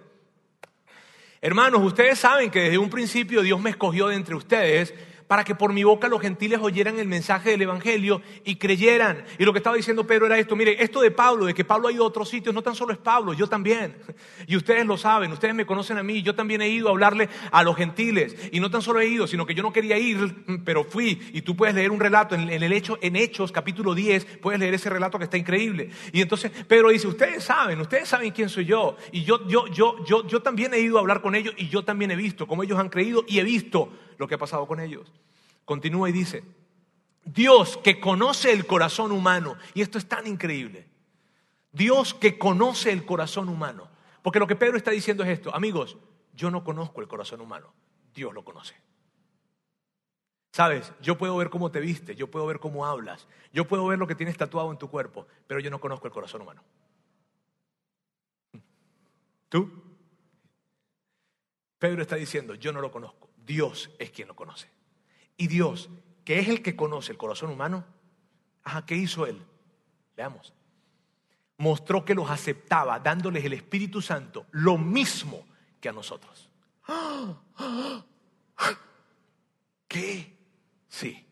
Hermanos, 1.41 1.81
ustedes 1.83 2.19
saben 2.19 2.51
que 2.51 2.63
desde 2.63 2.79
un 2.79 2.91
principio 2.91 3.41
Dios 3.41 3.59
me 3.59 3.71
escogió 3.71 4.09
de 4.09 4.17
entre 4.17 4.35
ustedes 4.35 4.93
para 5.29 5.45
que 5.45 5.55
por 5.55 5.73
mi 5.73 5.85
boca 5.85 6.09
los 6.09 6.21
gentiles 6.21 6.59
oyeran 6.61 6.99
el 6.99 7.07
mensaje 7.07 7.51
del 7.51 7.63
Evangelio 7.63 8.23
y 8.45 8.57
creyeran. 8.57 9.25
Y 9.39 9.45
lo 9.45 9.53
que 9.53 9.59
estaba 9.59 9.77
diciendo 9.77 10.07
Pedro 10.07 10.27
era 10.27 10.39
esto, 10.39 10.57
mire, 10.57 10.83
esto 10.83 11.03
de 11.03 11.11
Pablo, 11.11 11.45
de 11.45 11.55
que 11.55 11.65
Pablo 11.65 11.89
ha 11.89 11.93
ido 11.93 12.03
a 12.03 12.07
otros 12.07 12.31
sitios, 12.31 12.55
no 12.55 12.63
tan 12.63 12.75
solo 12.75 12.93
es 12.93 12.99
Pablo, 12.99 13.35
yo 13.35 13.47
también. 13.47 13.97
Y 14.47 14.57
ustedes 14.57 14.87
lo 14.87 14.97
saben, 14.97 15.31
ustedes 15.33 15.55
me 15.55 15.67
conocen 15.67 15.99
a 15.99 16.03
mí, 16.03 16.23
yo 16.23 16.35
también 16.35 16.63
he 16.63 16.69
ido 16.69 16.89
a 16.89 16.93
hablarle 16.93 17.29
a 17.51 17.63
los 17.63 17.77
gentiles. 17.77 18.35
Y 18.51 18.61
no 18.61 18.71
tan 18.71 18.81
solo 18.81 19.01
he 19.01 19.07
ido, 19.07 19.27
sino 19.27 19.45
que 19.45 19.55
yo 19.55 19.63
no 19.63 19.73
quería 19.73 19.99
ir, 19.99 20.45
pero 20.65 20.85
fui. 20.85 21.21
Y 21.35 21.43
tú 21.43 21.55
puedes 21.55 21.75
leer 21.75 21.91
un 21.91 22.01
relato 22.01 22.35
en, 22.35 22.49
el 22.49 22.73
hecho, 22.73 22.99
en 23.03 23.17
Hechos, 23.17 23.53
capítulo 23.53 23.95
10, 23.95 24.39
puedes 24.41 24.59
leer 24.59 24.73
ese 24.73 24.89
relato 24.89 25.19
que 25.19 25.25
está 25.25 25.37
increíble. 25.37 25.91
Y 26.13 26.23
entonces 26.23 26.51
Pedro 26.67 26.89
dice, 26.89 27.07
ustedes 27.09 27.45
saben, 27.45 27.79
ustedes 27.81 28.09
saben 28.09 28.31
quién 28.31 28.49
soy 28.49 28.65
yo. 28.65 28.97
Y 29.13 29.25
yo, 29.25 29.47
yo, 29.47 29.67
yo, 29.67 30.03
yo, 30.07 30.27
yo 30.27 30.41
también 30.41 30.73
he 30.73 30.79
ido 30.79 30.97
a 30.97 31.01
hablar 31.01 31.21
con 31.21 31.35
ellos 31.35 31.53
y 31.59 31.69
yo 31.69 31.85
también 31.85 32.11
he 32.11 32.17
visto 32.17 32.47
cómo 32.47 32.63
ellos 32.63 32.79
han 32.79 32.89
creído 32.89 33.25
y 33.29 33.39
he 33.39 33.45
visto 33.45 33.91
lo 34.19 34.29
que 34.29 34.35
ha 34.35 34.39
pasado 34.39 34.67
con 34.67 34.81
ellos. 34.81 35.11
Continúa 35.65 36.11
y 36.11 36.13
dice, 36.13 36.45
Dios 37.25 37.79
que 37.79 37.99
conoce 38.01 38.53
el 38.53 38.67
corazón 38.67 39.13
humano, 39.13 39.57
y 39.75 39.83
esto 39.83 39.97
es 39.97 40.07
tan 40.07 40.27
increíble, 40.27 40.87
Dios 41.73 42.15
que 42.15 42.39
conoce 42.39 42.93
el 42.93 43.07
corazón 43.07 43.49
humano, 43.49 43.89
porque 44.23 44.39
lo 44.39 44.47
que 44.47 44.57
Pedro 44.57 44.77
está 44.77 44.91
diciendo 44.91 45.25
es 45.25 45.31
esto, 45.31 45.55
amigos, 45.55 45.97
yo 46.35 46.51
no 46.51 46.65
conozco 46.65 47.01
el 47.01 47.09
corazón 47.09 47.41
humano, 47.41 47.73
Dios 48.15 48.35
lo 48.35 48.45
conoce. 48.45 48.75
Sabes, 50.53 50.93
yo 51.01 51.17
puedo 51.17 51.37
ver 51.37 51.51
cómo 51.51 51.71
te 51.71 51.81
viste, 51.81 52.17
yo 52.17 52.31
puedo 52.31 52.47
ver 52.47 52.59
cómo 52.59 52.87
hablas, 52.87 53.29
yo 53.53 53.69
puedo 53.69 53.87
ver 53.87 53.99
lo 53.99 54.07
que 54.07 54.15
tienes 54.15 54.37
tatuado 54.37 54.71
en 54.73 54.79
tu 54.79 54.89
cuerpo, 54.89 55.27
pero 55.47 55.61
yo 55.61 55.71
no 55.71 55.81
conozco 55.81 56.07
el 56.07 56.13
corazón 56.13 56.43
humano. 56.43 56.65
¿Tú? 59.49 59.71
Pedro 61.79 62.03
está 62.03 62.17
diciendo, 62.17 62.55
yo 62.55 62.73
no 62.73 62.81
lo 62.81 62.91
conozco, 62.91 63.28
Dios 63.49 63.91
es 63.99 64.11
quien 64.11 64.29
lo 64.29 64.37
conoce. 64.37 64.69
Y 65.39 65.49
Dios, 65.49 65.89
que 66.25 66.39
es 66.39 66.49
el 66.49 66.63
que 66.63 66.77
conoce 66.77 67.11
el 67.11 67.19
corazón 67.19 67.51
humano, 67.51 67.85
ajá, 68.63 68.85
¿qué 68.85 68.95
hizo 68.95 69.27
Él? 69.27 69.43
Veamos. 70.15 70.53
Mostró 71.57 72.05
que 72.05 72.15
los 72.15 72.31
aceptaba, 72.31 73.01
dándoles 73.01 73.45
el 73.45 73.55
Espíritu 73.55 74.03
Santo, 74.03 74.47
lo 74.53 74.77
mismo 74.77 75.47
que 75.81 75.89
a 75.89 75.93
nosotros. 75.93 76.51
¿Qué? 79.89 80.37
Sí, 80.89 81.27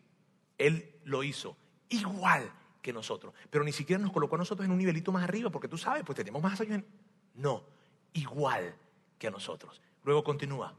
Él 0.57 0.99
lo 1.03 1.23
hizo 1.23 1.55
igual 1.89 2.51
que 2.81 2.91
nosotros, 2.91 3.33
pero 3.51 3.63
ni 3.63 3.71
siquiera 3.71 4.01
nos 4.01 4.11
colocó 4.11 4.35
a 4.35 4.39
nosotros 4.39 4.65
en 4.65 4.71
un 4.71 4.79
nivelito 4.79 5.11
más 5.11 5.23
arriba, 5.23 5.51
porque 5.51 5.67
tú 5.67 5.77
sabes, 5.77 6.03
pues 6.03 6.15
tenemos 6.15 6.41
más 6.41 6.59
años. 6.59 6.83
No, 7.35 7.63
igual 8.13 8.75
que 9.19 9.27
a 9.27 9.31
nosotros. 9.31 9.79
Luego 10.03 10.23
continúa 10.23 10.73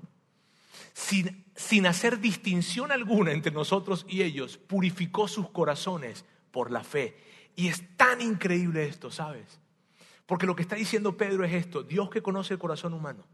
sin, 0.93 1.87
hacer 1.87 2.21
distinción 2.21 2.93
alguna 2.93 3.33
entre 3.33 3.53
nosotros 3.53 4.05
y 4.09 4.23
ellos, 4.23 4.59
purificó 4.59 5.29
sus 5.29 5.51
corazones 5.51 6.25
por 6.51 6.71
la 6.71 6.85
fe. 6.85 7.17
Y 7.57 7.69
es 7.69 7.97
tan 7.97 8.21
increíble 8.21 8.87
esto, 8.87 9.11
¿sabes? 9.11 9.61
Porque 10.27 10.47
lo 10.47 10.55
que 10.55 10.63
está 10.63 10.77
diciendo 10.77 11.17
Pedro 11.17 11.45
es 11.45 11.53
esto, 11.53 11.83
Dios 11.83 12.11
que 12.11 12.23
conoce 12.23 12.55
el 12.55 12.61
corazón 12.61 12.93
humano, 12.93 13.25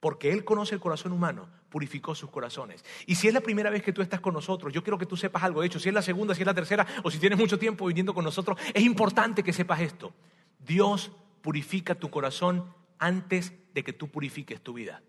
porque 0.00 0.32
Él 0.32 0.44
conoce 0.44 0.74
el 0.74 0.80
corazón 0.80 1.12
humano, 1.12 1.48
purificó 1.68 2.14
sus 2.14 2.30
corazones. 2.30 2.84
Y 3.06 3.14
si 3.14 3.28
es 3.28 3.34
la 3.34 3.40
primera 3.40 3.70
vez 3.70 3.82
que 3.82 3.92
tú 3.92 4.02
estás 4.02 4.20
con 4.20 4.34
nosotros, 4.34 4.72
yo 4.72 4.82
quiero 4.82 4.98
que 4.98 5.06
tú 5.06 5.16
sepas 5.16 5.42
algo, 5.42 5.60
de 5.60 5.66
hecho, 5.66 5.78
si 5.78 5.88
es 5.88 5.94
la 5.94 6.02
segunda, 6.02 6.34
si 6.34 6.42
es 6.42 6.46
la 6.46 6.54
tercera, 6.54 6.86
o 7.02 7.10
si 7.10 7.18
tienes 7.18 7.38
mucho 7.38 7.58
tiempo 7.58 7.86
viniendo 7.86 8.14
con 8.14 8.24
nosotros, 8.24 8.58
es 8.72 8.82
importante 8.82 9.42
que 9.42 9.52
sepas 9.52 9.80
esto. 9.80 10.12
Dios 10.58 11.12
purifica 11.42 11.94
tu 11.94 12.10
corazón 12.10 12.72
antes 12.98 13.52
de 13.74 13.84
que 13.84 13.92
tú 13.92 14.08
purifiques 14.08 14.62
tu 14.62 14.72
vida. 14.72 15.02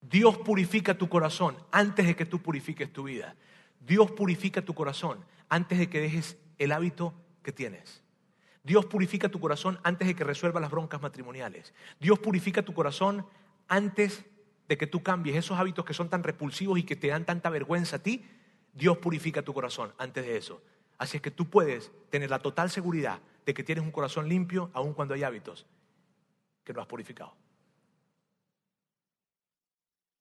Dios 0.00 0.38
purifica 0.38 0.96
tu 0.96 1.08
corazón 1.08 1.56
antes 1.70 2.06
de 2.06 2.16
que 2.16 2.26
tú 2.26 2.40
purifiques 2.40 2.92
tu 2.92 3.04
vida. 3.04 3.34
Dios 3.80 4.10
purifica 4.10 4.62
tu 4.62 4.74
corazón 4.74 5.24
antes 5.48 5.78
de 5.78 5.88
que 5.88 6.00
dejes 6.00 6.36
el 6.58 6.72
hábito 6.72 7.14
que 7.42 7.52
tienes. 7.52 8.02
Dios 8.62 8.86
purifica 8.86 9.28
tu 9.28 9.40
corazón 9.40 9.80
antes 9.82 10.06
de 10.06 10.14
que 10.14 10.24
resuelva 10.24 10.60
las 10.60 10.70
broncas 10.70 11.00
matrimoniales. 11.00 11.72
Dios 12.00 12.18
purifica 12.18 12.62
tu 12.62 12.74
corazón 12.74 13.26
antes 13.66 14.24
de 14.68 14.76
que 14.76 14.86
tú 14.86 15.02
cambies 15.02 15.36
esos 15.36 15.58
hábitos 15.58 15.84
que 15.84 15.94
son 15.94 16.10
tan 16.10 16.22
repulsivos 16.22 16.78
y 16.78 16.82
que 16.82 16.96
te 16.96 17.08
dan 17.08 17.24
tanta 17.24 17.50
vergüenza 17.50 17.96
a 17.96 18.02
ti. 18.02 18.24
Dios 18.74 18.98
purifica 18.98 19.42
tu 19.42 19.54
corazón 19.54 19.92
antes 19.98 20.26
de 20.26 20.36
eso. 20.36 20.62
Así 20.98 21.16
es 21.16 21.22
que 21.22 21.30
tú 21.30 21.48
puedes 21.48 21.90
tener 22.10 22.28
la 22.28 22.40
total 22.40 22.70
seguridad 22.70 23.20
de 23.46 23.54
que 23.54 23.64
tienes 23.64 23.84
un 23.84 23.90
corazón 23.90 24.28
limpio 24.28 24.70
aun 24.74 24.92
cuando 24.92 25.14
hay 25.14 25.22
hábitos 25.22 25.64
que 26.64 26.74
no 26.74 26.82
has 26.82 26.86
purificado. 26.86 27.34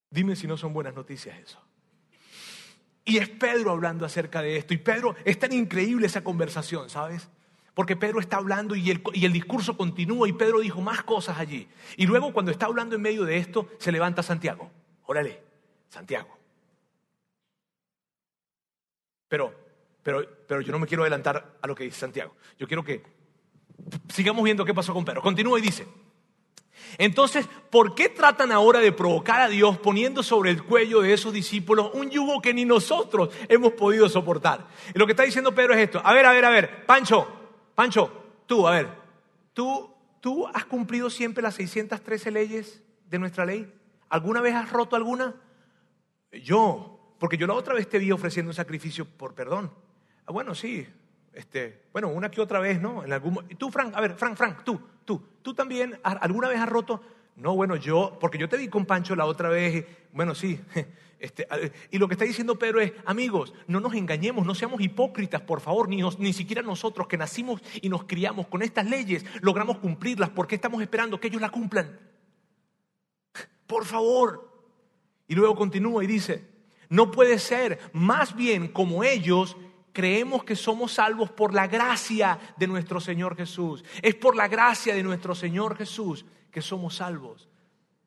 Dime 0.10 0.36
si 0.36 0.48
no 0.48 0.58
son 0.58 0.74
buenas 0.74 0.94
noticias 0.96 1.38
eso. 1.40 1.62
Y 3.04 3.18
es 3.18 3.30
Pedro 3.30 3.72
hablando 3.72 4.06
acerca 4.06 4.42
de 4.42 4.58
esto. 4.58 4.74
Y 4.74 4.78
Pedro, 4.78 5.16
es 5.24 5.40
tan 5.40 5.54
increíble 5.54 6.08
esa 6.08 6.24
conversación, 6.24 6.90
¿sabes? 6.90 7.30
Porque 7.74 7.96
Pedro 7.96 8.20
está 8.20 8.38
hablando 8.38 8.76
y 8.76 8.92
el, 8.92 9.02
y 9.14 9.26
el, 9.26 9.32
discurso 9.32 9.78
continúa 9.78 10.28
y 10.28 10.34
Pedro 10.34 10.60
dijo 10.60 10.82
más 10.82 11.04
cosas 11.04 11.38
allí. 11.38 11.70
Y 11.96 12.06
luego 12.06 12.34
cuando 12.34 12.52
está 12.52 12.66
hablando 12.66 12.96
en 12.96 13.02
medio 13.02 13.24
de 13.24 13.38
esto, 13.38 13.70
se 13.80 13.92
levanta 13.92 14.24
Santiago. 14.24 14.70
Órale, 15.06 15.42
Santiago. 15.88 16.38
Pero, 19.28 19.54
pero, 20.04 20.26
pero 20.48 20.62
yo 20.62 20.72
no 20.72 20.80
me 20.80 20.88
quiero 20.88 21.04
adelantar 21.04 21.58
a 21.62 21.68
lo 21.68 21.76
que 21.76 21.84
dice 21.84 22.00
Santiago. 22.00 22.36
Yo 22.58 22.68
quiero 22.68 22.84
que 22.84 23.04
sigamos 24.10 24.44
viendo 24.44 24.66
qué 24.66 24.74
pasó 24.74 24.94
con 24.94 25.06
Pedro. 25.06 25.22
Continúa 25.22 25.60
y 25.60 25.62
dice, 25.62 25.88
Entonces, 26.98 27.48
¿por 27.70 27.96
qué 27.96 28.10
tratan 28.10 28.52
ahora 28.52 28.80
de 28.80 28.92
provocar 28.92 29.42
a 29.42 29.48
Dios 29.48 29.78
poniendo 29.78 30.24
sobre 30.24 30.52
el 30.52 30.64
cuello 30.64 31.02
de 31.02 31.14
esos 31.14 31.34
discípulos 31.34 31.92
un 31.94 32.10
yugo 32.10 32.42
que 32.42 32.54
ni 32.54 32.66
nosotros 32.66 33.30
hemos 33.50 33.74
podido 33.74 34.10
soportar? 34.10 34.68
Y 34.94 35.00
lo 35.00 35.06
que 35.06 35.14
está 35.14 35.24
diciendo 35.24 35.54
Pedro 35.54 35.74
es 35.74 35.80
esto. 35.80 36.02
A 36.04 36.14
ver, 36.14 36.26
a 36.26 36.32
ver, 36.32 36.46
a 36.46 36.50
ver, 36.50 36.86
Pancho, 36.86 37.28
Pancho, 37.76 38.12
tú, 38.46 38.68
a 38.68 38.72
ver, 38.72 38.90
tú, 39.54 39.94
tú 40.20 40.48
has 40.48 40.66
cumplido 40.66 41.10
siempre 41.10 41.44
las 41.44 41.56
613 41.56 42.32
leyes 42.32 42.84
de 43.10 43.20
nuestra 43.20 43.46
ley. 43.46 43.72
¿Alguna 44.10 44.42
vez 44.42 44.56
has 44.56 44.72
roto 44.72 44.96
alguna? 44.96 45.36
Yo, 46.32 47.16
porque 47.20 47.38
yo 47.38 47.48
la 47.48 47.54
otra 47.54 47.74
vez 47.74 47.88
te 47.90 48.00
vi 48.00 48.12
ofreciendo 48.12 48.50
un 48.50 48.56
sacrificio 48.56 49.06
por 49.06 49.36
perdón. 49.36 49.72
Ah, 50.26 50.32
bueno, 50.32 50.56
sí, 50.56 50.88
este, 51.38 51.84
bueno, 51.94 52.08
una 52.08 52.32
que 52.32 52.42
otra 52.42 52.60
vez, 52.60 52.82
¿no? 52.82 53.06
En 53.06 53.14
algún, 53.14 53.48
tú, 53.60 53.70
Frank, 53.70 53.94
a 53.96 54.02
ver, 54.02 54.16
Frank, 54.16 54.36
Frank, 54.36 54.64
tú, 54.64 54.82
tú, 55.06 55.22
tú 55.44 55.54
también, 55.54 56.00
¿alguna 56.02 56.48
vez 56.48 56.60
has 56.60 56.68
roto? 56.68 57.00
No, 57.36 57.56
bueno, 57.56 57.76
yo, 57.76 58.18
porque 58.20 58.40
yo 58.40 58.50
te 58.50 58.58
vi 58.58 58.68
con 58.70 58.88
Pancho 58.88 59.16
la 59.16 59.26
otra 59.26 59.50
vez, 59.50 59.86
bueno, 60.12 60.36
sí. 60.36 60.60
Este, 61.20 61.48
y 61.90 61.98
lo 61.98 62.08
que 62.08 62.14
está 62.14 62.26
diciendo 62.26 62.60
Pedro 62.60 62.80
es, 62.80 62.94
amigos, 63.04 63.52
no 63.66 63.80
nos 63.80 63.96
engañemos, 63.96 64.46
no 64.46 64.54
seamos 64.54 64.80
hipócritas, 64.82 65.42
por 65.42 65.62
favor, 65.62 65.90
ni, 65.90 66.04
ni 66.20 66.32
siquiera 66.32 66.62
nosotros 66.62 67.08
que 67.08 67.18
nacimos 67.18 67.60
y 67.82 67.90
nos 67.90 68.04
criamos 68.04 68.46
con 68.46 68.62
estas 68.62 68.86
leyes, 68.86 69.26
logramos 69.42 69.80
cumplirlas, 69.80 70.30
¿por 70.30 70.46
qué 70.46 70.54
estamos 70.54 70.80
esperando 70.80 71.20
que 71.20 71.30
ellos 71.30 71.42
la 71.42 71.50
cumplan? 71.50 72.00
Por 73.66 73.86
favor. 73.86 74.48
Y 75.28 75.34
luego 75.34 75.56
continúa 75.56 76.04
y 76.04 76.08
dice, 76.08 76.48
no 76.88 77.10
puede 77.10 77.40
ser, 77.40 77.80
más 77.94 78.36
bien 78.36 78.68
como 78.68 79.04
ellos 79.04 79.58
creemos 79.98 80.44
que 80.44 80.56
somos 80.56 80.92
salvos 80.92 81.32
por 81.32 81.56
la 81.56 81.66
gracia 81.66 82.38
de 82.56 82.68
nuestro 82.68 83.02
Señor 83.02 83.36
Jesús. 83.36 83.84
Es 84.04 84.14
por 84.14 84.36
la 84.36 84.48
gracia 84.48 84.94
de 84.94 85.02
nuestro 85.02 85.34
Señor 85.34 85.76
Jesús 85.76 86.24
que 86.52 86.62
somos 86.62 86.98
salvos, 86.98 87.50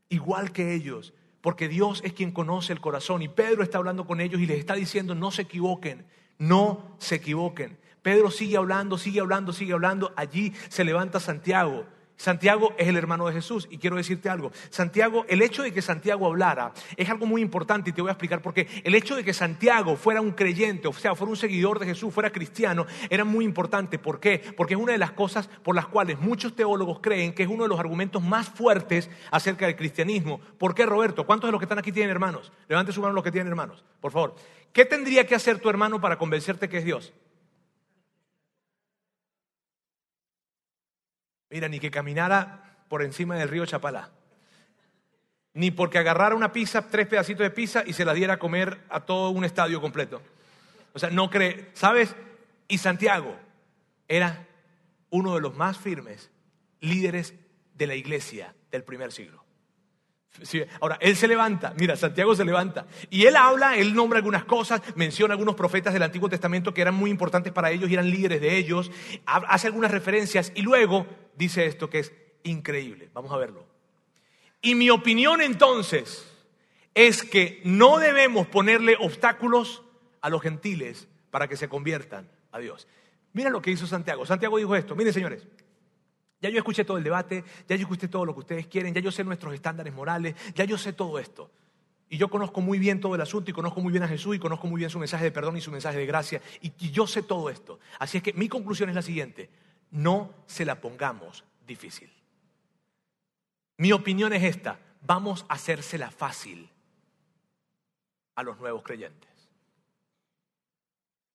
igual 0.08 0.52
que 0.52 0.72
ellos, 0.72 1.14
porque 1.40 1.66
Dios 1.66 2.00
es 2.04 2.12
quien 2.12 2.30
conoce 2.30 2.72
el 2.72 2.80
corazón. 2.80 3.22
Y 3.22 3.28
Pedro 3.28 3.64
está 3.64 3.78
hablando 3.78 4.06
con 4.06 4.20
ellos 4.20 4.40
y 4.40 4.46
les 4.46 4.60
está 4.60 4.74
diciendo, 4.74 5.16
no 5.16 5.32
se 5.32 5.42
equivoquen, 5.42 6.06
no 6.38 6.94
se 7.00 7.16
equivoquen. 7.16 7.76
Pedro 8.02 8.30
sigue 8.30 8.56
hablando, 8.56 8.96
sigue 8.96 9.18
hablando, 9.18 9.52
sigue 9.52 9.72
hablando. 9.72 10.12
Allí 10.14 10.52
se 10.68 10.84
levanta 10.84 11.18
Santiago 11.18 11.86
Santiago 12.20 12.74
es 12.76 12.86
el 12.86 12.98
hermano 12.98 13.26
de 13.26 13.32
Jesús 13.32 13.66
y 13.70 13.78
quiero 13.78 13.96
decirte 13.96 14.28
algo. 14.28 14.52
Santiago, 14.68 15.24
el 15.26 15.40
hecho 15.40 15.62
de 15.62 15.72
que 15.72 15.80
Santiago 15.80 16.26
hablara 16.26 16.74
es 16.94 17.08
algo 17.08 17.24
muy 17.24 17.40
importante 17.40 17.88
y 17.88 17.92
te 17.94 18.02
voy 18.02 18.10
a 18.10 18.12
explicar 18.12 18.42
por 18.42 18.52
qué. 18.52 18.68
El 18.84 18.94
hecho 18.94 19.16
de 19.16 19.24
que 19.24 19.32
Santiago 19.32 19.96
fuera 19.96 20.20
un 20.20 20.32
creyente, 20.32 20.86
o 20.86 20.92
sea, 20.92 21.14
fuera 21.14 21.30
un 21.30 21.38
seguidor 21.38 21.78
de 21.78 21.86
Jesús, 21.86 22.12
fuera 22.12 22.28
cristiano, 22.28 22.84
era 23.08 23.24
muy 23.24 23.46
importante. 23.46 23.98
¿Por 23.98 24.20
qué? 24.20 24.52
Porque 24.54 24.74
es 24.74 24.80
una 24.80 24.92
de 24.92 24.98
las 24.98 25.12
cosas 25.12 25.48
por 25.62 25.74
las 25.74 25.86
cuales 25.86 26.20
muchos 26.20 26.54
teólogos 26.54 26.98
creen 27.00 27.32
que 27.32 27.44
es 27.44 27.48
uno 27.48 27.62
de 27.62 27.70
los 27.70 27.80
argumentos 27.80 28.22
más 28.22 28.50
fuertes 28.50 29.08
acerca 29.30 29.64
del 29.64 29.76
cristianismo. 29.76 30.42
¿Por 30.58 30.74
qué, 30.74 30.84
Roberto? 30.84 31.24
¿Cuántos 31.24 31.48
de 31.48 31.52
los 31.52 31.58
que 31.58 31.64
están 31.64 31.78
aquí 31.78 31.90
tienen 31.90 32.10
hermanos? 32.10 32.52
Levante 32.68 32.92
su 32.92 33.00
mano 33.00 33.14
los 33.14 33.24
que 33.24 33.32
tienen 33.32 33.48
hermanos, 33.48 33.82
por 33.98 34.12
favor. 34.12 34.34
¿Qué 34.74 34.84
tendría 34.84 35.26
que 35.26 35.36
hacer 35.36 35.58
tu 35.58 35.70
hermano 35.70 36.02
para 36.02 36.18
convencerte 36.18 36.68
que 36.68 36.76
es 36.76 36.84
Dios? 36.84 37.14
Mira, 41.50 41.68
ni 41.68 41.80
que 41.80 41.90
caminara 41.90 42.78
por 42.88 43.02
encima 43.02 43.36
del 43.36 43.48
río 43.48 43.66
Chapalá. 43.66 44.10
Ni 45.52 45.70
porque 45.70 45.98
agarrara 45.98 46.34
una 46.34 46.52
pizza, 46.52 46.88
tres 46.88 47.08
pedacitos 47.08 47.42
de 47.42 47.50
pizza 47.50 47.82
y 47.84 47.92
se 47.92 48.04
la 48.04 48.14
diera 48.14 48.34
a 48.34 48.38
comer 48.38 48.80
a 48.88 49.00
todo 49.00 49.30
un 49.30 49.44
estadio 49.44 49.80
completo. 49.80 50.22
O 50.92 50.98
sea, 50.98 51.10
no 51.10 51.28
cree, 51.28 51.70
¿sabes? 51.74 52.14
Y 52.68 52.78
Santiago 52.78 53.36
era 54.06 54.46
uno 55.10 55.34
de 55.34 55.40
los 55.40 55.56
más 55.56 55.76
firmes 55.76 56.30
líderes 56.80 57.34
de 57.74 57.86
la 57.86 57.94
iglesia 57.94 58.54
del 58.70 58.84
primer 58.84 59.12
siglo. 59.12 59.39
Ahora, 60.80 60.98
él 61.00 61.16
se 61.16 61.28
levanta, 61.28 61.74
mira, 61.78 61.96
Santiago 61.96 62.34
se 62.34 62.44
levanta 62.44 62.86
y 63.10 63.26
él 63.26 63.36
habla, 63.36 63.76
él 63.76 63.94
nombra 63.94 64.18
algunas 64.18 64.44
cosas, 64.44 64.80
menciona 64.94 65.34
algunos 65.34 65.54
profetas 65.54 65.92
del 65.92 66.02
Antiguo 66.02 66.28
Testamento 66.28 66.72
que 66.72 66.80
eran 66.80 66.94
muy 66.94 67.10
importantes 67.10 67.52
para 67.52 67.70
ellos 67.70 67.90
y 67.90 67.94
eran 67.94 68.10
líderes 68.10 68.40
de 68.40 68.56
ellos, 68.56 68.90
hace 69.26 69.66
algunas 69.66 69.90
referencias 69.90 70.52
y 70.54 70.62
luego 70.62 71.06
dice 71.36 71.66
esto 71.66 71.90
que 71.90 72.00
es 72.00 72.12
increíble. 72.44 73.10
Vamos 73.12 73.32
a 73.32 73.36
verlo. 73.36 73.66
Y 74.62 74.74
mi 74.74 74.90
opinión 74.90 75.40
entonces 75.40 76.26
es 76.94 77.22
que 77.22 77.60
no 77.64 77.98
debemos 77.98 78.46
ponerle 78.46 78.96
obstáculos 78.98 79.82
a 80.20 80.28
los 80.28 80.42
gentiles 80.42 81.08
para 81.30 81.48
que 81.48 81.56
se 81.56 81.68
conviertan 81.68 82.28
a 82.52 82.58
Dios. 82.58 82.86
Mira 83.32 83.50
lo 83.50 83.62
que 83.62 83.70
hizo 83.70 83.86
Santiago. 83.86 84.26
Santiago 84.26 84.58
dijo 84.58 84.74
esto. 84.76 84.96
Miren, 84.96 85.12
señores. 85.12 85.46
Ya 86.40 86.48
yo 86.48 86.58
escuché 86.58 86.84
todo 86.84 86.96
el 86.96 87.04
debate, 87.04 87.44
ya 87.68 87.76
yo 87.76 87.82
escuché 87.82 88.08
todo 88.08 88.24
lo 88.24 88.32
que 88.32 88.40
ustedes 88.40 88.66
quieren, 88.66 88.94
ya 88.94 89.00
yo 89.00 89.12
sé 89.12 89.24
nuestros 89.24 89.52
estándares 89.54 89.92
morales, 89.92 90.34
ya 90.54 90.64
yo 90.64 90.78
sé 90.78 90.92
todo 90.92 91.18
esto. 91.18 91.50
Y 92.08 92.16
yo 92.16 92.28
conozco 92.28 92.60
muy 92.60 92.78
bien 92.78 93.00
todo 93.00 93.14
el 93.14 93.20
asunto 93.20 93.50
y 93.50 93.54
conozco 93.54 93.80
muy 93.80 93.92
bien 93.92 94.02
a 94.02 94.08
Jesús 94.08 94.34
y 94.34 94.38
conozco 94.38 94.66
muy 94.66 94.78
bien 94.78 94.90
su 94.90 94.98
mensaje 94.98 95.24
de 95.24 95.30
perdón 95.30 95.56
y 95.56 95.60
su 95.60 95.70
mensaje 95.70 95.98
de 95.98 96.06
gracia. 96.06 96.40
Y, 96.60 96.72
yo 96.90 97.06
sé 97.06 97.22
todo 97.22 97.50
esto. 97.50 97.78
Así 97.98 98.16
es 98.16 98.22
que 98.22 98.32
mi 98.32 98.48
conclusión 98.48 98.88
es 98.88 98.96
la 98.96 99.02
siguiente 99.02 99.48
no 99.90 100.34
se 100.46 100.64
la 100.64 100.80
pongamos 100.80 101.44
difícil. 101.66 102.10
Mi 103.76 103.92
opinión 103.92 104.32
es 104.32 104.42
esta, 104.42 104.78
vamos 105.02 105.44
a 105.48 105.54
hacérsela 105.54 106.10
fácil 106.10 106.68
a 108.34 108.42
los 108.42 108.58
nuevos 108.58 108.82
creyentes. 108.82 109.30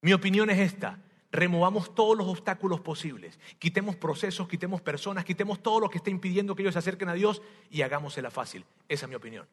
Mi 0.01 0.14
opinión 0.14 0.49
es 0.49 0.60
esta, 0.60 0.99
removamos 1.36 1.94
todos 1.94 2.18
los 2.18 2.28
obstáculos 2.28 2.82
posibles, 2.82 3.40
quitemos 3.60 3.96
procesos, 3.96 4.48
quitemos 4.48 4.82
personas, 4.82 5.26
quitemos 5.26 5.62
todo 5.62 5.80
lo 5.80 5.90
que 5.90 5.98
está 5.98 6.10
impidiendo 6.10 6.56
que 6.56 6.64
ellos 6.64 6.74
se 6.74 6.80
acerquen 6.80 7.10
a 7.10 7.14
Dios 7.14 7.42
y 7.70 7.82
hagámosela 7.82 8.32
fácil. 8.32 8.66
Esa 8.88 9.06
es 9.06 9.10
mi 9.10 9.16
opinión. 9.16 9.48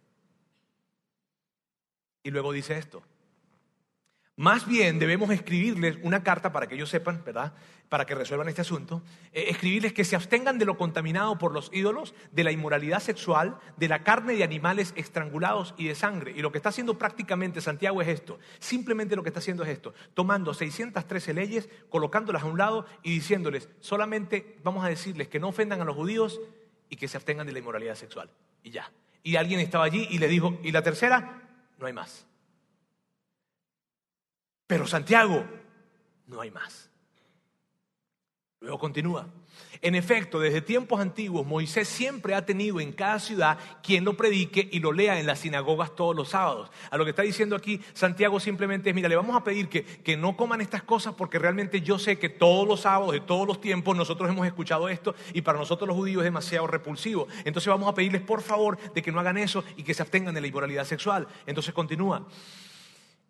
Y 2.22 2.30
luego 2.30 2.52
dice 2.52 2.78
esto, 2.78 3.02
más 4.36 4.66
bien 4.66 4.98
debemos 4.98 5.30
escribirles 5.30 5.98
una 6.02 6.22
carta 6.22 6.52
para 6.52 6.66
que 6.66 6.74
ellos 6.74 6.88
sepan, 6.88 7.22
¿verdad? 7.22 7.52
Para 7.90 8.06
que 8.06 8.14
resuelvan 8.14 8.48
este 8.48 8.62
asunto. 8.62 9.02
Eh, 9.32 9.44
escribirles 9.48 9.92
que 9.92 10.04
se 10.04 10.16
abstengan 10.16 10.58
de 10.58 10.64
lo 10.64 10.78
contaminado 10.78 11.36
por 11.36 11.52
los 11.52 11.70
ídolos, 11.70 12.14
de 12.30 12.42
la 12.42 12.50
inmoralidad 12.50 13.00
sexual, 13.00 13.58
de 13.76 13.88
la 13.88 14.02
carne 14.02 14.34
de 14.34 14.42
animales 14.42 14.94
estrangulados 14.96 15.74
y 15.76 15.86
de 15.88 15.94
sangre. 15.94 16.32
Y 16.34 16.40
lo 16.40 16.50
que 16.50 16.56
está 16.56 16.70
haciendo 16.70 16.96
prácticamente 16.96 17.60
Santiago 17.60 18.00
es 18.00 18.08
esto. 18.08 18.38
Simplemente 18.58 19.16
lo 19.16 19.22
que 19.22 19.28
está 19.28 19.40
haciendo 19.40 19.64
es 19.64 19.68
esto. 19.68 19.92
Tomando 20.14 20.54
613 20.54 21.34
leyes, 21.34 21.68
colocándolas 21.90 22.42
a 22.42 22.46
un 22.46 22.56
lado 22.56 22.86
y 23.02 23.10
diciéndoles, 23.10 23.68
solamente 23.80 24.56
vamos 24.64 24.82
a 24.82 24.88
decirles 24.88 25.28
que 25.28 25.40
no 25.40 25.48
ofendan 25.48 25.82
a 25.82 25.84
los 25.84 25.94
judíos 25.94 26.40
y 26.88 26.96
que 26.96 27.06
se 27.06 27.18
abstengan 27.18 27.46
de 27.46 27.52
la 27.52 27.58
inmoralidad 27.58 27.96
sexual. 27.96 28.30
Y 28.62 28.70
ya. 28.70 28.90
Y 29.22 29.36
alguien 29.36 29.60
estaba 29.60 29.84
allí 29.84 30.08
y 30.10 30.18
le 30.18 30.28
dijo, 30.28 30.58
¿y 30.62 30.72
la 30.72 30.82
tercera? 30.82 31.42
No 31.78 31.86
hay 31.86 31.92
más. 31.92 32.26
Pero 34.72 34.86
Santiago, 34.86 35.44
no 36.28 36.40
hay 36.40 36.50
más. 36.50 36.88
Luego 38.60 38.78
continúa. 38.78 39.28
En 39.82 39.94
efecto, 39.94 40.40
desde 40.40 40.62
tiempos 40.62 40.98
antiguos, 40.98 41.46
Moisés 41.46 41.86
siempre 41.88 42.34
ha 42.34 42.46
tenido 42.46 42.80
en 42.80 42.92
cada 42.92 43.18
ciudad 43.18 43.58
quien 43.82 44.02
lo 44.02 44.16
predique 44.16 44.66
y 44.72 44.80
lo 44.80 44.92
lea 44.92 45.20
en 45.20 45.26
las 45.26 45.40
sinagogas 45.40 45.94
todos 45.94 46.16
los 46.16 46.30
sábados. 46.30 46.70
A 46.90 46.96
lo 46.96 47.04
que 47.04 47.10
está 47.10 47.20
diciendo 47.20 47.54
aquí 47.54 47.82
Santiago 47.92 48.40
simplemente 48.40 48.88
es, 48.88 48.94
mira, 48.94 49.10
le 49.10 49.16
vamos 49.16 49.36
a 49.36 49.44
pedir 49.44 49.68
que, 49.68 49.84
que 49.84 50.16
no 50.16 50.38
coman 50.38 50.62
estas 50.62 50.82
cosas 50.82 51.12
porque 51.16 51.38
realmente 51.38 51.82
yo 51.82 51.98
sé 51.98 52.18
que 52.18 52.30
todos 52.30 52.66
los 52.66 52.80
sábados, 52.80 53.12
de 53.12 53.20
todos 53.20 53.46
los 53.46 53.60
tiempos, 53.60 53.94
nosotros 53.94 54.30
hemos 54.30 54.46
escuchado 54.46 54.88
esto 54.88 55.14
y 55.34 55.42
para 55.42 55.58
nosotros 55.58 55.86
los 55.86 55.98
judíos 55.98 56.22
es 56.22 56.24
demasiado 56.24 56.66
repulsivo. 56.66 57.28
Entonces 57.44 57.68
vamos 57.68 57.90
a 57.90 57.94
pedirles 57.94 58.22
por 58.22 58.40
favor 58.40 58.78
de 58.94 59.02
que 59.02 59.12
no 59.12 59.20
hagan 59.20 59.36
eso 59.36 59.64
y 59.76 59.82
que 59.82 59.92
se 59.92 60.00
abstengan 60.00 60.34
de 60.34 60.40
la 60.40 60.46
inmoralidad 60.46 60.86
sexual. 60.86 61.28
Entonces 61.44 61.74
continúa 61.74 62.26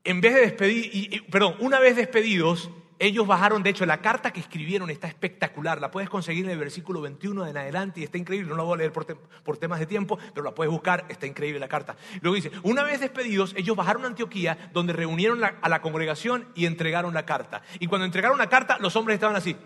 en 0.05 0.21
vez 0.21 0.35
de 0.35 0.41
despedir, 0.41 1.27
perdón, 1.31 1.57
una 1.61 1.79
vez 1.79 1.97
despedidos, 1.97 2.71
ellos 2.99 3.27
bajaron, 3.27 3.65
de 3.65 3.71
hecho, 3.71 3.85
la 3.85 4.01
carta 4.01 4.33
que 4.33 4.39
escribieron 4.39 4.89
está 4.89 5.09
espectacular, 5.09 5.81
la 5.81 5.91
puedes 5.91 6.09
conseguir 6.09 6.45
en 6.45 6.53
el 6.53 6.59
versículo 6.59 7.01
21 7.01 7.49
en 7.49 7.57
adelante 7.57 8.01
y 8.01 8.05
está 8.05 8.17
increíble, 8.17 8.49
no 8.49 8.57
la 8.57 8.63
voy 8.63 8.75
a 8.75 8.79
leer 8.79 8.93
por, 8.93 9.57
temas 9.59 9.81
de 9.81 9.87
tiempo, 9.87 10.19
pero 10.33 10.45
la 10.45 10.55
puedes 10.55 10.71
buscar, 10.71 11.05
está 11.09 11.27
increíble 11.27 11.59
la 11.59 11.67
carta. 11.67 11.97
Luego 12.21 12.37
dice, 12.37 12.53
una 12.63 12.85
vez 12.85 13.01
despedidos, 13.01 13.55
ellos 13.57 13.75
bajaron 13.75 14.05
a 14.05 14.07
Antioquía, 14.07 14.71
donde 14.73 14.93
reunieron 14.93 15.43
a 15.43 15.69
la 15.69 15.83
congregación 15.83 16.47
y 16.55 16.67
entregaron 16.67 17.13
la 17.13 17.27
carta. 17.27 17.63
Y 17.81 17.89
cuando 17.89 18.05
entregaron 18.05 18.39
la 18.39 18.49
carta, 18.49 18.79
los 18.79 18.95
hombres 18.95 19.15
estaban 19.15 19.35
así. 19.35 19.57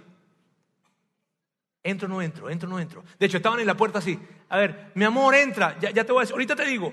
Entro, 1.86 2.08
no 2.08 2.20
entro, 2.20 2.50
entro, 2.50 2.68
no 2.68 2.80
entro. 2.80 3.04
De 3.16 3.26
hecho, 3.26 3.36
estaban 3.36 3.60
en 3.60 3.66
la 3.66 3.76
puerta 3.76 4.00
así. 4.00 4.18
A 4.48 4.58
ver, 4.58 4.90
mi 4.94 5.04
amor, 5.04 5.36
entra, 5.36 5.78
ya, 5.78 5.92
te 5.92 6.10
voy 6.10 6.18
a 6.18 6.22
decir, 6.22 6.32
ahorita 6.32 6.56
te 6.56 6.64
digo. 6.64 6.92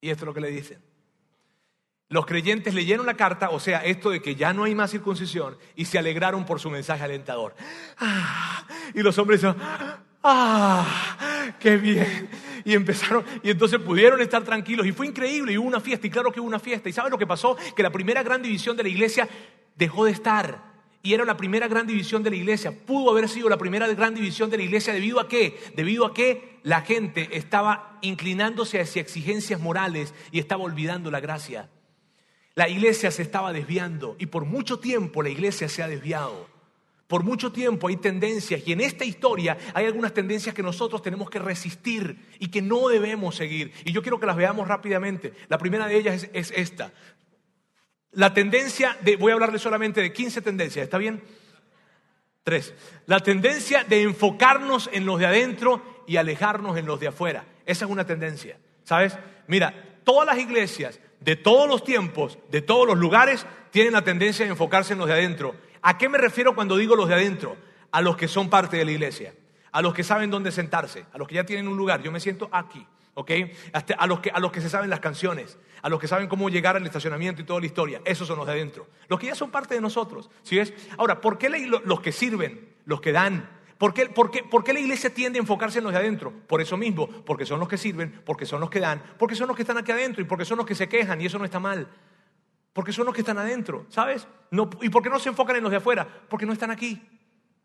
Y 0.00 0.10
esto 0.10 0.24
es 0.24 0.26
lo 0.26 0.34
que 0.34 0.40
le 0.40 0.50
dicen. 0.50 0.91
Los 2.12 2.26
creyentes 2.26 2.74
leyeron 2.74 3.06
la 3.06 3.14
carta, 3.14 3.48
o 3.48 3.58
sea, 3.58 3.78
esto 3.86 4.10
de 4.10 4.20
que 4.20 4.34
ya 4.34 4.52
no 4.52 4.64
hay 4.64 4.74
más 4.74 4.90
circuncisión, 4.90 5.56
y 5.74 5.86
se 5.86 5.98
alegraron 5.98 6.44
por 6.44 6.60
su 6.60 6.68
mensaje 6.68 7.02
alentador. 7.02 7.54
Ah, 7.96 8.66
y 8.92 9.00
los 9.00 9.16
hombres 9.16 9.40
dijeron, 9.40 9.56
¡ah! 10.22 11.54
¡Qué 11.58 11.78
bien! 11.78 12.28
Y 12.66 12.74
empezaron, 12.74 13.24
y 13.42 13.48
entonces 13.48 13.80
pudieron 13.80 14.20
estar 14.20 14.44
tranquilos, 14.44 14.86
y 14.86 14.92
fue 14.92 15.06
increíble, 15.06 15.54
y 15.54 15.56
hubo 15.56 15.66
una 15.66 15.80
fiesta, 15.80 16.06
y 16.06 16.10
claro 16.10 16.30
que 16.30 16.38
hubo 16.38 16.46
una 16.46 16.58
fiesta. 16.58 16.90
¿Y 16.90 16.92
sabe 16.92 17.08
lo 17.08 17.16
que 17.16 17.26
pasó? 17.26 17.56
Que 17.74 17.82
la 17.82 17.88
primera 17.88 18.22
gran 18.22 18.42
división 18.42 18.76
de 18.76 18.82
la 18.82 18.90
iglesia 18.90 19.26
dejó 19.74 20.04
de 20.04 20.10
estar 20.10 20.70
y 21.02 21.14
era 21.14 21.24
la 21.24 21.38
primera 21.38 21.66
gran 21.66 21.86
división 21.86 22.22
de 22.22 22.28
la 22.28 22.36
iglesia. 22.36 22.72
Pudo 22.86 23.10
haber 23.10 23.30
sido 23.30 23.48
la 23.48 23.56
primera 23.56 23.88
gran 23.88 24.14
división 24.14 24.50
de 24.50 24.58
la 24.58 24.64
iglesia 24.64 24.92
debido 24.92 25.18
a 25.18 25.28
qué? 25.28 25.58
Debido 25.74 26.04
a 26.04 26.12
que 26.12 26.60
la 26.62 26.82
gente 26.82 27.38
estaba 27.38 27.98
inclinándose 28.02 28.80
hacia 28.80 29.00
exigencias 29.00 29.58
morales 29.60 30.12
y 30.30 30.38
estaba 30.38 30.62
olvidando 30.62 31.10
la 31.10 31.20
gracia. 31.20 31.70
La 32.54 32.68
iglesia 32.68 33.10
se 33.10 33.22
estaba 33.22 33.52
desviando 33.52 34.16
y 34.18 34.26
por 34.26 34.44
mucho 34.44 34.78
tiempo 34.78 35.22
la 35.22 35.30
iglesia 35.30 35.68
se 35.68 35.82
ha 35.82 35.88
desviado. 35.88 36.48
Por 37.06 37.24
mucho 37.24 37.52
tiempo 37.52 37.88
hay 37.88 37.96
tendencias 37.96 38.62
y 38.66 38.72
en 38.72 38.80
esta 38.80 39.04
historia 39.04 39.58
hay 39.74 39.86
algunas 39.86 40.14
tendencias 40.14 40.54
que 40.54 40.62
nosotros 40.62 41.02
tenemos 41.02 41.28
que 41.28 41.38
resistir 41.38 42.28
y 42.38 42.48
que 42.48 42.62
no 42.62 42.88
debemos 42.88 43.36
seguir. 43.36 43.72
Y 43.84 43.92
yo 43.92 44.02
quiero 44.02 44.18
que 44.18 44.26
las 44.26 44.36
veamos 44.36 44.68
rápidamente. 44.68 45.32
La 45.48 45.58
primera 45.58 45.86
de 45.86 45.96
ellas 45.96 46.28
es, 46.32 46.50
es 46.50 46.52
esta. 46.56 46.92
La 48.12 48.34
tendencia 48.34 48.96
de, 49.00 49.16
voy 49.16 49.30
a 49.30 49.34
hablarle 49.34 49.58
solamente 49.58 50.00
de 50.02 50.12
15 50.12 50.42
tendencias, 50.42 50.84
¿está 50.84 50.98
bien? 50.98 51.22
Tres. 52.44 52.74
La 53.06 53.20
tendencia 53.20 53.84
de 53.84 54.02
enfocarnos 54.02 54.90
en 54.92 55.06
los 55.06 55.18
de 55.18 55.26
adentro 55.26 56.04
y 56.06 56.16
alejarnos 56.16 56.76
en 56.76 56.86
los 56.86 57.00
de 57.00 57.08
afuera. 57.08 57.46
Esa 57.64 57.84
es 57.84 57.90
una 57.90 58.06
tendencia, 58.06 58.58
¿sabes? 58.84 59.16
Mira, 59.46 60.00
todas 60.04 60.26
las 60.26 60.38
iglesias 60.38 60.98
de 61.24 61.36
todos 61.36 61.68
los 61.68 61.84
tiempos, 61.84 62.38
de 62.50 62.62
todos 62.62 62.86
los 62.86 62.98
lugares, 62.98 63.46
tienen 63.70 63.92
la 63.92 64.02
tendencia 64.02 64.44
de 64.44 64.50
enfocarse 64.50 64.92
en 64.92 64.98
los 64.98 65.08
de 65.08 65.14
adentro. 65.14 65.54
¿A 65.82 65.98
qué 65.98 66.08
me 66.08 66.18
refiero 66.18 66.54
cuando 66.54 66.76
digo 66.76 66.96
los 66.96 67.08
de 67.08 67.14
adentro? 67.14 67.56
A 67.90 68.00
los 68.00 68.16
que 68.16 68.28
son 68.28 68.50
parte 68.50 68.76
de 68.76 68.84
la 68.84 68.92
iglesia, 68.92 69.34
a 69.70 69.82
los 69.82 69.94
que 69.94 70.04
saben 70.04 70.30
dónde 70.30 70.52
sentarse, 70.52 71.06
a 71.12 71.18
los 71.18 71.28
que 71.28 71.36
ya 71.36 71.44
tienen 71.44 71.68
un 71.68 71.76
lugar. 71.76 72.02
Yo 72.02 72.12
me 72.12 72.20
siento 72.20 72.48
aquí. 72.52 72.86
¿ok? 73.14 73.30
a, 73.98 74.06
los 74.06 74.20
que, 74.20 74.30
a 74.30 74.40
los 74.40 74.52
que 74.52 74.60
se 74.60 74.70
saben 74.70 74.90
las 74.90 75.00
canciones, 75.00 75.58
a 75.82 75.88
los 75.88 76.00
que 76.00 76.08
saben 76.08 76.28
cómo 76.28 76.48
llegar 76.48 76.76
al 76.76 76.86
estacionamiento 76.86 77.42
y 77.42 77.44
toda 77.44 77.60
la 77.60 77.66
historia. 77.66 78.00
Esos 78.04 78.26
son 78.26 78.38
los 78.38 78.46
de 78.46 78.52
adentro. 78.52 78.86
Los 79.08 79.20
que 79.20 79.26
ya 79.26 79.34
son 79.34 79.50
parte 79.50 79.74
de 79.74 79.80
nosotros. 79.80 80.30
¿sí 80.42 80.56
ves? 80.56 80.72
Ahora, 80.96 81.20
¿por 81.20 81.38
qué 81.38 81.50
los 81.50 82.00
que 82.00 82.12
sirven, 82.12 82.68
los 82.84 83.00
que 83.00 83.12
dan? 83.12 83.48
¿Por 83.82 83.92
qué, 83.92 84.06
por, 84.06 84.30
qué, 84.30 84.44
¿Por 84.44 84.62
qué 84.62 84.72
la 84.72 84.78
iglesia 84.78 85.12
tiende 85.12 85.40
a 85.40 85.42
enfocarse 85.42 85.78
en 85.78 85.84
los 85.84 85.92
de 85.92 85.98
adentro? 85.98 86.32
Por 86.46 86.60
eso 86.60 86.76
mismo, 86.76 87.08
porque 87.24 87.44
son 87.44 87.58
los 87.58 87.68
que 87.68 87.76
sirven, 87.76 88.22
porque 88.24 88.46
son 88.46 88.60
los 88.60 88.70
que 88.70 88.78
dan, 88.78 89.02
porque 89.18 89.34
son 89.34 89.48
los 89.48 89.56
que 89.56 89.64
están 89.64 89.76
aquí 89.76 89.90
adentro 89.90 90.22
y 90.22 90.24
porque 90.24 90.44
son 90.44 90.58
los 90.58 90.66
que 90.66 90.76
se 90.76 90.88
quejan 90.88 91.20
y 91.20 91.26
eso 91.26 91.36
no 91.36 91.44
está 91.44 91.58
mal. 91.58 91.88
Porque 92.72 92.92
son 92.92 93.06
los 93.06 93.12
que 93.12 93.22
están 93.22 93.38
adentro, 93.38 93.86
¿sabes? 93.88 94.28
No, 94.52 94.70
¿Y 94.82 94.88
por 94.88 95.02
qué 95.02 95.10
no 95.10 95.18
se 95.18 95.30
enfocan 95.30 95.56
en 95.56 95.64
los 95.64 95.72
de 95.72 95.78
afuera? 95.78 96.06
Porque 96.28 96.46
no 96.46 96.52
están 96.52 96.70
aquí. 96.70 97.02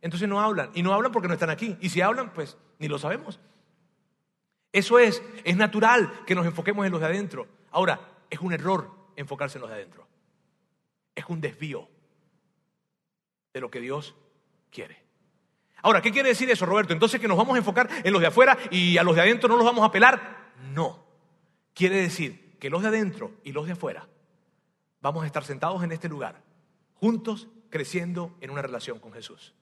Entonces 0.01 0.28
no 0.28 0.41
hablan. 0.41 0.72
Y 0.74 0.82
no 0.82 0.91
hablan 0.91 1.11
porque 1.11 1.28
no 1.28 1.36
están 1.36 1.51
aquí. 1.51 1.78
Y 1.82 1.89
si 1.89 2.01
hablan, 2.01 2.34
pues 2.34 2.57
ni 2.80 2.88
lo 2.88 2.97
sabemos. 2.97 3.39
Eso 4.72 4.97
es, 4.97 5.22
es 5.43 5.55
natural 5.55 6.11
que 6.26 6.34
nos 6.34 6.47
enfoquemos 6.47 6.84
en 6.88 6.93
los 6.93 7.01
de 7.01 7.05
adentro. 7.05 7.45
Ahora, 7.70 8.01
es 8.32 8.39
un 8.39 8.53
error 8.53 8.89
enfocarse 9.18 9.59
en 9.59 9.61
los 9.61 9.70
de 9.70 9.76
adentro. 9.76 10.07
Es 11.13 11.26
un 11.28 11.41
desvío 11.41 11.88
de 13.53 13.61
lo 13.61 13.70
que 13.70 13.82
Dios 13.82 14.15
quiere. 14.72 15.07
Ahora, 15.82 16.02
¿qué 16.02 16.12
quiere 16.12 16.30
decir 16.30 16.50
eso, 16.50 16.66
Roberto? 16.66 16.94
Entonces 16.94 17.20
que 17.20 17.28
nos 17.28 17.38
vamos 17.38 17.56
a 17.56 17.60
enfocar 17.60 17.90
en 18.04 18.12
los 18.12 18.22
de 18.22 18.28
afuera 18.28 18.58
y 18.72 18.98
a 18.98 19.04
los 19.04 19.16
de 19.16 19.22
adentro 19.22 19.48
no 19.48 19.58
los 19.58 19.66
vamos 19.66 19.86
a 19.86 19.92
pelar. 19.92 20.52
No. 20.74 21.06
Quiere 21.74 21.98
decir 21.98 22.58
que 22.60 22.70
los 22.70 22.82
de 22.82 22.88
adentro 22.88 23.32
y 23.44 23.52
los 23.52 23.68
de 23.68 23.74
afuera 23.74 24.08
vamos 25.02 25.24
a 25.24 25.28
estar 25.28 25.44
sentados 25.44 25.84
en 25.84 25.92
este 25.92 26.10
lugar, 26.10 26.42
juntos, 26.96 27.48
creciendo 27.70 28.36
en 28.42 28.50
una 28.50 28.62
relación 28.62 29.00
con 29.00 29.14
Jesús. 29.14 29.54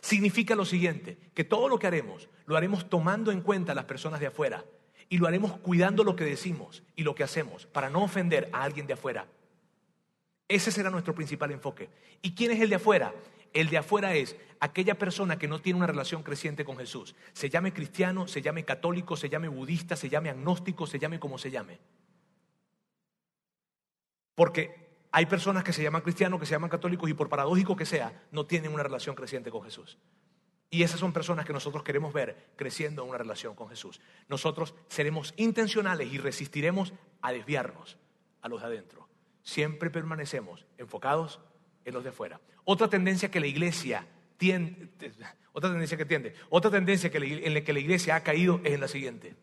Significa 0.00 0.54
lo 0.54 0.64
siguiente, 0.64 1.18
que 1.34 1.44
todo 1.44 1.68
lo 1.68 1.78
que 1.78 1.86
haremos 1.86 2.28
lo 2.44 2.56
haremos 2.56 2.88
tomando 2.88 3.32
en 3.32 3.40
cuenta 3.40 3.72
a 3.72 3.74
las 3.74 3.86
personas 3.86 4.20
de 4.20 4.26
afuera 4.26 4.64
y 5.08 5.18
lo 5.18 5.26
haremos 5.26 5.56
cuidando 5.58 6.04
lo 6.04 6.16
que 6.16 6.24
decimos 6.24 6.82
y 6.94 7.02
lo 7.02 7.14
que 7.14 7.24
hacemos 7.24 7.66
para 7.66 7.90
no 7.90 8.02
ofender 8.02 8.50
a 8.52 8.62
alguien 8.62 8.86
de 8.86 8.94
afuera. 8.94 9.26
Ese 10.48 10.70
será 10.70 10.90
nuestro 10.90 11.14
principal 11.14 11.50
enfoque. 11.50 11.90
¿Y 12.22 12.34
quién 12.34 12.52
es 12.52 12.60
el 12.60 12.68
de 12.68 12.76
afuera? 12.76 13.12
El 13.56 13.70
de 13.70 13.78
afuera 13.78 14.14
es 14.14 14.36
aquella 14.60 14.98
persona 14.98 15.38
que 15.38 15.48
no 15.48 15.62
tiene 15.62 15.78
una 15.78 15.86
relación 15.86 16.22
creciente 16.22 16.62
con 16.62 16.76
Jesús. 16.76 17.14
Se 17.32 17.48
llame 17.48 17.72
cristiano, 17.72 18.28
se 18.28 18.42
llame 18.42 18.66
católico, 18.66 19.16
se 19.16 19.30
llame 19.30 19.48
budista, 19.48 19.96
se 19.96 20.10
llame 20.10 20.28
agnóstico, 20.28 20.86
se 20.86 20.98
llame 20.98 21.18
como 21.18 21.38
se 21.38 21.50
llame. 21.50 21.78
Porque 24.34 24.98
hay 25.10 25.24
personas 25.24 25.64
que 25.64 25.72
se 25.72 25.82
llaman 25.82 26.02
cristianos, 26.02 26.38
que 26.38 26.44
se 26.44 26.52
llaman 26.52 26.68
católicos 26.68 27.08
y 27.08 27.14
por 27.14 27.30
paradójico 27.30 27.76
que 27.76 27.86
sea, 27.86 28.26
no 28.30 28.44
tienen 28.44 28.74
una 28.74 28.82
relación 28.82 29.16
creciente 29.16 29.50
con 29.50 29.62
Jesús. 29.62 29.96
Y 30.68 30.82
esas 30.82 31.00
son 31.00 31.14
personas 31.14 31.46
que 31.46 31.54
nosotros 31.54 31.82
queremos 31.82 32.12
ver 32.12 32.50
creciendo 32.56 33.04
en 33.04 33.08
una 33.08 33.16
relación 33.16 33.54
con 33.54 33.70
Jesús. 33.70 34.02
Nosotros 34.28 34.74
seremos 34.88 35.32
intencionales 35.38 36.12
y 36.12 36.18
resistiremos 36.18 36.92
a 37.22 37.32
desviarnos 37.32 37.96
a 38.42 38.50
los 38.50 38.60
de 38.60 38.66
adentro. 38.66 39.08
Siempre 39.42 39.88
permanecemos 39.88 40.66
enfocados 40.76 41.40
en 41.86 41.94
los 41.94 42.04
de 42.04 42.10
afuera. 42.10 42.40
Otra 42.64 42.88
tendencia 42.88 43.30
que 43.30 43.40
la 43.40 43.46
iglesia 43.46 44.06
tiende, 44.36 44.90
otra 45.52 45.70
tendencia 45.70 45.96
que 45.96 46.04
tiende, 46.04 46.34
otra 46.50 46.70
tendencia 46.70 47.10
en 47.14 47.54
la 47.54 47.60
que 47.62 47.72
la 47.72 47.78
iglesia 47.78 48.16
ha 48.16 48.22
caído 48.22 48.60
es 48.64 48.74
en 48.74 48.80
la 48.80 48.88
siguiente. 48.88 49.34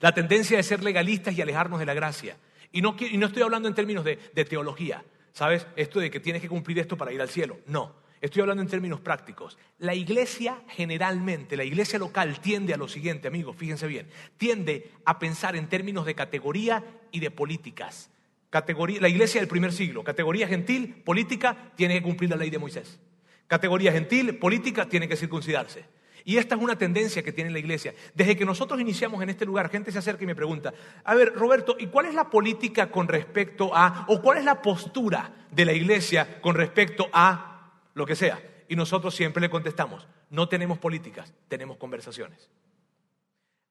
La 0.00 0.12
tendencia 0.12 0.58
de 0.58 0.62
ser 0.62 0.82
legalistas 0.82 1.38
y 1.38 1.40
alejarnos 1.40 1.78
de 1.78 1.86
la 1.86 1.94
gracia. 1.94 2.36
Y 2.72 2.82
no, 2.82 2.94
estoy 2.98 3.42
hablando 3.42 3.68
en 3.68 3.74
términos 3.74 4.04
de, 4.04 4.16
teología, 4.44 5.02
¿sabes? 5.32 5.66
Esto 5.76 6.00
de 6.00 6.10
que 6.10 6.20
tienes 6.20 6.42
que 6.42 6.48
cumplir 6.48 6.78
esto 6.78 6.98
para 6.98 7.12
ir 7.12 7.20
al 7.22 7.30
cielo. 7.30 7.60
No, 7.66 7.94
estoy 8.20 8.42
hablando 8.42 8.62
en 8.62 8.68
términos 8.68 9.00
prácticos. 9.00 9.56
La 9.78 9.94
iglesia 9.94 10.60
generalmente, 10.68 11.56
la 11.56 11.64
iglesia 11.64 11.98
local 11.98 12.40
tiende 12.40 12.74
a 12.74 12.76
lo 12.76 12.88
siguiente, 12.88 13.28
amigos, 13.28 13.56
fíjense 13.56 13.86
bien, 13.86 14.08
tiende 14.36 14.90
a 15.06 15.18
pensar 15.18 15.56
en 15.56 15.68
términos 15.68 16.04
de 16.04 16.14
categoría 16.14 16.84
y 17.12 17.20
de 17.20 17.30
políticas. 17.30 18.10
Categoría, 18.50 19.00
la 19.00 19.08
iglesia 19.08 19.40
del 19.40 19.48
primer 19.48 19.72
siglo, 19.72 20.02
categoría 20.02 20.48
gentil, 20.48 21.02
política, 21.04 21.72
tiene 21.76 21.94
que 21.94 22.02
cumplir 22.02 22.30
la 22.30 22.36
ley 22.36 22.50
de 22.50 22.58
Moisés. 22.58 22.98
Categoría 23.46 23.92
gentil, 23.92 24.38
política, 24.38 24.86
tiene 24.86 25.08
que 25.08 25.16
circuncidarse. 25.16 25.84
Y 26.24 26.36
esta 26.36 26.54
es 26.54 26.60
una 26.60 26.76
tendencia 26.76 27.22
que 27.22 27.32
tiene 27.32 27.50
la 27.50 27.58
iglesia. 27.58 27.94
Desde 28.14 28.36
que 28.36 28.44
nosotros 28.44 28.80
iniciamos 28.80 29.22
en 29.22 29.30
este 29.30 29.46
lugar, 29.46 29.70
gente 29.70 29.90
se 29.90 29.98
acerca 29.98 30.24
y 30.24 30.26
me 30.26 30.34
pregunta, 30.34 30.74
a 31.04 31.14
ver, 31.14 31.32
Roberto, 31.34 31.76
¿y 31.78 31.86
cuál 31.86 32.06
es 32.06 32.14
la 32.14 32.28
política 32.28 32.90
con 32.90 33.08
respecto 33.08 33.74
a, 33.74 34.04
o 34.08 34.20
cuál 34.20 34.38
es 34.38 34.44
la 34.44 34.60
postura 34.60 35.46
de 35.50 35.64
la 35.64 35.72
iglesia 35.72 36.40
con 36.42 36.54
respecto 36.54 37.08
a 37.12 37.72
lo 37.94 38.04
que 38.04 38.14
sea? 38.14 38.42
Y 38.68 38.76
nosotros 38.76 39.14
siempre 39.14 39.40
le 39.40 39.48
contestamos, 39.48 40.06
no 40.28 40.48
tenemos 40.48 40.78
políticas, 40.78 41.32
tenemos 41.48 41.78
conversaciones. 41.78 42.50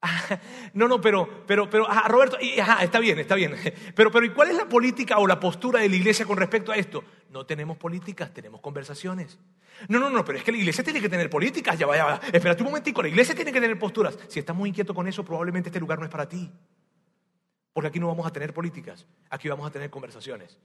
no, 0.74 0.86
no, 0.86 1.00
pero, 1.00 1.44
pero, 1.46 1.68
pero, 1.68 1.86
Roberto, 2.06 2.38
ajá, 2.60 2.84
está 2.84 3.00
bien, 3.00 3.18
está 3.18 3.34
bien. 3.34 3.54
Pero, 3.94 4.12
pero, 4.12 4.24
¿y 4.24 4.30
cuál 4.30 4.50
es 4.50 4.56
la 4.56 4.68
política 4.68 5.18
o 5.18 5.26
la 5.26 5.40
postura 5.40 5.80
de 5.80 5.88
la 5.88 5.96
iglesia 5.96 6.24
con 6.24 6.36
respecto 6.36 6.70
a 6.70 6.76
esto? 6.76 7.02
No 7.30 7.44
tenemos 7.46 7.76
políticas, 7.76 8.32
tenemos 8.32 8.60
conversaciones. 8.60 9.38
No, 9.88 9.98
no, 9.98 10.08
no, 10.08 10.24
pero 10.24 10.38
es 10.38 10.44
que 10.44 10.52
la 10.52 10.58
iglesia 10.58 10.82
tiene 10.84 11.00
que 11.00 11.08
tener 11.08 11.28
políticas. 11.28 11.78
Ya 11.78 11.86
vaya, 11.86 12.20
ya 12.20 12.28
Espérate 12.28 12.62
un 12.62 12.68
momentico, 12.68 13.02
la 13.02 13.08
iglesia 13.08 13.34
tiene 13.34 13.52
que 13.52 13.60
tener 13.60 13.78
posturas. 13.78 14.16
Si 14.28 14.38
estás 14.38 14.54
muy 14.54 14.68
inquieto 14.68 14.94
con 14.94 15.08
eso, 15.08 15.24
probablemente 15.24 15.68
este 15.68 15.80
lugar 15.80 15.98
no 15.98 16.04
es 16.04 16.10
para 16.10 16.28
ti. 16.28 16.50
Porque 17.72 17.88
aquí 17.88 18.00
no 18.00 18.06
vamos 18.06 18.26
a 18.26 18.32
tener 18.32 18.54
políticas, 18.54 19.06
aquí 19.30 19.48
vamos 19.48 19.66
a 19.66 19.70
tener 19.70 19.90
conversaciones. 19.90 20.58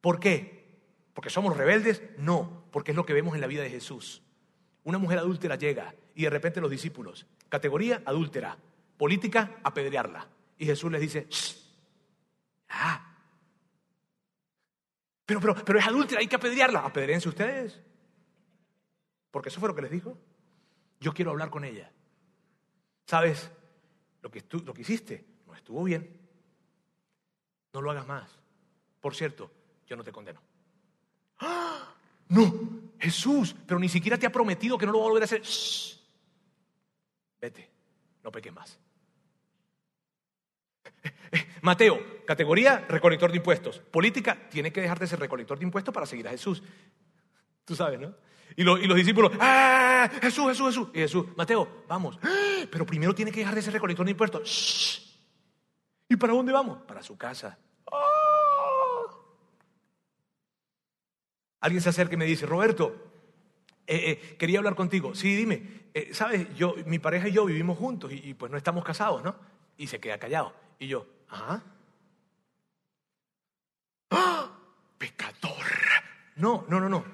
¿Por 0.00 0.18
qué? 0.18 0.80
¿Porque 1.14 1.30
somos 1.30 1.56
rebeldes? 1.56 2.02
No, 2.16 2.64
porque 2.70 2.92
es 2.92 2.96
lo 2.96 3.04
que 3.04 3.12
vemos 3.12 3.34
en 3.34 3.40
la 3.40 3.46
vida 3.46 3.62
de 3.62 3.70
Jesús. 3.70 4.22
Una 4.84 4.98
mujer 4.98 5.18
adúltera 5.18 5.56
llega 5.56 5.94
y 6.14 6.22
de 6.22 6.30
repente 6.30 6.60
los 6.60 6.70
discípulos, 6.70 7.26
categoría 7.48 8.02
adúltera, 8.04 8.56
política, 8.96 9.58
apedrearla. 9.62 10.28
Y 10.58 10.66
Jesús 10.66 10.90
les 10.92 11.00
dice, 11.00 11.28
ah, 12.68 13.12
pero, 15.24 15.40
pero, 15.40 15.54
pero 15.64 15.78
es 15.78 15.86
adúltera, 15.86 16.20
hay 16.20 16.26
que 16.26 16.36
apedrearla. 16.36 16.80
Apedréense 16.80 17.28
ustedes. 17.28 17.80
Porque 19.30 19.48
eso 19.48 19.60
fue 19.60 19.68
lo 19.68 19.74
que 19.74 19.82
les 19.82 19.90
dijo. 19.90 20.18
Yo 21.00 21.12
quiero 21.12 21.30
hablar 21.30 21.50
con 21.50 21.64
ella. 21.64 21.90
¿Sabes? 23.06 23.50
Lo 24.20 24.30
que, 24.30 24.42
tú, 24.42 24.60
lo 24.60 24.74
que 24.74 24.82
hiciste 24.82 25.24
no 25.46 25.54
estuvo 25.54 25.82
bien. 25.84 26.20
No 27.72 27.80
lo 27.80 27.90
hagas 27.90 28.06
más. 28.06 28.38
Por 29.00 29.14
cierto, 29.14 29.50
yo 29.86 29.96
no 29.96 30.04
te 30.04 30.12
condeno. 30.12 30.40
¡Ah! 31.40 31.94
No, 32.28 32.52
Jesús, 32.98 33.54
pero 33.66 33.80
ni 33.80 33.88
siquiera 33.88 34.18
te 34.18 34.26
ha 34.26 34.32
prometido 34.32 34.78
que 34.78 34.86
no 34.86 34.92
lo 34.92 34.98
va 35.00 35.04
a 35.06 35.08
volver 35.08 35.22
a 35.22 35.24
hacer. 35.24 35.42
Vete, 37.42 37.68
no 38.22 38.30
peques 38.30 38.52
más. 38.52 38.78
Mateo, 41.62 42.24
categoría, 42.24 42.86
recolector 42.88 43.32
de 43.32 43.38
impuestos. 43.38 43.80
Política, 43.80 44.48
tiene 44.48 44.72
que 44.72 44.80
dejar 44.80 45.00
de 45.00 45.08
ser 45.08 45.18
recolector 45.18 45.58
de 45.58 45.64
impuestos 45.64 45.92
para 45.92 46.06
seguir 46.06 46.28
a 46.28 46.30
Jesús. 46.30 46.62
Tú 47.64 47.74
sabes, 47.74 47.98
¿no? 47.98 48.14
Y, 48.54 48.62
los 48.62 48.96
discípulos, 48.96 49.32
¡ah! 49.40 50.08
Jesús, 50.20 50.46
Jesús, 50.50 50.66
Jesús. 50.68 50.88
Y 50.94 50.98
Jesús, 50.98 51.26
Mateo, 51.36 51.84
vamos. 51.88 52.16
Pero 52.70 52.86
primero 52.86 53.12
tiene 53.12 53.32
que 53.32 53.40
dejar 53.40 53.56
de 53.56 53.62
ser 53.62 53.72
recolector 53.72 54.06
de 54.06 54.12
impuestos. 54.12 55.20
¿Y 56.08 56.14
para 56.14 56.34
dónde 56.34 56.52
vamos? 56.52 56.82
Para 56.82 57.02
su 57.02 57.18
casa. 57.18 57.58
Alguien 61.58 61.82
se 61.82 61.88
acerca 61.88 62.14
y 62.14 62.18
me 62.18 62.24
dice, 62.24 62.46
Roberto, 62.46 63.11
eh, 63.92 64.10
eh, 64.10 64.36
quería 64.38 64.58
hablar 64.58 64.74
contigo. 64.74 65.14
Sí, 65.14 65.36
dime, 65.36 65.88
eh, 65.92 66.14
sabes, 66.14 66.54
yo, 66.54 66.74
mi 66.86 66.98
pareja 66.98 67.28
y 67.28 67.32
yo 67.32 67.44
vivimos 67.44 67.76
juntos 67.76 68.10
y, 68.10 68.32
pues 68.32 68.50
no 68.50 68.56
estamos 68.56 68.84
casados, 68.84 69.22
¿no? 69.22 69.36
Y 69.76 69.86
se 69.86 70.00
queda 70.00 70.16
callado. 70.18 70.54
Y 70.78 70.88
yo, 70.88 71.06
ajá. 71.28 71.62
¡Ah! 74.10 74.50
Pecador. 74.96 75.66
No, 76.36 76.64
no, 76.68 76.80
no, 76.80 76.88
no. 76.88 77.04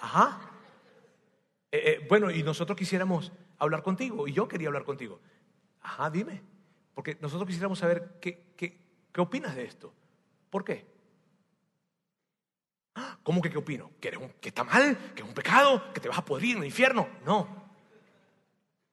Ajá. 0.00 0.38
Eh, 1.72 2.06
bueno, 2.10 2.30
y 2.30 2.42
nosotros 2.42 2.76
quisiéramos 2.76 3.32
hablar 3.58 3.82
contigo, 3.82 4.28
y 4.28 4.34
yo 4.34 4.48
quería 4.48 4.68
hablar 4.68 4.84
contigo. 4.84 5.20
Ajá, 5.80 6.10
dime. 6.10 6.42
Porque 6.94 7.16
nosotros 7.22 7.46
quisiéramos 7.46 7.78
saber 7.78 8.18
qué, 8.20 8.52
qué, 8.54 8.78
qué 9.10 9.20
opinas 9.22 9.56
de 9.56 9.64
esto. 9.64 9.94
¿Por 10.50 10.62
qué? 10.62 10.84
¿Cómo 13.22 13.40
que 13.42 13.50
qué 13.50 13.58
opino? 13.58 13.90
¿Que, 14.00 14.08
eres 14.08 14.20
un, 14.20 14.30
¿Que 14.40 14.48
está 14.48 14.64
mal? 14.64 14.96
¿Que 15.14 15.22
es 15.22 15.28
un 15.28 15.34
pecado? 15.34 15.92
¿Que 15.92 16.00
te 16.00 16.08
vas 16.08 16.18
a 16.18 16.24
podrir 16.24 16.56
en 16.56 16.62
el 16.62 16.68
infierno? 16.68 17.08
No. 17.24 17.68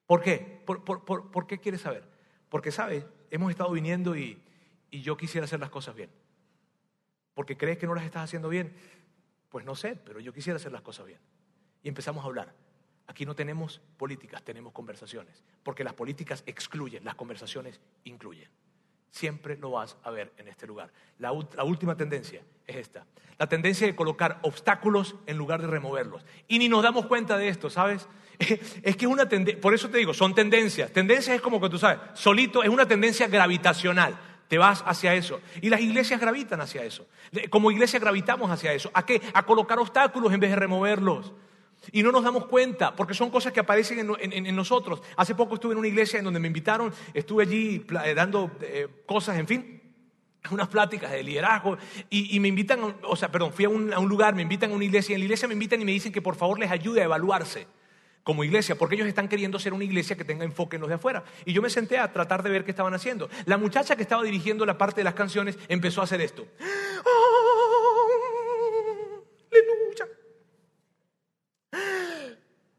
¿Por 0.06 0.22
qué? 0.22 0.62
¿Por, 0.66 0.84
por, 0.84 1.06
por, 1.06 1.32
por 1.32 1.48
qué 1.48 1.60
quieres 1.60 1.82
saber? 1.82 2.04
Porque, 2.50 2.72
¿sabes? 2.72 3.06
Hemos 3.32 3.50
estado 3.52 3.72
viniendo 3.72 4.16
y, 4.16 4.42
y 4.92 5.02
yo 5.02 5.18
quisiera 5.18 5.46
hacer 5.46 5.60
las 5.60 5.70
cosas 5.70 5.96
bien. 5.96 6.10
Porque 7.34 7.58
crees 7.58 7.78
que 7.78 7.88
no 7.88 7.96
las 7.96 8.06
estás 8.06 8.24
haciendo 8.24 8.50
bien. 8.50 8.76
Pues 9.50 9.66
no 9.66 9.76
sé, 9.76 9.96
pero 9.96 10.20
yo 10.20 10.34
quisiera 10.34 10.58
hacer 10.58 10.72
las 10.72 10.82
cosas 10.82 11.06
bien. 11.06 11.20
Y 11.84 11.90
empezamos 11.90 12.24
a 12.24 12.28
hablar. 12.28 12.54
Aquí 13.08 13.26
no 13.26 13.36
tenemos 13.36 13.82
políticas, 13.98 14.44
tenemos 14.44 14.74
conversaciones. 14.74 15.44
Porque 15.64 15.84
las 15.84 15.94
políticas 15.94 16.44
excluyen, 16.46 17.04
las 17.04 17.16
conversaciones 17.16 17.80
incluyen. 18.04 18.50
Siempre 19.16 19.56
lo 19.56 19.72
vas 19.72 19.96
a 20.04 20.12
ver 20.12 20.34
en 20.38 20.50
este 20.50 20.68
lugar. 20.68 20.92
La, 21.20 21.32
última 21.32 21.96
tendencia 21.96 22.42
es 22.68 22.76
esta. 22.76 23.06
La 23.38 23.48
tendencia 23.48 23.88
de 23.88 23.96
colocar 23.96 24.40
obstáculos 24.42 25.16
en 25.26 25.38
lugar 25.38 25.62
de 25.62 25.68
removerlos. 25.68 26.26
Y 26.50 26.60
ni 26.60 26.68
nos 26.68 26.84
damos 26.84 27.06
cuenta 27.06 27.38
de 27.38 27.48
esto, 27.48 27.70
¿sabes? 27.70 28.10
Es 28.84 28.98
que 28.98 29.06
es 29.06 29.12
una 29.12 29.30
tendencia, 29.30 29.62
por 29.62 29.74
eso 29.74 29.90
te 29.90 30.00
digo, 30.00 30.14
son 30.14 30.36
tendencias. 30.36 30.92
Tendencias 30.92 31.38
es 31.38 31.42
como 31.42 31.62
que 31.62 31.70
tú 31.70 31.78
sabes, 31.78 32.00
solito 32.14 32.62
es 32.62 32.68
una 32.68 32.86
tendencia 32.86 33.30
gravitacional. 33.30 34.20
Te 34.50 34.58
vas 34.58 34.84
hacia 34.86 35.14
eso. 35.14 35.40
Y 35.62 35.70
las 35.70 35.80
iglesias 35.80 36.20
gravitan 36.20 36.60
hacia 36.60 36.84
eso. 36.84 37.08
Como 37.50 37.72
iglesia 37.72 38.02
gravitamos 38.02 38.52
hacia 38.52 38.74
eso. 38.74 38.92
¿A 38.94 39.06
qué? 39.06 39.22
A 39.34 39.44
colocar 39.44 39.80
obstáculos 39.80 40.34
en 40.34 40.42
vez 40.42 40.50
de 40.50 40.58
removerlos. 40.58 41.32
Y 41.92 42.04
no 42.04 42.12
nos 42.12 42.24
damos 42.24 42.46
cuenta, 42.46 42.96
porque 42.96 43.14
son 43.14 43.30
cosas 43.30 43.54
que 43.54 43.60
aparecen 43.60 44.16
en, 44.20 44.56
nosotros. 44.56 45.02
Hace 45.18 45.36
poco 45.36 45.56
estuve 45.56 45.74
en 45.74 45.80
una 45.80 45.88
iglesia 45.88 46.20
en 46.20 46.26
donde 46.26 46.40
me 46.40 46.48
invitaron, 46.48 46.94
estuve 47.14 47.44
allí 47.44 47.86
eh, 48.04 48.14
dando 48.14 48.52
eh, 48.62 48.88
cosas, 49.06 49.38
en 49.38 49.48
fin, 49.48 49.82
unas 50.52 50.68
pláticas 50.68 51.12
de 51.12 51.24
liderazgo, 51.24 51.78
y, 52.10 52.40
me 52.40 52.48
invitan, 52.48 52.98
o 53.04 53.16
sea, 53.16 53.32
perdón, 53.32 53.52
fui 53.54 53.66
a 53.66 53.70
un, 53.70 53.94
a 53.94 54.00
un, 54.00 54.10
lugar, 54.10 54.36
me 54.36 54.44
invitan 54.44 54.72
a 54.72 54.76
una 54.76 54.86
iglesia, 54.86 55.14
y 55.14 55.16
en 55.16 55.20
la 55.22 55.26
iglesia 55.26 55.48
me 55.48 55.54
invitan 55.54 55.82
y 55.82 55.86
me 55.86 55.92
dicen 55.92 56.12
que 56.12 56.22
por 56.22 56.36
favor 56.36 56.60
les 56.60 56.72
ayude 56.72 57.02
a 57.02 57.06
evaluarse 57.06 57.68
como 58.26 58.44
iglesia, 58.44 58.76
porque 58.76 58.96
ellos 58.96 59.08
están 59.08 59.28
queriendo 59.28 59.60
ser 59.60 59.72
una 59.74 59.84
iglesia 59.84 60.16
que 60.16 60.26
tenga 60.26 60.44
enfoque 60.44 60.78
en 60.78 60.82
los 60.82 60.90
de 60.90 60.96
afuera. 60.96 61.24
Y 61.46 61.54
yo 61.54 61.62
me 61.62 61.70
senté 61.70 62.00
a 62.00 62.12
tratar 62.12 62.42
de 62.42 62.50
ver 62.50 62.66
qué 62.66 62.72
estaban 62.72 62.96
haciendo. 62.96 63.30
La 63.46 63.56
muchacha 63.56 63.96
que 63.96 64.02
estaba 64.02 64.24
dirigiendo 64.24 64.66
la 64.66 64.80
parte 64.80 65.02
de 65.02 65.04
las 65.04 65.14
canciones 65.14 65.60
empezó 65.68 66.02
a 66.02 66.06
hacer 66.06 66.22
esto. 66.22 66.48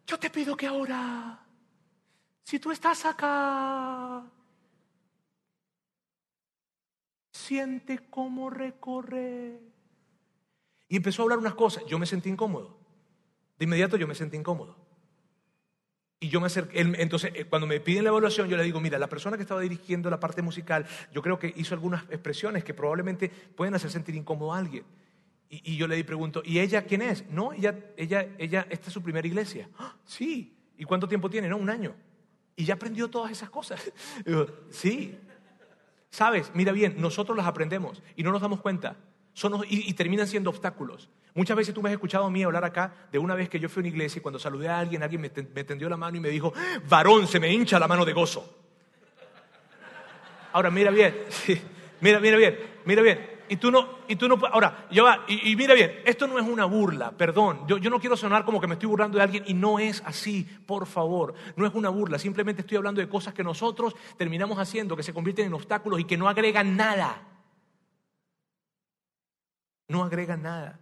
Yo 0.04 0.18
te 0.18 0.25
pido 0.36 0.54
que 0.54 0.66
ahora, 0.66 1.40
si 2.42 2.58
tú 2.58 2.70
estás 2.70 3.06
acá, 3.06 4.22
siente 7.32 8.00
cómo 8.10 8.50
recorre. 8.50 9.58
Y 10.88 10.96
empezó 10.96 11.22
a 11.22 11.24
hablar 11.24 11.38
unas 11.38 11.54
cosas. 11.54 11.84
Yo 11.86 11.98
me 11.98 12.04
sentí 12.04 12.28
incómodo. 12.28 12.76
De 13.58 13.64
inmediato 13.64 13.96
yo 13.96 14.06
me 14.06 14.14
sentí 14.14 14.36
incómodo. 14.36 14.76
Y 16.20 16.28
yo 16.28 16.38
me 16.38 16.48
acerqué, 16.48 16.80
entonces 16.80 17.32
eh, 17.34 17.46
cuando 17.46 17.66
me 17.66 17.80
piden 17.80 18.04
la 18.04 18.10
evaluación, 18.10 18.46
yo 18.46 18.58
le 18.58 18.62
digo, 18.62 18.78
mira, 18.78 18.98
la 18.98 19.08
persona 19.08 19.38
que 19.38 19.42
estaba 19.42 19.62
dirigiendo 19.62 20.10
la 20.10 20.20
parte 20.20 20.42
musical, 20.42 20.86
yo 21.14 21.22
creo 21.22 21.38
que 21.38 21.54
hizo 21.56 21.72
algunas 21.72 22.02
expresiones 22.10 22.62
que 22.62 22.74
probablemente 22.74 23.30
pueden 23.30 23.74
hacer 23.74 23.90
sentir 23.90 24.14
incómodo 24.14 24.52
a 24.52 24.58
alguien. 24.58 24.84
Y, 25.48 25.76
yo 25.76 25.86
le 25.86 26.02
pregunto, 26.04 26.42
¿y 26.44 26.58
ella 26.58 26.82
quién 26.82 27.02
es? 27.02 27.28
No, 27.30 27.52
ella, 27.52 27.78
ella, 27.96 28.26
ella, 28.38 28.66
esta 28.68 28.88
es 28.88 28.92
su 28.92 29.02
primera 29.02 29.26
iglesia. 29.26 29.68
¡Ah! 29.78 29.94
sí. 30.04 30.52
¿Y 30.78 30.84
cuánto 30.84 31.08
tiempo 31.08 31.30
tiene? 31.30 31.48
No, 31.48 31.56
un 31.56 31.70
año. 31.70 31.94
Y 32.56 32.64
ya 32.64 32.74
aprendió 32.74 33.08
todas 33.08 33.30
esas 33.30 33.48
cosas. 33.48 33.80
sí. 34.70 35.18
Sabes, 36.10 36.50
mira 36.54 36.72
bien, 36.72 36.96
nosotros 36.98 37.36
las 37.36 37.46
aprendemos 37.46 38.02
y 38.16 38.22
no 38.22 38.32
nos 38.32 38.42
damos 38.42 38.60
cuenta. 38.60 38.96
Son, 39.34 39.62
y, 39.68 39.92
terminan 39.94 40.26
siendo 40.26 40.50
obstáculos. 40.50 41.10
Muchas 41.34 41.56
veces 41.56 41.74
tú 41.74 41.82
me 41.82 41.90
has 41.90 41.92
escuchado 41.92 42.24
a 42.24 42.30
mí 42.30 42.42
hablar 42.42 42.64
acá 42.64 43.08
de 43.12 43.18
una 43.18 43.34
vez 43.34 43.50
que 43.50 43.60
yo 43.60 43.68
fui 43.68 43.80
a 43.80 43.82
una 43.82 43.88
iglesia 43.88 44.18
y 44.18 44.22
cuando 44.22 44.38
saludé 44.38 44.68
a 44.68 44.78
alguien, 44.78 45.02
alguien 45.02 45.20
me, 45.20 45.28
tendió 45.28 45.88
la 45.90 45.98
mano 45.98 46.16
y 46.16 46.20
me 46.20 46.30
dijo, 46.30 46.54
varón, 46.88 47.28
se 47.28 47.38
me 47.38 47.52
hincha 47.52 47.78
la 47.78 47.86
mano 47.86 48.04
de 48.06 48.14
gozo. 48.14 48.58
Ahora, 50.54 50.70
mira 50.70 50.90
bien, 50.90 51.14
mira, 52.00 52.18
mira 52.18 52.38
bien, 52.38 52.58
mira 52.86 53.02
bien 53.02 53.35
y 53.48 53.56
tú 53.56 53.70
no, 53.70 53.98
y 54.08 54.16
tú 54.16 54.28
no 54.28 54.38
ahora, 54.52 54.86
yo 54.90 55.06
y, 55.28 55.54
mira 55.56 55.74
bien, 55.74 56.00
esto 56.04 56.26
no 56.26 56.38
es 56.38 56.46
una 56.46 56.64
burla, 56.64 57.12
perdón, 57.12 57.66
yo, 57.66 57.78
yo 57.78 57.90
no 57.90 58.00
quiero 58.00 58.16
sonar 58.16 58.44
como 58.44 58.60
que 58.60 58.66
me 58.66 58.74
estoy 58.74 58.88
burlando 58.88 59.18
de 59.18 59.24
alguien 59.24 59.44
y 59.46 59.54
no 59.54 59.78
es 59.78 60.02
así, 60.04 60.44
por 60.66 60.86
favor, 60.86 61.34
no 61.56 61.66
es 61.66 61.74
una 61.74 61.88
burla, 61.88 62.18
simplemente 62.18 62.62
estoy 62.62 62.76
hablando 62.76 63.00
de 63.00 63.08
cosas 63.08 63.34
que 63.34 63.44
nosotros 63.44 63.94
terminamos 64.16 64.58
haciendo, 64.58 64.96
que 64.96 65.02
se 65.02 65.14
convierten 65.14 65.46
en 65.46 65.54
obstáculos 65.54 66.00
y 66.00 66.04
que 66.04 66.16
no 66.16 66.28
agregan 66.28 66.76
nada, 66.76 67.22
no 69.88 70.02
agregan 70.02 70.42
nada. 70.42 70.80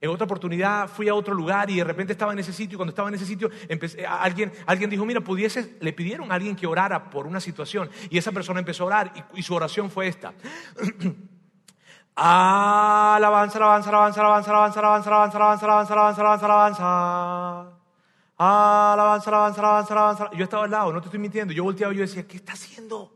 En 0.00 0.10
otra 0.10 0.26
oportunidad 0.26 0.88
fui 0.88 1.08
a 1.08 1.14
otro 1.14 1.34
lugar 1.34 1.70
y 1.70 1.76
de 1.76 1.84
repente 1.84 2.12
estaba 2.12 2.32
en 2.32 2.38
ese 2.38 2.52
sitio 2.52 2.76
y 2.76 2.76
cuando 2.76 2.90
estaba 2.90 3.08
en 3.08 3.14
ese 3.14 3.24
sitio 3.24 3.50
alguien, 4.08 4.52
alguien 4.66 4.90
dijo, 4.90 5.06
mira, 5.06 5.20
pudiese, 5.20 5.76
le 5.80 5.92
pidieron 5.92 6.30
a 6.30 6.34
alguien 6.34 6.54
que 6.54 6.66
orara 6.66 7.08
por 7.08 7.26
una 7.26 7.40
situación 7.40 7.88
y 8.10 8.18
esa 8.18 8.30
persona 8.30 8.60
empezó 8.60 8.84
a 8.84 8.86
orar 8.86 9.12
y 9.34 9.42
su 9.42 9.54
oración 9.54 9.90
fue 9.90 10.08
esta. 10.08 10.34
Alabanza, 12.18 13.58
alabanza, 13.58 13.90
alabanza, 13.90 14.20
alabanza, 14.20 14.50
alabanza, 14.50 14.80
alabanza, 14.80 15.10
alabanza, 15.10 15.36
alabanza, 15.36 15.66
alabanza, 15.66 15.92
alabanza, 15.92 16.22
alabanza, 16.22 16.46
alabanza. 16.46 17.76
Alabanza, 18.38 19.30
alabanza, 19.30 19.60
alabanza, 19.60 19.94
alabanza. 19.94 20.30
Yo 20.34 20.44
estaba 20.44 20.64
al 20.64 20.70
lado, 20.70 20.92
no 20.92 21.00
te 21.00 21.08
estoy 21.08 21.20
mintiendo. 21.20 21.52
Yo 21.52 21.64
volteaba 21.64 21.92
y 21.92 21.96
yo 21.96 22.02
decía, 22.02 22.26
¿qué 22.26 22.38
está 22.38 22.54
haciendo? 22.54 23.15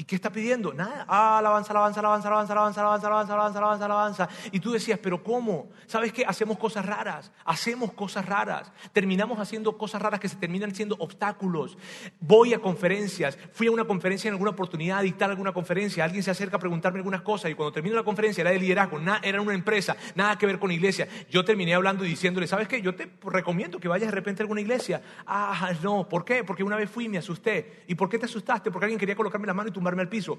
¿Y 0.00 0.04
qué 0.04 0.14
está 0.14 0.30
pidiendo? 0.30 0.72
Nada. 0.72 1.04
Ah, 1.08 1.38
alabanza, 1.38 1.72
alabanza, 1.72 1.98
alabanza, 1.98 2.28
alabanza, 2.28 2.52
alabanza, 2.52 2.80
alabanza, 2.80 3.06
alabanza, 3.08 3.34
alabanza, 3.34 3.58
alabanza, 3.58 3.84
alabanza. 3.84 4.28
Y 4.52 4.60
tú 4.60 4.70
decías, 4.70 5.00
pero 5.02 5.24
¿cómo? 5.24 5.70
¿Sabes 5.88 6.12
qué? 6.12 6.24
Hacemos 6.24 6.56
cosas 6.56 6.86
raras. 6.86 7.32
Hacemos 7.44 7.92
cosas 7.94 8.24
raras. 8.24 8.70
Terminamos 8.92 9.40
haciendo 9.40 9.76
cosas 9.76 10.00
raras 10.00 10.20
que 10.20 10.28
se 10.28 10.36
terminan 10.36 10.72
siendo 10.72 10.94
obstáculos. 11.00 11.76
Voy 12.20 12.54
a 12.54 12.60
conferencias. 12.60 13.36
Fui 13.52 13.66
a 13.66 13.72
una 13.72 13.86
conferencia 13.86 14.28
en 14.28 14.34
alguna 14.34 14.52
oportunidad 14.52 14.98
a 14.98 15.02
dictar 15.02 15.30
alguna 15.30 15.50
conferencia. 15.52 16.04
Alguien 16.04 16.22
se 16.22 16.30
acerca 16.30 16.58
a 16.58 16.60
preguntarme 16.60 17.00
algunas 17.00 17.22
cosas 17.22 17.50
y 17.50 17.54
cuando 17.56 17.72
termino 17.72 17.96
la 17.96 18.04
conferencia 18.04 18.42
era 18.42 18.52
de 18.52 18.60
liderazgo, 18.60 19.00
era 19.24 19.40
una 19.40 19.54
empresa, 19.54 19.96
nada 20.14 20.38
que 20.38 20.46
ver 20.46 20.60
con 20.60 20.70
iglesia. 20.70 21.08
Yo 21.28 21.44
terminé 21.44 21.74
hablando 21.74 22.04
y 22.04 22.08
diciéndole, 22.08 22.46
¿sabes 22.46 22.68
qué? 22.68 22.80
Yo 22.80 22.94
te 22.94 23.10
recomiendo 23.24 23.80
que 23.80 23.88
vayas 23.88 24.10
de 24.10 24.14
repente 24.14 24.42
a 24.42 24.44
alguna 24.44 24.60
iglesia. 24.60 25.02
Ah, 25.26 25.72
no. 25.82 26.08
¿Por 26.08 26.24
qué? 26.24 26.44
Porque 26.44 26.62
una 26.62 26.76
vez 26.76 26.88
fui 26.88 27.06
y 27.06 27.08
me 27.08 27.18
asusté. 27.18 27.82
¿Y 27.88 27.96
por 27.96 28.08
qué 28.08 28.16
te 28.16 28.26
asustaste? 28.26 28.70
Porque 28.70 28.84
alguien 28.84 29.00
quería 29.00 29.16
colocarme 29.16 29.48
la 29.48 29.54
mano 29.54 29.70
y 29.70 29.72
tumbarme 29.72 29.87
al 29.88 30.08
piso. 30.08 30.38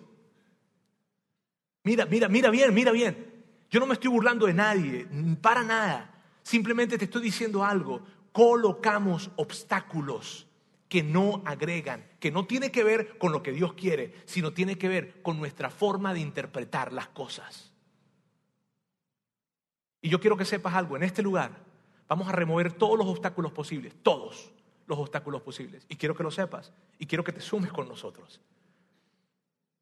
Mira, 1.83 2.05
mira, 2.05 2.27
mira 2.27 2.49
bien, 2.49 2.73
mira 2.73 2.91
bien. 2.91 3.43
Yo 3.69 3.79
no 3.79 3.85
me 3.85 3.93
estoy 3.93 4.09
burlando 4.09 4.45
de 4.45 4.53
nadie, 4.53 5.07
para 5.41 5.63
nada. 5.63 6.13
Simplemente 6.43 6.97
te 6.97 7.05
estoy 7.05 7.21
diciendo 7.21 7.63
algo. 7.63 8.01
Colocamos 8.31 9.31
obstáculos 9.35 10.47
que 10.87 11.03
no 11.03 11.43
agregan, 11.45 12.05
que 12.19 12.31
no 12.31 12.45
tiene 12.45 12.71
que 12.71 12.83
ver 12.83 13.17
con 13.17 13.31
lo 13.31 13.43
que 13.43 13.51
Dios 13.51 13.73
quiere, 13.73 14.15
sino 14.25 14.53
tiene 14.53 14.77
que 14.77 14.87
ver 14.87 15.21
con 15.21 15.37
nuestra 15.37 15.69
forma 15.69 16.13
de 16.13 16.19
interpretar 16.19 16.91
las 16.91 17.07
cosas. 17.09 17.71
Y 20.01 20.09
yo 20.09 20.19
quiero 20.19 20.37
que 20.37 20.45
sepas 20.45 20.73
algo, 20.73 20.95
en 20.95 21.03
este 21.03 21.21
lugar 21.21 21.69
vamos 22.07 22.27
a 22.27 22.31
remover 22.31 22.73
todos 22.73 22.97
los 22.97 23.07
obstáculos 23.07 23.51
posibles, 23.51 23.93
todos 24.01 24.51
los 24.87 24.97
obstáculos 24.97 25.43
posibles. 25.43 25.85
Y 25.87 25.95
quiero 25.95 26.15
que 26.15 26.23
lo 26.23 26.31
sepas 26.31 26.73
y 26.97 27.05
quiero 27.05 27.23
que 27.23 27.31
te 27.31 27.41
sumes 27.41 27.71
con 27.71 27.87
nosotros. 27.87 28.41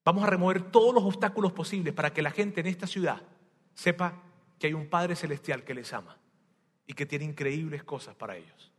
Vamos 0.08 0.24
a 0.24 0.28
remover 0.28 0.62
todos 0.62 0.96
los 0.96 1.04
obstáculos 1.04 1.52
posibles 1.52 1.94
para 1.94 2.14
que 2.14 2.22
la 2.22 2.32
gente 2.32 2.62
en 2.62 2.68
esta 2.68 2.88
ciudad 2.88 3.22
sepa 3.74 4.24
que 4.58 4.68
hay 4.68 4.74
un 4.74 4.88
Padre 4.88 5.18
Celestial 5.18 5.66
que 5.66 5.74
les 5.74 5.92
ama 5.92 6.18
y 6.86 6.94
que 6.94 7.06
tiene 7.06 7.26
increíbles 7.26 7.84
cosas 7.84 8.16
para 8.16 8.38
ellos 8.38 8.72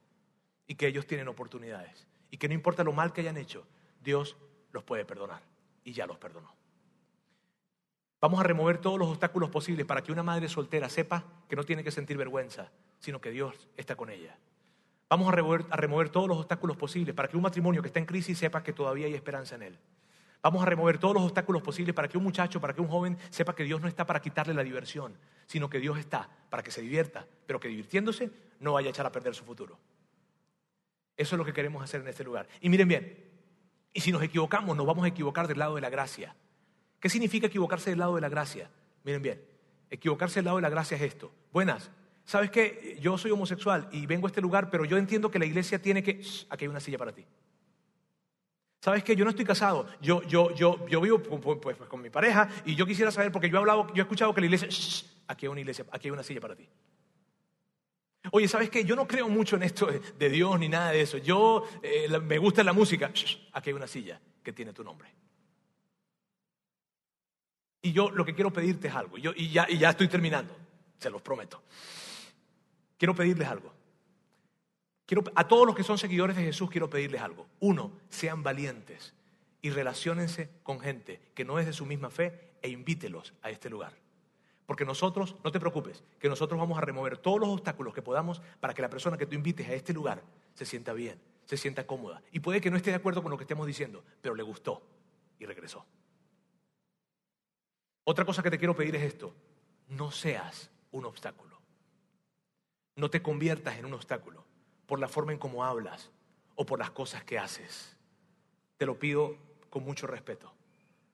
y 0.66 0.74
que 0.76 0.86
ellos 0.86 1.06
tienen 1.06 1.28
oportunidades 1.28 2.06
y 2.30 2.38
que 2.38 2.48
no 2.48 2.54
importa 2.54 2.82
lo 2.82 2.94
mal 2.94 3.12
que 3.12 3.20
hayan 3.20 3.36
hecho, 3.36 3.66
Dios 4.02 4.38
los 4.72 4.84
puede 4.84 5.04
perdonar 5.04 5.42
y 5.84 5.92
ya 5.92 6.06
los 6.06 6.16
perdonó. 6.16 6.50
Vamos 8.22 8.40
a 8.40 8.44
remover 8.44 8.78
todos 8.78 8.98
los 8.98 9.08
obstáculos 9.08 9.50
posibles 9.50 9.84
para 9.84 10.02
que 10.02 10.12
una 10.12 10.22
madre 10.22 10.48
soltera 10.48 10.88
sepa 10.88 11.24
que 11.46 11.56
no 11.56 11.64
tiene 11.64 11.84
que 11.84 11.90
sentir 11.90 12.16
vergüenza, 12.16 12.72
sino 13.00 13.20
que 13.20 13.32
Dios 13.32 13.68
está 13.76 13.96
con 13.96 14.08
ella. 14.08 14.38
Vamos 15.10 15.28
a 15.28 15.32
remover, 15.32 15.66
a 15.68 15.76
remover 15.76 16.08
todos 16.08 16.26
los 16.26 16.38
obstáculos 16.38 16.78
posibles 16.78 17.14
para 17.14 17.28
que 17.28 17.36
un 17.36 17.42
matrimonio 17.42 17.82
que 17.82 17.88
está 17.88 18.00
en 18.00 18.06
crisis 18.06 18.38
sepa 18.38 18.62
que 18.62 18.72
todavía 18.72 19.04
hay 19.04 19.12
esperanza 19.12 19.56
en 19.56 19.62
él. 19.64 19.78
Vamos 20.42 20.62
a 20.62 20.66
remover 20.66 20.98
todos 20.98 21.14
los 21.14 21.24
obstáculos 21.24 21.62
posibles 21.62 21.94
para 21.94 22.08
que 22.08 22.16
un 22.16 22.24
muchacho, 22.24 22.60
para 22.60 22.72
que 22.72 22.80
un 22.80 22.88
joven 22.88 23.18
sepa 23.30 23.54
que 23.54 23.64
Dios 23.64 23.80
no 23.80 23.88
está 23.88 24.06
para 24.06 24.20
quitarle 24.20 24.54
la 24.54 24.62
diversión, 24.62 25.14
sino 25.46 25.68
que 25.68 25.80
Dios 25.80 25.98
está 25.98 26.28
para 26.48 26.62
que 26.62 26.70
se 26.70 26.80
divierta, 26.80 27.26
pero 27.46 27.58
que 27.58 27.68
divirtiéndose 27.68 28.30
no 28.60 28.74
vaya 28.74 28.88
a 28.88 28.90
echar 28.90 29.06
a 29.06 29.12
perder 29.12 29.34
su 29.34 29.44
futuro. 29.44 29.78
Eso 31.16 31.34
es 31.34 31.38
lo 31.38 31.44
que 31.44 31.52
queremos 31.52 31.82
hacer 31.82 32.00
en 32.00 32.08
este 32.08 32.22
lugar. 32.22 32.48
Y 32.60 32.68
miren 32.68 32.86
bien, 32.86 33.24
y 33.92 34.00
si 34.00 34.12
nos 34.12 34.22
equivocamos, 34.22 34.76
nos 34.76 34.86
vamos 34.86 35.04
a 35.04 35.08
equivocar 35.08 35.48
del 35.48 35.58
lado 35.58 35.74
de 35.74 35.80
la 35.80 35.90
gracia. 35.90 36.36
¿Qué 37.00 37.08
significa 37.08 37.48
equivocarse 37.48 37.90
del 37.90 37.98
lado 37.98 38.14
de 38.14 38.20
la 38.20 38.28
gracia? 38.28 38.70
Miren 39.02 39.22
bien, 39.22 39.44
equivocarse 39.90 40.36
del 40.36 40.44
lado 40.44 40.58
de 40.58 40.62
la 40.62 40.70
gracia 40.70 40.96
es 40.96 41.02
esto. 41.02 41.32
Buenas, 41.52 41.90
¿Sabes 42.28 42.50
qué? 42.50 42.98
Yo 43.00 43.16
soy 43.16 43.30
homosexual 43.30 43.88
y 43.90 44.04
vengo 44.04 44.26
a 44.26 44.28
este 44.28 44.42
lugar, 44.42 44.68
pero 44.68 44.84
yo 44.84 44.98
entiendo 44.98 45.30
que 45.30 45.38
la 45.38 45.46
iglesia 45.46 45.80
tiene 45.80 46.02
que... 46.02 46.20
Aquí 46.50 46.66
hay 46.66 46.68
una 46.68 46.78
silla 46.78 46.98
para 46.98 47.10
ti. 47.10 47.24
¿Sabes 48.80 49.02
qué? 49.02 49.16
Yo 49.16 49.24
no 49.24 49.30
estoy 49.30 49.44
casado. 49.44 49.86
Yo, 50.00 50.22
yo, 50.22 50.54
yo, 50.54 50.86
yo 50.86 51.00
vivo 51.00 51.20
pues, 51.20 51.58
pues, 51.60 51.76
con 51.88 52.00
mi 52.00 52.10
pareja 52.10 52.48
y 52.64 52.74
yo 52.74 52.86
quisiera 52.86 53.10
saber, 53.10 53.32
porque 53.32 53.50
yo 53.50 53.56
he 53.56 53.60
hablado, 53.60 53.88
yo 53.88 54.02
he 54.02 54.04
escuchado 54.04 54.32
que 54.34 54.40
la 54.40 54.46
iglesia... 54.46 54.68
Aquí 55.26 55.44
hay 55.44 55.50
una 55.50 55.60
iglesia, 55.60 55.84
aquí 55.90 56.08
hay 56.08 56.12
una 56.12 56.22
silla 56.22 56.40
para 56.40 56.56
ti. 56.56 56.66
Oye, 58.30 58.48
¿sabes 58.48 58.70
qué? 58.70 58.84
Yo 58.84 58.96
no 58.96 59.06
creo 59.06 59.28
mucho 59.28 59.56
en 59.56 59.62
esto 59.62 59.86
de 59.86 60.28
Dios 60.28 60.58
ni 60.58 60.68
nada 60.68 60.90
de 60.90 61.02
eso. 61.02 61.18
Yo 61.18 61.64
eh, 61.82 62.08
me 62.20 62.38
gusta 62.38 62.62
la 62.62 62.72
música. 62.72 63.10
Aquí 63.52 63.70
hay 63.70 63.74
una 63.74 63.86
silla 63.86 64.20
que 64.42 64.52
tiene 64.52 64.72
tu 64.72 64.84
nombre. 64.84 65.08
Y 67.82 67.92
yo 67.92 68.10
lo 68.10 68.24
que 68.24 68.34
quiero 68.34 68.52
pedirte 68.52 68.88
es 68.88 68.94
algo. 68.94 69.18
Yo, 69.18 69.32
y, 69.34 69.50
ya, 69.50 69.66
y 69.68 69.78
ya 69.78 69.90
estoy 69.90 70.08
terminando, 70.08 70.54
se 70.98 71.10
los 71.10 71.22
prometo. 71.22 71.62
Quiero 72.96 73.14
pedirles 73.14 73.48
algo. 73.48 73.72
Quiero, 75.08 75.24
a 75.34 75.48
todos 75.48 75.66
los 75.66 75.74
que 75.74 75.84
son 75.84 75.96
seguidores 75.96 76.36
de 76.36 76.44
Jesús 76.44 76.68
quiero 76.68 76.90
pedirles 76.90 77.22
algo. 77.22 77.46
Uno, 77.60 77.92
sean 78.10 78.42
valientes 78.42 79.14
y 79.62 79.70
relaciónense 79.70 80.50
con 80.62 80.80
gente 80.80 81.18
que 81.34 81.46
no 81.46 81.58
es 81.58 81.64
de 81.64 81.72
su 81.72 81.86
misma 81.86 82.10
fe 82.10 82.52
e 82.60 82.68
invítelos 82.68 83.32
a 83.40 83.48
este 83.48 83.70
lugar. 83.70 83.94
Porque 84.66 84.84
nosotros, 84.84 85.34
no 85.42 85.50
te 85.50 85.60
preocupes, 85.60 86.04
que 86.18 86.28
nosotros 86.28 86.60
vamos 86.60 86.76
a 86.76 86.82
remover 86.82 87.16
todos 87.16 87.40
los 87.40 87.48
obstáculos 87.48 87.94
que 87.94 88.02
podamos 88.02 88.42
para 88.60 88.74
que 88.74 88.82
la 88.82 88.90
persona 88.90 89.16
que 89.16 89.24
tú 89.24 89.34
invites 89.34 89.66
a 89.66 89.72
este 89.72 89.94
lugar 89.94 90.22
se 90.52 90.66
sienta 90.66 90.92
bien, 90.92 91.18
se 91.46 91.56
sienta 91.56 91.86
cómoda. 91.86 92.20
Y 92.30 92.40
puede 92.40 92.60
que 92.60 92.70
no 92.70 92.76
esté 92.76 92.90
de 92.90 92.96
acuerdo 92.96 93.22
con 93.22 93.30
lo 93.30 93.38
que 93.38 93.44
estemos 93.44 93.66
diciendo, 93.66 94.04
pero 94.20 94.34
le 94.34 94.42
gustó 94.42 94.82
y 95.38 95.46
regresó. 95.46 95.86
Otra 98.04 98.26
cosa 98.26 98.42
que 98.42 98.50
te 98.50 98.58
quiero 98.58 98.76
pedir 98.76 98.94
es 98.96 99.04
esto, 99.04 99.34
no 99.88 100.10
seas 100.10 100.70
un 100.90 101.06
obstáculo. 101.06 101.58
No 102.96 103.08
te 103.08 103.22
conviertas 103.22 103.78
en 103.78 103.86
un 103.86 103.94
obstáculo 103.94 104.47
por 104.88 104.98
la 104.98 105.06
forma 105.06 105.32
en 105.32 105.38
cómo 105.38 105.64
hablas 105.64 106.10
o 106.56 106.64
por 106.64 106.78
las 106.80 106.90
cosas 106.90 107.22
que 107.22 107.38
haces. 107.38 107.94
Te 108.78 108.86
lo 108.86 108.98
pido 108.98 109.36
con 109.68 109.84
mucho 109.84 110.06
respeto, 110.06 110.52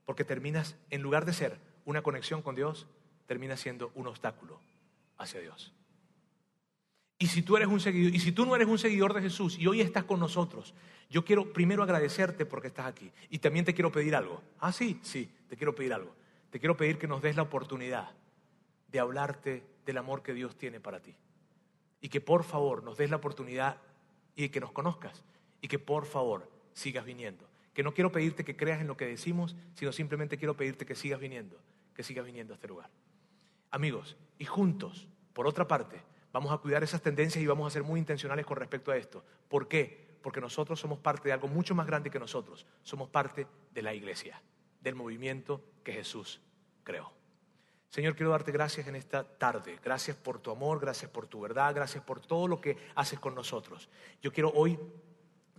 porque 0.07 0.25
terminas, 0.25 0.77
en 0.91 1.03
lugar 1.03 1.27
de 1.27 1.33
ser 1.33 1.59
una 1.85 2.01
conexión 2.01 2.41
con 2.41 2.55
Dios, 2.55 2.87
terminas 3.27 3.61
siendo 3.61 3.91
un 3.97 4.07
obstáculo 4.07 4.61
hacia 5.19 5.41
Dios. 5.41 5.75
Y 7.19 7.27
si 7.27 7.43
tú 7.43 7.57
eres 7.57 7.69
un 7.69 7.81
seguidor, 7.81 8.15
y 8.15 8.21
si 8.21 8.31
tú 8.31 8.47
no 8.47 8.55
eres 8.55 8.69
un 8.69 8.79
seguidor 8.79 9.13
de 9.13 9.23
Jesús 9.23 9.59
y 9.59 9.67
hoy 9.67 9.81
estás 9.81 10.05
con 10.05 10.21
nosotros, 10.21 10.73
yo 11.11 11.25
quiero 11.25 11.53
primero 11.53 11.83
agradecerte 11.83 12.47
porque 12.47 12.69
estás 12.69 12.87
aquí. 12.87 13.11
Y 13.29 13.39
también 13.39 13.65
te 13.65 13.75
quiero 13.75 13.91
pedir 13.91 14.15
algo. 14.15 14.41
Ah, 14.61 14.73
sí, 14.73 15.01
sí, 15.03 15.29
te 15.49 15.57
quiero 15.57 15.75
pedir 15.75 15.95
algo. 15.95 16.15
Te 16.51 16.61
quiero 16.61 16.77
pedir 16.77 16.97
que 16.97 17.09
nos 17.09 17.23
des 17.23 17.35
la 17.35 17.43
oportunidad 17.43 18.11
de 18.89 19.01
hablarte 19.01 19.65
del 19.85 19.99
amor 19.99 20.23
que 20.23 20.33
Dios 20.33 20.57
tiene 20.57 20.79
para 20.81 21.01
ti 21.01 21.17
y 22.05 22.11
que 22.11 22.21
por 22.21 22.45
favor 22.45 22.83
nos 22.83 22.99
des 22.99 23.09
la 23.09 23.17
oportunidad 23.17 23.79
y 24.37 24.51
que 24.51 24.61
nos 24.61 24.73
conozcas 24.73 25.25
y 25.63 25.69
que 25.69 25.79
por 25.79 26.05
favor 26.05 26.51
sigas 26.75 27.07
viniendo. 27.07 27.49
Que 27.73 27.83
no 27.83 27.95
quiero 27.95 28.13
pedirte 28.13 28.45
que 28.45 28.59
creas 28.59 28.83
en 28.83 28.89
lo 28.89 28.99
que 28.99 29.07
decimos, 29.07 29.57
sino 29.73 29.91
simplemente 29.91 30.37
quiero 30.37 30.55
pedirte 30.55 30.85
que 30.85 30.97
sigas 30.97 31.19
viniendo, 31.19 31.57
que 31.95 32.03
sigas 32.03 32.27
viniendo 32.27 32.53
a 32.53 32.57
este 32.57 32.69
lugar. 32.69 32.91
Amigos, 33.71 34.19
y 34.39 34.45
juntos, 34.45 35.09
por 35.33 35.47
otra 35.47 35.67
parte, 35.67 36.03
vamos 36.31 36.53
a 36.53 36.59
cuidar 36.59 36.85
esas 36.85 37.01
tendencias 37.01 37.43
y 37.43 37.47
vamos 37.47 37.69
a 37.69 37.71
ser 37.71 37.85
muy 37.85 37.99
intencionales 37.99 38.45
con 38.45 38.59
respecto 38.59 38.93
a 38.93 38.99
esto. 38.99 39.25
¿Por 39.49 39.67
qué? 39.67 40.19
Porque 40.21 40.43
nosotros 40.43 40.79
somos 40.79 40.99
parte 40.99 41.31
de 41.31 41.33
algo 41.33 41.49
mucho 41.49 41.75
más 41.75 41.87
grande 41.87 42.11
que 42.11 42.19
nosotros. 42.19 42.67
Somos 42.83 43.09
parte 43.09 43.47
de 43.73 43.81
la 43.81 43.95
iglesia, 43.95 44.43
del 44.83 44.95
movimiento 44.95 45.65
que 45.83 45.95
Jesús 45.95 46.43
creó. 46.83 47.24
Señor, 47.91 48.17
quiero 48.17 48.33
darte 48.33 48.51
gracias 48.51 48.89
en 48.89 48.97
esta 48.97 49.23
tarde. 49.23 49.79
Gracias 49.83 50.17
por 50.17 50.41
tu 50.41 50.51
amor, 50.51 50.81
gracias 50.81 51.11
por 51.11 51.27
tu 51.27 51.41
verdad, 51.41 51.75
gracias 51.75 52.03
por 52.03 52.21
todo 52.21 52.49
lo 52.49 52.61
que 52.61 52.77
haces 52.95 53.21
con 53.21 53.35
nosotros. 53.35 53.89
Yo 54.21 54.33
quiero 54.33 54.51
hoy 54.55 54.79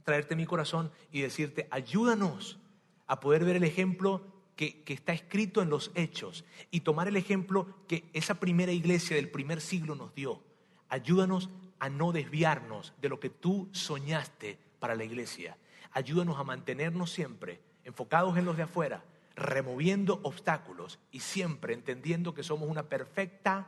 traerte 0.04 0.36
mi 0.36 0.46
corazón 0.46 0.92
y 1.12 1.22
decirte, 1.22 1.68
ayúdanos 1.72 2.60
a 3.08 3.20
poder 3.20 3.46
ver 3.46 3.56
el 3.56 3.64
ejemplo 3.64 4.22
que, 4.56 4.84
que, 4.84 4.94
está 4.94 5.14
escrito 5.14 5.62
en 5.62 5.70
los 5.70 5.92
hechos 5.96 6.46
y 6.72 6.82
tomar 6.82 7.08
el 7.08 7.18
ejemplo 7.18 7.68
que 7.88 8.10
esa 8.14 8.36
primera 8.36 8.72
iglesia 8.72 9.16
del 9.16 9.30
primer 9.30 9.62
siglo 9.62 9.96
nos 9.96 10.14
dio. 10.14 10.42
Ayúdanos 10.90 11.50
a 11.80 11.90
no 11.90 12.12
desviarnos 12.12 12.94
de 13.02 13.10
lo 13.10 13.20
que 13.20 13.30
tú 13.30 13.70
soñaste 13.72 14.60
para 14.80 14.96
la 14.96 15.04
iglesia. 15.04 15.58
Ayúdanos 15.92 16.38
a 16.38 16.44
mantenernos 16.44 17.12
siempre 17.12 17.62
enfocados 17.84 18.38
en 18.38 18.46
los 18.46 18.58
de 18.58 18.64
afuera 18.64 19.04
removiendo 19.36 20.20
obstáculos 20.24 21.00
y 21.12 21.20
siempre 21.20 21.74
entendiendo 21.74 22.34
que 22.34 22.44
somos 22.44 22.70
una 22.70 22.88
perfecta 22.90 23.68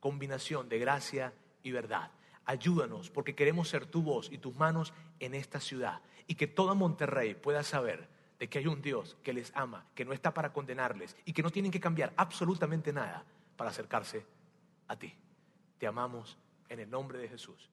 combinación 0.00 0.68
de 0.68 0.78
gracia 0.78 1.32
y 1.62 1.70
verdad. 1.70 2.10
Ayúdanos 2.44 3.10
porque 3.10 3.34
queremos 3.34 3.68
ser 3.68 3.86
tu 3.86 4.02
voz 4.02 4.30
y 4.30 4.38
tus 4.38 4.54
manos 4.56 4.92
en 5.20 5.34
esta 5.34 5.60
ciudad 5.60 6.00
y 6.26 6.34
que 6.34 6.46
toda 6.46 6.74
Monterrey 6.74 7.34
pueda 7.34 7.62
saber 7.62 8.08
de 8.38 8.48
que 8.48 8.58
hay 8.58 8.66
un 8.66 8.82
Dios 8.82 9.16
que 9.22 9.32
les 9.32 9.52
ama, 9.54 9.86
que 9.94 10.04
no 10.04 10.12
está 10.12 10.34
para 10.34 10.52
condenarles 10.52 11.16
y 11.24 11.32
que 11.32 11.42
no 11.42 11.50
tienen 11.50 11.70
que 11.70 11.80
cambiar 11.80 12.12
absolutamente 12.16 12.92
nada 12.92 13.24
para 13.56 13.70
acercarse 13.70 14.26
a 14.88 14.98
ti. 14.98 15.14
Te 15.78 15.86
amamos 15.86 16.36
en 16.68 16.80
el 16.80 16.90
nombre 16.90 17.18
de 17.18 17.28
Jesús. 17.28 17.70